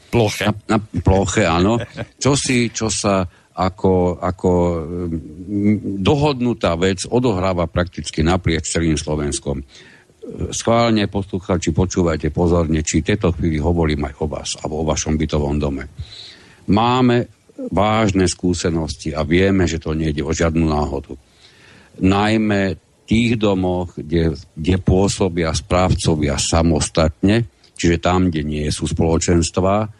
ploche. 0.09 0.43
Na, 0.49 0.75
na 0.75 0.77
ploche, 0.79 1.43
áno. 1.45 1.81
Čo 2.21 2.33
si, 2.37 2.69
čo 2.73 2.87
sa 2.89 3.25
ako, 3.59 4.23
ako 4.23 4.51
dohodnutá 5.99 6.79
vec 6.79 7.03
odohráva 7.11 7.67
prakticky 7.67 8.23
naprieč 8.23 8.71
celým 8.71 8.95
Slovenskom. 8.95 9.59
Schválne 10.55 11.11
poslucháči, 11.11 11.75
počúvajte 11.75 12.31
pozorne, 12.31 12.79
či 12.85 13.03
tieto 13.03 13.35
chvíli 13.35 13.59
hovorím 13.59 14.07
aj 14.07 14.13
o 14.23 14.25
vás 14.31 14.49
alebo 14.63 14.79
o 14.79 14.87
vašom 14.87 15.19
bytovom 15.19 15.57
dome. 15.59 15.83
Máme 16.69 17.38
vážne 17.67 18.23
skúsenosti 18.31 19.11
a 19.11 19.27
vieme, 19.27 19.67
že 19.67 19.83
to 19.83 19.91
nejde 19.91 20.23
o 20.23 20.31
žiadnu 20.31 20.63
náhodu. 20.63 21.19
Najmä 21.99 22.79
v 22.79 22.81
tých 23.03 23.35
domoch, 23.35 23.99
kde, 23.99 24.39
kde 24.55 24.75
pôsobia 24.79 25.51
správcovia 25.51 26.39
samostatne, 26.39 27.51
čiže 27.75 27.99
tam, 27.99 28.31
kde 28.31 28.47
nie 28.47 28.67
sú 28.71 28.87
spoločenstva, 28.87 29.91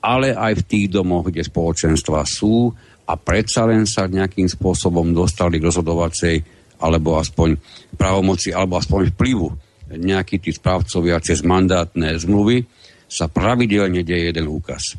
ale 0.00 0.32
aj 0.32 0.62
v 0.62 0.66
tých 0.70 0.86
domoch, 0.94 1.26
kde 1.28 1.42
spoločenstva 1.42 2.22
sú 2.22 2.70
a 3.10 3.18
predsa 3.18 3.66
len 3.66 3.90
sa 3.90 4.06
nejakým 4.06 4.46
spôsobom 4.46 5.10
dostali 5.10 5.58
k 5.58 5.66
rozhodovacej 5.66 6.36
alebo 6.80 7.18
aspoň 7.18 7.58
pravomoci, 7.98 8.54
alebo 8.54 8.78
aspoň 8.78 9.12
vplyvu 9.12 9.48
nejakí 9.90 10.38
tí 10.38 10.54
správcovia 10.54 11.18
cez 11.18 11.42
mandátne 11.42 12.14
zmluvy, 12.14 12.62
sa 13.10 13.26
pravidelne 13.26 14.06
deje 14.06 14.30
jeden 14.30 14.46
úkaz 14.46 14.94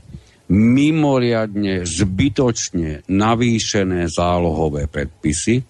mimoriadne 0.52 1.88
zbytočne 1.88 3.08
navýšené 3.08 4.12
zálohové 4.12 4.92
predpisy, 4.92 5.64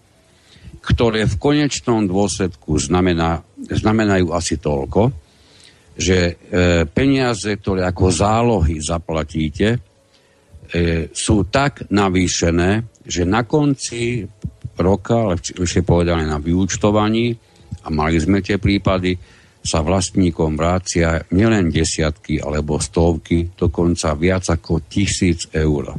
ktoré 0.81 1.29
v 1.29 1.35
konečnom 1.37 2.09
dôsledku 2.09 2.81
znamená, 2.81 3.45
znamenajú 3.61 4.33
asi 4.33 4.57
toľko, 4.57 5.13
že 5.93 6.17
e, 6.17 6.33
peniaze, 6.89 7.61
ktoré 7.61 7.85
ako 7.85 8.09
zálohy 8.09 8.81
zaplatíte, 8.81 9.77
e, 9.77 9.79
sú 11.13 11.45
tak 11.53 11.85
navýšené, 11.93 13.05
že 13.05 13.21
na 13.21 13.45
konci 13.45 14.25
roka, 14.81 15.37
lepšie 15.37 15.85
povedané 15.85 16.25
na 16.25 16.41
vyúčtovaní, 16.41 17.37
a 17.81 17.87
mali 17.93 18.17
sme 18.17 18.41
tie 18.41 18.57
prípady, 18.57 19.13
sa 19.61 19.85
vlastníkom 19.85 20.57
vrácia 20.57 21.21
nielen 21.29 21.69
desiatky 21.69 22.41
alebo 22.41 22.81
stovky, 22.81 23.53
dokonca 23.53 24.17
viac 24.17 24.49
ako 24.49 24.89
tisíc 24.89 25.45
eur. 25.53 25.93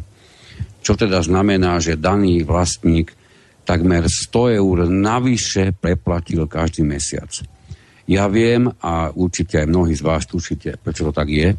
Čo 0.83 0.99
teda 0.99 1.23
znamená, 1.23 1.79
že 1.79 1.95
daný 1.95 2.43
vlastník 2.43 3.15
takmer 3.63 4.11
100 4.11 4.59
eur 4.59 4.77
navyše 4.91 5.71
preplatil 5.79 6.51
každý 6.51 6.83
mesiac. 6.83 7.31
Ja 8.11 8.27
viem 8.27 8.67
a 8.83 9.15
určite 9.15 9.63
aj 9.63 9.71
mnohí 9.71 9.95
z 9.95 10.03
vás 10.03 10.27
tušíte, 10.27 10.83
prečo 10.83 11.07
to 11.07 11.13
tak 11.15 11.31
je. 11.31 11.55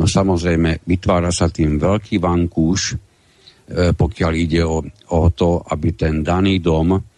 No 0.00 0.08
samozrejme, 0.08 0.88
vytvára 0.88 1.28
sa 1.28 1.52
tým 1.52 1.76
veľký 1.76 2.16
vankúš, 2.16 2.96
e, 2.96 3.92
pokiaľ 3.92 4.32
ide 4.32 4.64
o, 4.64 4.80
o 5.12 5.22
to, 5.36 5.60
aby 5.68 5.92
ten 5.92 6.24
daný 6.24 6.64
dom 6.64 7.11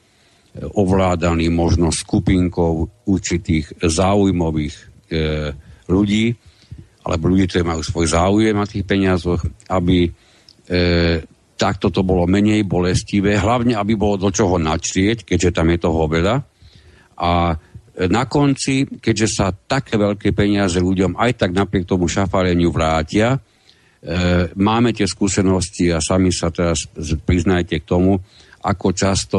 ovládaný 0.54 1.50
možno 1.50 1.90
skupinkou 1.90 2.86
určitých 3.10 3.74
záujmových 3.82 4.74
e, 4.74 4.82
ľudí, 5.90 6.30
alebo 7.04 7.28
ľudí, 7.28 7.44
ktorí 7.50 7.62
majú 7.66 7.82
svoj 7.82 8.06
záujem 8.14 8.54
na 8.54 8.64
tých 8.64 8.86
peniazoch, 8.86 9.42
aby 9.66 10.06
e, 10.06 10.10
takto 11.58 11.90
to 11.90 12.06
bolo 12.06 12.30
menej 12.30 12.62
bolestivé, 12.62 13.34
hlavne 13.34 13.74
aby 13.74 13.98
bolo 13.98 14.14
do 14.16 14.30
čoho 14.30 14.56
načrieť, 14.62 15.26
keďže 15.26 15.50
tam 15.50 15.74
je 15.74 15.78
toho 15.82 16.02
veľa. 16.06 16.36
A 17.18 17.32
na 17.94 18.24
konci, 18.26 18.86
keďže 18.98 19.28
sa 19.30 19.54
také 19.54 19.94
veľké 19.94 20.34
peniaze 20.34 20.82
ľuďom 20.82 21.14
aj 21.14 21.46
tak 21.46 21.50
napriek 21.54 21.86
tomu 21.86 22.06
šafáreniu 22.06 22.70
vrátia, 22.70 23.34
e, 23.34 23.38
máme 24.54 24.94
tie 24.94 25.10
skúsenosti 25.10 25.90
a 25.90 25.98
sami 25.98 26.30
sa 26.30 26.54
teraz 26.54 26.86
priznajte 27.26 27.82
k 27.82 27.86
tomu, 27.86 28.22
ako 28.62 28.86
často 28.94 29.38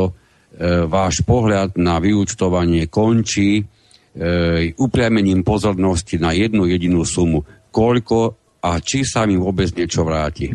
váš 0.87 1.19
pohľad 1.27 1.75
na 1.75 1.99
vyúčtovanie 1.99 2.87
končí 2.87 3.59
e, 3.59 3.63
upriamením 4.79 5.43
pozornosti 5.43 6.15
na 6.15 6.31
jednu 6.31 6.63
jedinú 6.63 7.03
sumu. 7.03 7.43
Koľko 7.71 8.17
a 8.63 8.79
či 8.79 9.03
sa 9.03 9.27
mi 9.27 9.35
vôbec 9.35 9.69
niečo 9.75 10.07
vráti. 10.07 10.49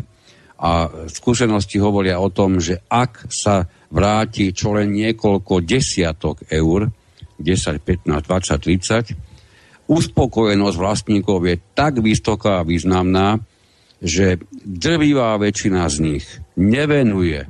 A 0.61 0.89
skúsenosti 1.09 1.81
hovoria 1.81 2.21
o 2.21 2.29
tom, 2.29 2.61
že 2.61 2.81
ak 2.85 3.29
sa 3.29 3.65
vráti 3.89 4.53
čo 4.53 4.77
len 4.77 4.93
niekoľko 4.93 5.61
desiatok 5.61 6.45
eur, 6.49 6.89
10, 7.41 7.81
15, 7.81 8.05
20, 8.05 9.17
30, 9.89 9.89
uspokojenosť 9.89 10.77
vlastníkov 10.77 11.39
je 11.49 11.55
tak 11.73 11.99
vysoká 11.99 12.61
a 12.61 12.67
významná, 12.67 13.41
že 14.01 14.41
drvivá 14.65 15.37
väčšina 15.37 15.85
z 15.89 15.97
nich 16.01 16.25
nevenuje 16.57 17.45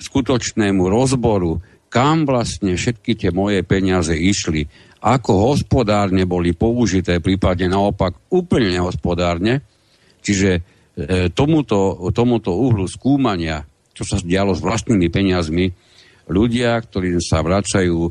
skutočnému 0.00 0.84
rozboru 0.88 1.60
kam 1.94 2.26
vlastne 2.26 2.74
všetky 2.74 3.14
tie 3.14 3.30
moje 3.30 3.62
peniaze 3.62 4.18
išli, 4.18 4.66
ako 4.98 5.54
hospodárne 5.54 6.26
boli 6.26 6.50
použité, 6.50 7.22
prípadne 7.22 7.70
naopak 7.70 8.34
úplne 8.34 8.74
nehospodárne. 8.74 9.62
Čiže 10.18 10.50
e, 10.58 10.60
tomuto, 11.30 12.10
tomuto 12.10 12.50
uhlu 12.50 12.90
skúmania, 12.90 13.62
čo 13.94 14.02
sa 14.02 14.18
dialo 14.18 14.58
s 14.58 14.64
vlastnými 14.64 15.06
peniazmi, 15.06 15.70
ľudia, 16.26 16.74
ktorí 16.82 17.14
sa 17.22 17.46
vracajú 17.46 18.10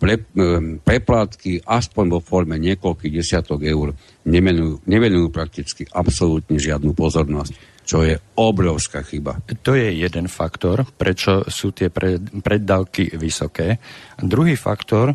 pre, 0.00 0.16
e, 0.16 0.80
preplatky 0.80 1.60
aspoň 1.60 2.04
vo 2.16 2.20
forme 2.24 2.56
niekoľkých 2.56 3.20
desiatok 3.20 3.60
eur, 3.68 3.92
nevenujú, 4.24 4.80
nevenujú 4.88 5.28
prakticky 5.28 5.84
absolútne 5.92 6.56
žiadnu 6.56 6.96
pozornosť 6.96 7.69
čo 7.84 8.06
je 8.06 8.14
obrovská 8.38 9.02
chyba. 9.02 9.42
To 9.66 9.74
je 9.74 9.90
jeden 9.98 10.30
faktor, 10.30 10.86
prečo 10.94 11.42
sú 11.50 11.74
tie 11.74 11.90
preddavky 11.90 13.18
vysoké. 13.18 13.82
Druhý 14.14 14.54
faktor, 14.54 15.10
e, 15.10 15.14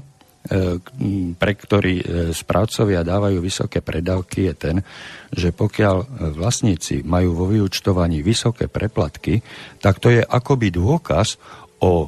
pre 1.39 1.53
ktorý 1.55 1.95
e, 1.95 2.05
správcovia 2.35 3.07
dávajú 3.07 3.39
vysoké 3.39 3.79
predávky, 3.79 4.51
je 4.51 4.53
ten, 4.53 4.75
že 5.31 5.55
pokiaľ 5.55 6.29
vlastníci 6.35 7.07
majú 7.07 7.31
vo 7.33 7.45
vyučtovaní 7.47 8.19
vysoké 8.19 8.67
preplatky, 8.67 9.39
tak 9.79 10.03
to 10.03 10.11
je 10.11 10.19
akoby 10.19 10.75
dôkaz 10.75 11.39
o 11.79 12.07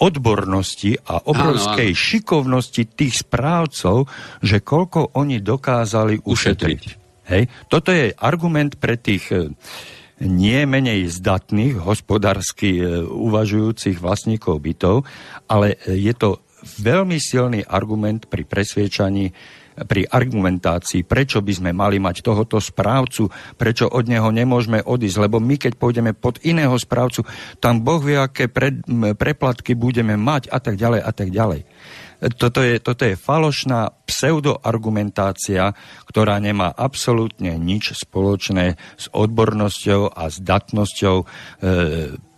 odbornosti 0.00 0.96
a 1.08 1.20
obrovskej 1.24 1.90
áno, 1.92 1.96
áno. 1.96 2.04
šikovnosti 2.04 2.82
tých 2.96 3.22
správcov, 3.22 4.08
že 4.40 4.64
koľko 4.64 5.16
oni 5.16 5.38
dokázali 5.38 6.24
ušetriť. 6.24 6.80
ušetriť. 6.80 7.01
Hej? 7.32 7.48
Toto 7.72 7.88
je 7.88 8.12
argument 8.20 8.76
pre 8.76 9.00
tých 9.00 9.32
nie 10.22 10.62
menej 10.68 11.10
zdatných, 11.10 11.82
hospodársky 11.82 12.78
e, 12.78 13.02
uvažujúcich 13.02 13.98
vlastníkov 13.98 14.62
bytov, 14.62 15.02
ale 15.50 15.74
e, 15.82 15.98
je 15.98 16.14
to 16.14 16.46
veľmi 16.78 17.18
silný 17.18 17.66
argument 17.66 18.30
pri 18.30 18.46
presviečaní 18.46 19.34
pri 19.72 20.04
argumentácii, 20.04 21.00
prečo 21.00 21.40
by 21.40 21.52
sme 21.56 21.70
mali 21.72 21.96
mať 21.96 22.20
tohoto 22.20 22.60
správcu, 22.60 23.32
prečo 23.56 23.88
od 23.88 24.04
neho 24.04 24.28
nemôžeme 24.28 24.84
odísť, 24.84 25.16
lebo 25.24 25.40
my 25.40 25.56
keď 25.56 25.80
pôjdeme 25.80 26.12
pod 26.12 26.36
iného 26.44 26.76
správcu, 26.76 27.24
tam 27.56 27.80
Boh 27.80 28.04
vie, 28.04 28.20
aké 28.20 28.52
pre, 28.52 28.84
preplatky 29.16 29.72
budeme 29.72 30.20
mať 30.20 30.52
a 30.52 30.60
tak 30.60 30.76
ďalej 30.76 31.00
a 31.00 31.10
tak 31.16 31.32
ďalej. 31.32 31.64
Toto 32.22 32.62
je, 32.62 32.78
toto 32.78 33.02
je 33.02 33.18
falošná 33.18 33.90
pseudoargumentácia, 34.06 35.74
ktorá 36.06 36.38
nemá 36.38 36.70
absolútne 36.70 37.58
nič 37.58 37.98
spoločné 37.98 38.78
s 38.94 39.10
odbornosťou 39.10 40.14
a 40.14 40.30
zdatnosťou 40.30 41.16
e, 41.18 41.24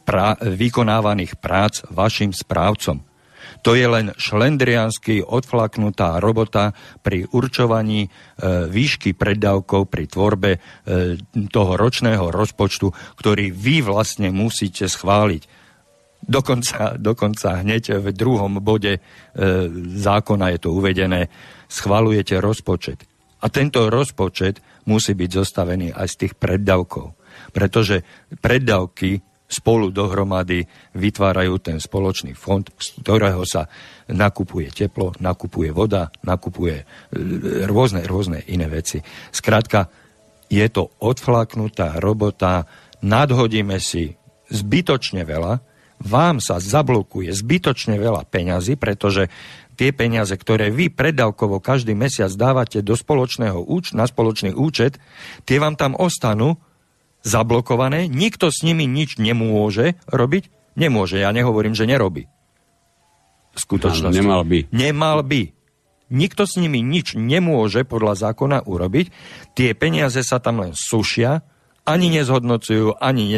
pra, 0.09 0.41
vykonávaných 0.41 1.37
prác 1.37 1.85
vašim 1.93 2.33
správcom. 2.33 3.05
To 3.65 3.77
je 3.77 3.85
len 3.85 4.13
šlendriansky 4.17 5.21
odflaknutá 5.21 6.17
robota 6.17 6.73
pri 7.05 7.29
určovaní 7.29 8.09
e, 8.09 8.09
výšky 8.69 9.13
preddavkov 9.13 9.93
pri 9.93 10.05
tvorbe 10.09 10.51
e, 10.57 10.59
toho 11.53 11.73
ročného 11.77 12.33
rozpočtu, 12.33 12.89
ktorý 13.21 13.53
vy 13.53 13.85
vlastne 13.85 14.33
musíte 14.33 14.89
schváliť 14.89 15.64
Dokonca, 16.25 16.97
dokonca 16.97 17.61
hneď 17.61 18.01
v 18.01 18.09
druhom 18.17 18.65
bode 18.65 18.97
e, 18.97 19.01
zákona 19.97 20.57
je 20.57 20.59
to 20.59 20.73
uvedené, 20.73 21.29
schvalujete 21.69 22.41
rozpočet. 22.41 23.05
A 23.45 23.53
tento 23.53 23.93
rozpočet 23.93 24.65
musí 24.89 25.13
byť 25.13 25.31
zostavený 25.31 25.93
aj 25.93 26.07
z 26.09 26.17
tých 26.25 26.35
preddavkov. 26.41 27.13
Pretože 27.53 28.01
preddavky 28.41 29.21
spolu 29.45 29.93
dohromady 29.93 30.65
vytvárajú 30.97 31.61
ten 31.61 31.77
spoločný 31.77 32.33
fond, 32.33 32.65
z 32.81 33.05
ktorého 33.05 33.45
sa 33.45 33.69
nakupuje 34.09 34.73
teplo, 34.73 35.13
nakupuje 35.21 35.71
voda, 35.71 36.09
nakupuje 36.25 36.77
e, 36.81 36.85
rôzne, 37.69 38.01
rôzne 38.09 38.41
iné 38.49 38.65
veci. 38.73 39.05
Skrátka, 39.29 39.93
je 40.49 40.65
to 40.73 40.89
odflaknutá 41.05 42.01
robota, 42.01 42.65
nadhodíme 43.05 43.77
si 43.77 44.17
zbytočne 44.49 45.25
veľa, 45.29 45.74
vám 46.01 46.43
sa 46.43 46.59
zablokuje 46.59 47.31
zbytočne 47.33 47.97
veľa 47.97 48.27
peňazí, 48.29 48.75
pretože 48.75 49.31
tie 49.75 49.91
peniaze, 49.91 50.35
ktoré 50.35 50.71
vy 50.71 50.91
predávkovo 50.91 51.59
každý 51.59 51.99
mesiac 51.99 52.31
dávate 52.35 52.83
do 52.83 52.95
spoločného 52.95 53.59
úč- 53.59 53.95
na 53.95 54.07
spoločný 54.07 54.55
účet, 54.55 55.03
tie 55.47 55.59
vám 55.59 55.75
tam 55.75 55.99
ostanú 55.99 56.59
zablokované, 57.25 58.07
nikto 58.07 58.53
s 58.53 58.63
nimi 58.63 58.85
nič 58.85 59.17
nemôže 59.17 59.99
robiť, 60.07 60.77
nemôže, 60.77 61.19
ja 61.19 61.33
nehovorím, 61.33 61.73
že 61.73 61.89
nerobí. 61.89 62.29
V 63.55 63.59
skutočnosti. 63.59 64.19
nemal 64.19 64.43
by. 64.43 64.59
Nemal 64.75 65.23
by. 65.23 65.55
Nikto 66.13 66.45
s 66.45 66.61
nimi 66.61 66.85
nič 66.85 67.17
nemôže 67.17 67.87
podľa 67.89 68.29
zákona 68.29 68.69
urobiť. 68.69 69.09
Tie 69.57 69.73
peniaze 69.73 70.21
sa 70.21 70.37
tam 70.37 70.61
len 70.61 70.77
sušia, 70.77 71.43
ani 71.85 72.09
nezhodnocujú, 72.13 72.97
ani 73.01 73.29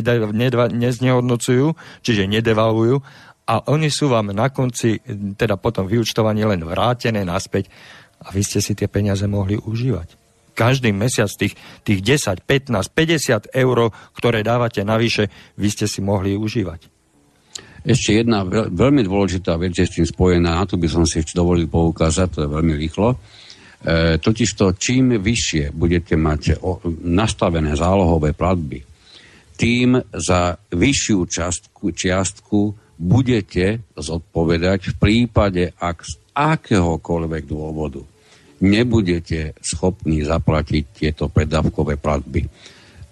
neznehodnocujú, 0.72 1.66
čiže 2.02 2.30
nedevalujú 2.30 3.02
a 3.46 3.54
oni 3.70 3.90
sú 3.90 4.10
vám 4.10 4.34
na 4.34 4.50
konci, 4.50 4.98
teda 5.38 5.58
potom 5.58 5.86
vyučtovaní 5.86 6.42
len 6.42 6.62
vrátené 6.66 7.22
naspäť 7.22 7.70
a 8.22 8.34
vy 8.34 8.42
ste 8.42 8.58
si 8.58 8.74
tie 8.74 8.90
peniaze 8.90 9.26
mohli 9.30 9.54
užívať. 9.54 10.26
Každý 10.56 10.88
mesiac 10.90 11.28
tých, 11.28 11.52
tých 11.84 12.00
10, 12.00 12.42
15, 12.42 13.52
50 13.52 13.52
eur, 13.52 13.78
ktoré 14.16 14.40
dávate 14.40 14.80
navyše, 14.82 15.28
vy 15.60 15.68
ste 15.68 15.84
si 15.84 16.00
mohli 16.00 16.32
užívať. 16.32 16.96
Ešte 17.86 18.24
jedna 18.24 18.42
veľ, 18.42 18.74
veľmi 18.74 19.06
dôležitá 19.06 19.54
vec 19.62 19.78
je 19.78 19.86
s 19.86 19.94
tým 19.94 20.06
spojená, 20.08 20.58
na 20.58 20.66
to 20.66 20.74
by 20.74 20.90
som 20.90 21.06
si 21.06 21.22
ešte 21.22 21.38
dovolil 21.38 21.70
poukázať, 21.70 22.28
to 22.34 22.38
je 22.42 22.50
veľmi 22.50 22.74
rýchlo. 22.82 23.14
E, 23.84 24.16
totižto, 24.16 24.78
čím 24.80 25.20
vyššie 25.20 25.76
budete 25.76 26.16
mať 26.16 26.62
nastavené 27.04 27.76
zálohové 27.76 28.32
platby, 28.32 28.80
tým 29.56 30.00
za 30.12 30.56
vyššiu 30.72 31.18
častku, 31.28 31.92
čiastku 31.92 32.60
budete 32.96 33.84
zodpovedať 33.96 34.92
v 34.92 34.94
prípade, 34.96 35.72
ak 35.76 36.04
z 36.04 36.12
akéhokoľvek 36.36 37.42
dôvodu 37.48 38.04
nebudete 38.60 39.52
schopní 39.60 40.24
zaplatiť 40.24 40.84
tieto 40.92 41.28
predávkové 41.28 42.00
platby. 42.00 42.48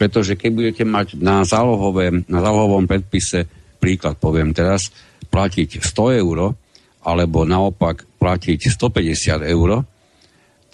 Pretože 0.00 0.36
keď 0.40 0.50
budete 0.52 0.84
mať 0.88 1.20
na, 1.20 1.44
zálohové, 1.44 2.24
na 2.28 2.40
zálohovom 2.40 2.88
predpise, 2.88 3.44
príklad 3.76 4.16
poviem 4.16 4.56
teraz, 4.56 4.88
platiť 5.28 5.84
100 5.84 6.20
eur, 6.24 6.56
alebo 7.04 7.44
naopak 7.44 8.08
platiť 8.16 8.72
150 8.72 9.44
eur, 9.44 9.84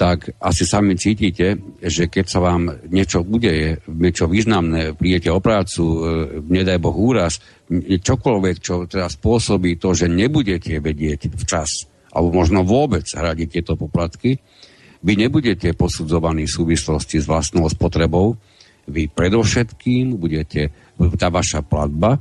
tak 0.01 0.32
asi 0.40 0.64
sami 0.64 0.96
cítite, 0.96 1.61
že 1.76 2.09
keď 2.09 2.24
sa 2.24 2.40
vám 2.40 2.88
niečo 2.88 3.20
udeje, 3.20 3.84
niečo 3.84 4.32
významné, 4.32 4.96
prídete 4.96 5.28
o 5.28 5.44
prácu, 5.44 5.84
e, 5.84 5.98
nedaj 6.40 6.80
Boh 6.80 6.96
úraz, 6.96 7.36
čokoľvek, 8.01 8.57
čo 8.64 8.88
teda 8.88 9.12
spôsobí 9.12 9.76
to, 9.76 9.92
že 9.92 10.09
nebudete 10.09 10.80
vedieť 10.80 11.28
včas, 11.36 11.84
alebo 12.16 12.32
možno 12.32 12.64
vôbec 12.64 13.05
hradiť 13.12 13.61
tieto 13.61 13.76
poplatky, 13.76 14.40
vy 15.05 15.12
nebudete 15.20 15.76
posudzovaní 15.76 16.48
v 16.48 16.57
súvislosti 16.57 17.20
s 17.20 17.28
vlastnou 17.28 17.68
spotrebou, 17.68 18.40
vy 18.88 19.05
predovšetkým 19.12 20.16
budete, 20.16 20.72
tá 21.20 21.28
vaša 21.28 21.61
platba, 21.61 22.16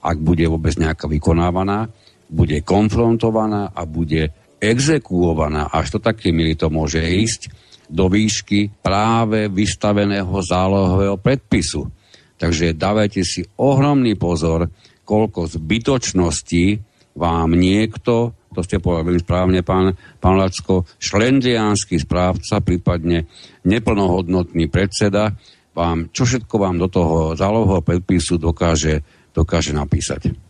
ak 0.00 0.16
bude 0.16 0.48
vôbec 0.48 0.72
nejaká 0.72 1.04
vykonávaná, 1.04 1.92
bude 2.32 2.64
konfrontovaná 2.64 3.76
a 3.76 3.84
bude 3.84 4.32
exekuovaná, 4.60 5.72
až 5.72 5.96
to 5.96 5.98
také 5.98 6.30
milý 6.30 6.54
to 6.54 6.68
môže 6.68 7.00
ísť, 7.00 7.50
do 7.90 8.06
výšky 8.06 8.70
práve 8.80 9.50
vystaveného 9.50 10.30
zálohového 10.30 11.18
predpisu. 11.18 11.90
Takže 12.38 12.78
dávajte 12.78 13.26
si 13.26 13.42
ohromný 13.58 14.14
pozor, 14.14 14.70
koľko 15.02 15.50
zbytočností 15.50 16.78
vám 17.18 17.58
niekto, 17.58 18.32
to 18.54 18.60
ste 18.62 18.78
povedali 18.78 19.18
správne, 19.18 19.66
pán, 19.66 19.98
pán 20.22 20.38
Lacko, 20.38 20.86
šlendriánsky 21.02 21.98
správca, 21.98 22.62
prípadne 22.62 23.26
neplnohodnotný 23.66 24.70
predseda, 24.70 25.34
vám, 25.74 26.10
čo 26.14 26.26
všetko 26.26 26.54
vám 26.58 26.78
do 26.78 26.86
toho 26.86 27.34
zálohového 27.34 27.82
predpisu 27.82 28.38
dokáže, 28.38 29.02
dokáže 29.34 29.74
napísať. 29.74 30.49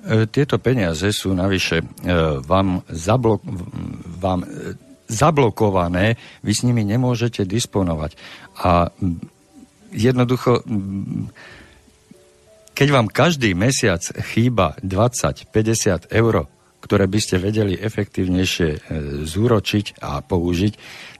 E, 0.00 0.24
tieto 0.32 0.56
peniaze 0.56 1.12
sú 1.12 1.36
navyše 1.36 1.84
e, 1.84 1.86
vám, 2.40 2.80
zablok- 2.88 3.44
vám 4.16 4.40
e, 4.44 4.48
zablokované, 5.10 6.16
vy 6.40 6.52
s 6.56 6.64
nimi 6.64 6.86
nemôžete 6.88 7.44
disponovať. 7.44 8.16
A 8.64 8.88
jednoducho, 9.92 10.62
keď 12.72 12.88
vám 12.94 13.10
každý 13.10 13.52
mesiac 13.52 14.00
chýba 14.32 14.78
20-50 14.80 16.08
eur, 16.14 16.48
ktoré 16.80 17.04
by 17.10 17.18
ste 17.20 17.36
vedeli 17.42 17.76
efektívnejšie 17.76 18.88
zúročiť 19.26 20.00
a 20.00 20.24
použiť, 20.24 20.72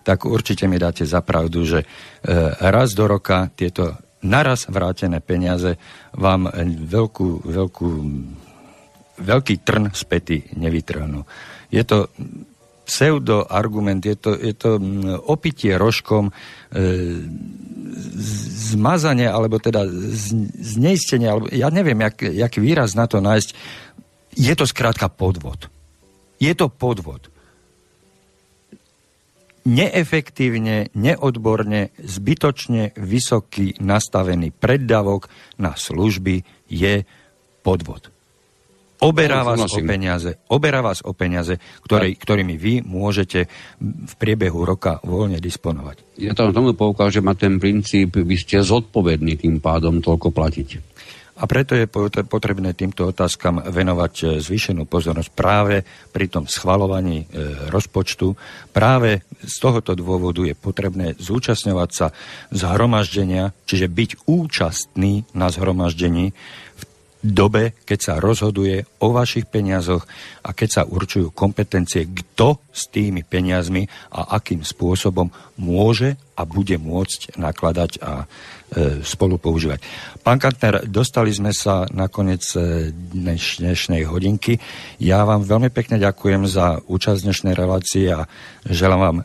tak 0.06 0.24
určite 0.24 0.64
mi 0.70 0.80
dáte 0.80 1.04
za 1.04 1.20
pravdu, 1.20 1.66
že 1.66 1.84
raz 2.62 2.96
do 2.96 3.04
roka 3.04 3.52
tieto 3.52 3.98
naraz 4.24 4.70
vrátené 4.70 5.20
peniaze 5.20 5.76
vám 6.16 6.48
veľkú, 6.86 7.44
veľkú 7.44 7.90
veľký 9.20 9.62
trn 9.62 9.92
späty 9.92 10.48
nevytrhnú. 10.56 11.22
Je 11.70 11.84
to 11.84 12.08
pseudo-argument, 12.90 14.02
je 14.02 14.16
to, 14.18 14.34
je 14.34 14.54
to 14.58 14.82
mm, 14.82 15.30
opitie 15.30 15.78
rožkom, 15.78 16.34
e, 16.74 16.82
zmazanie, 18.74 19.30
alebo 19.30 19.62
teda 19.62 19.86
zneistenie, 20.58 21.30
alebo 21.30 21.46
ja 21.54 21.70
neviem, 21.70 22.02
jak, 22.02 22.26
jak 22.26 22.52
výraz 22.58 22.98
na 22.98 23.06
to 23.06 23.22
nájsť. 23.22 23.54
Je 24.34 24.54
to 24.58 24.66
skrátka 24.66 25.06
podvod. 25.06 25.70
Je 26.42 26.50
to 26.58 26.66
podvod. 26.66 27.30
Neefektívne, 29.70 30.90
neodborne, 30.96 31.94
zbytočne 32.00 32.96
vysoký 32.96 33.76
nastavený 33.78 34.50
preddavok 34.50 35.30
na 35.60 35.76
služby 35.76 36.42
je 36.66 37.06
podvod. 37.62 38.10
Oberá 39.00 39.40
vás 39.40 39.64
o 39.64 39.80
peniaze, 39.80 40.36
oberá 40.52 40.84
vás 40.84 41.00
o 41.00 41.16
peniaze, 41.16 41.56
ktorý, 41.88 42.20
ktorými 42.20 42.54
vy 42.60 42.74
môžete 42.84 43.48
v 43.80 44.14
priebehu 44.20 44.60
roka 44.68 45.00
voľne 45.00 45.40
disponovať. 45.40 46.20
Ja 46.20 46.36
tam 46.36 46.52
tomu 46.52 46.76
poukážem, 46.76 47.24
že 47.24 47.26
má 47.26 47.32
ten 47.32 47.56
princíp, 47.56 48.20
vy 48.20 48.36
ste 48.36 48.60
zodpovední 48.60 49.40
tým 49.40 49.56
pádom 49.64 50.04
toľko 50.04 50.28
platiť. 50.36 50.68
A 51.40 51.48
preto 51.48 51.72
je 51.72 51.88
potrebné 52.28 52.76
týmto 52.76 53.08
otázkam 53.08 53.64
venovať 53.64 54.14
e, 54.20 54.24
zvýšenú 54.44 54.84
pozornosť 54.84 55.30
práve 55.32 55.80
pri 56.12 56.28
tom 56.28 56.44
schvalovaní 56.44 57.24
e, 57.24 57.26
rozpočtu. 57.72 58.36
Práve 58.76 59.24
z 59.40 59.54
tohoto 59.56 59.96
dôvodu 59.96 60.44
je 60.44 60.52
potrebné 60.52 61.16
zúčastňovať 61.16 61.90
sa 61.96 62.12
zhromaždenia, 62.52 63.56
čiže 63.64 63.88
byť 63.88 64.10
účastný 64.28 65.24
na 65.32 65.48
zhromaždení 65.48 66.36
dobe, 67.20 67.76
keď 67.84 67.98
sa 68.00 68.14
rozhoduje 68.16 68.80
o 69.04 69.12
vašich 69.12 69.44
peniazoch 69.48 70.08
a 70.40 70.56
keď 70.56 70.68
sa 70.68 70.82
určujú 70.88 71.36
kompetencie, 71.36 72.08
kto 72.08 72.64
s 72.72 72.88
tými 72.88 73.20
peniazmi 73.24 73.84
a 74.16 74.40
akým 74.40 74.64
spôsobom 74.64 75.28
môže 75.60 76.16
a 76.40 76.48
bude 76.48 76.80
môcť 76.80 77.36
nakladať 77.36 78.00
a 78.00 78.24
e, 78.24 79.04
spolu 79.04 79.36
používať. 79.36 79.84
Pán 80.24 80.40
Kantner, 80.40 80.88
dostali 80.88 81.28
sme 81.28 81.52
sa 81.52 81.84
na 81.92 82.08
koniec 82.08 82.40
e, 82.56 82.88
dneš, 82.88 83.60
dnešnej 83.60 84.08
hodinky. 84.08 84.56
Ja 84.96 85.28
vám 85.28 85.44
veľmi 85.44 85.68
pekne 85.68 86.00
ďakujem 86.00 86.48
za 86.48 86.80
účasť 86.88 87.20
dnešnej 87.28 87.52
relácii 87.52 88.08
a 88.08 88.24
želám 88.64 89.00
vám 89.00 89.18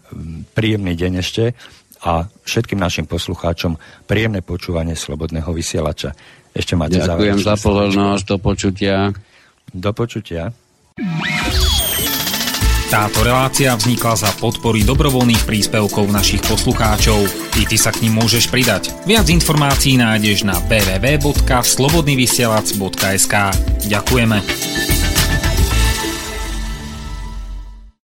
príjemný 0.51 0.99
deň 0.99 1.13
ešte 1.23 1.55
a 2.03 2.27
všetkým 2.27 2.77
našim 2.77 3.07
poslucháčom 3.07 3.79
príjemné 4.05 4.43
počúvanie 4.43 4.99
Slobodného 4.99 5.49
vysielača. 5.55 6.11
Ešte 6.55 6.79
máte 6.79 7.03
Ďakujem 7.03 7.43
za 7.43 7.59
pozornosť, 7.59 8.23
do 8.23 8.39
počutia. 8.39 9.11
Do 9.75 9.91
počutia. 9.91 10.55
Táto 12.87 13.27
relácia 13.27 13.75
vznikla 13.75 14.15
za 14.15 14.31
podpory 14.39 14.87
dobrovoľných 14.87 15.43
príspevkov 15.43 16.07
našich 16.15 16.39
poslucháčov. 16.47 17.27
I 17.59 17.67
ty 17.67 17.75
sa 17.75 17.91
k 17.91 18.07
ním 18.07 18.23
môžeš 18.23 18.47
pridať. 18.47 18.95
Viac 19.03 19.27
informácií 19.27 19.99
nájdeš 19.99 20.47
na 20.47 20.55
www.slobodnyvysielac.sk 20.63 23.35
Ďakujeme. 23.91 24.94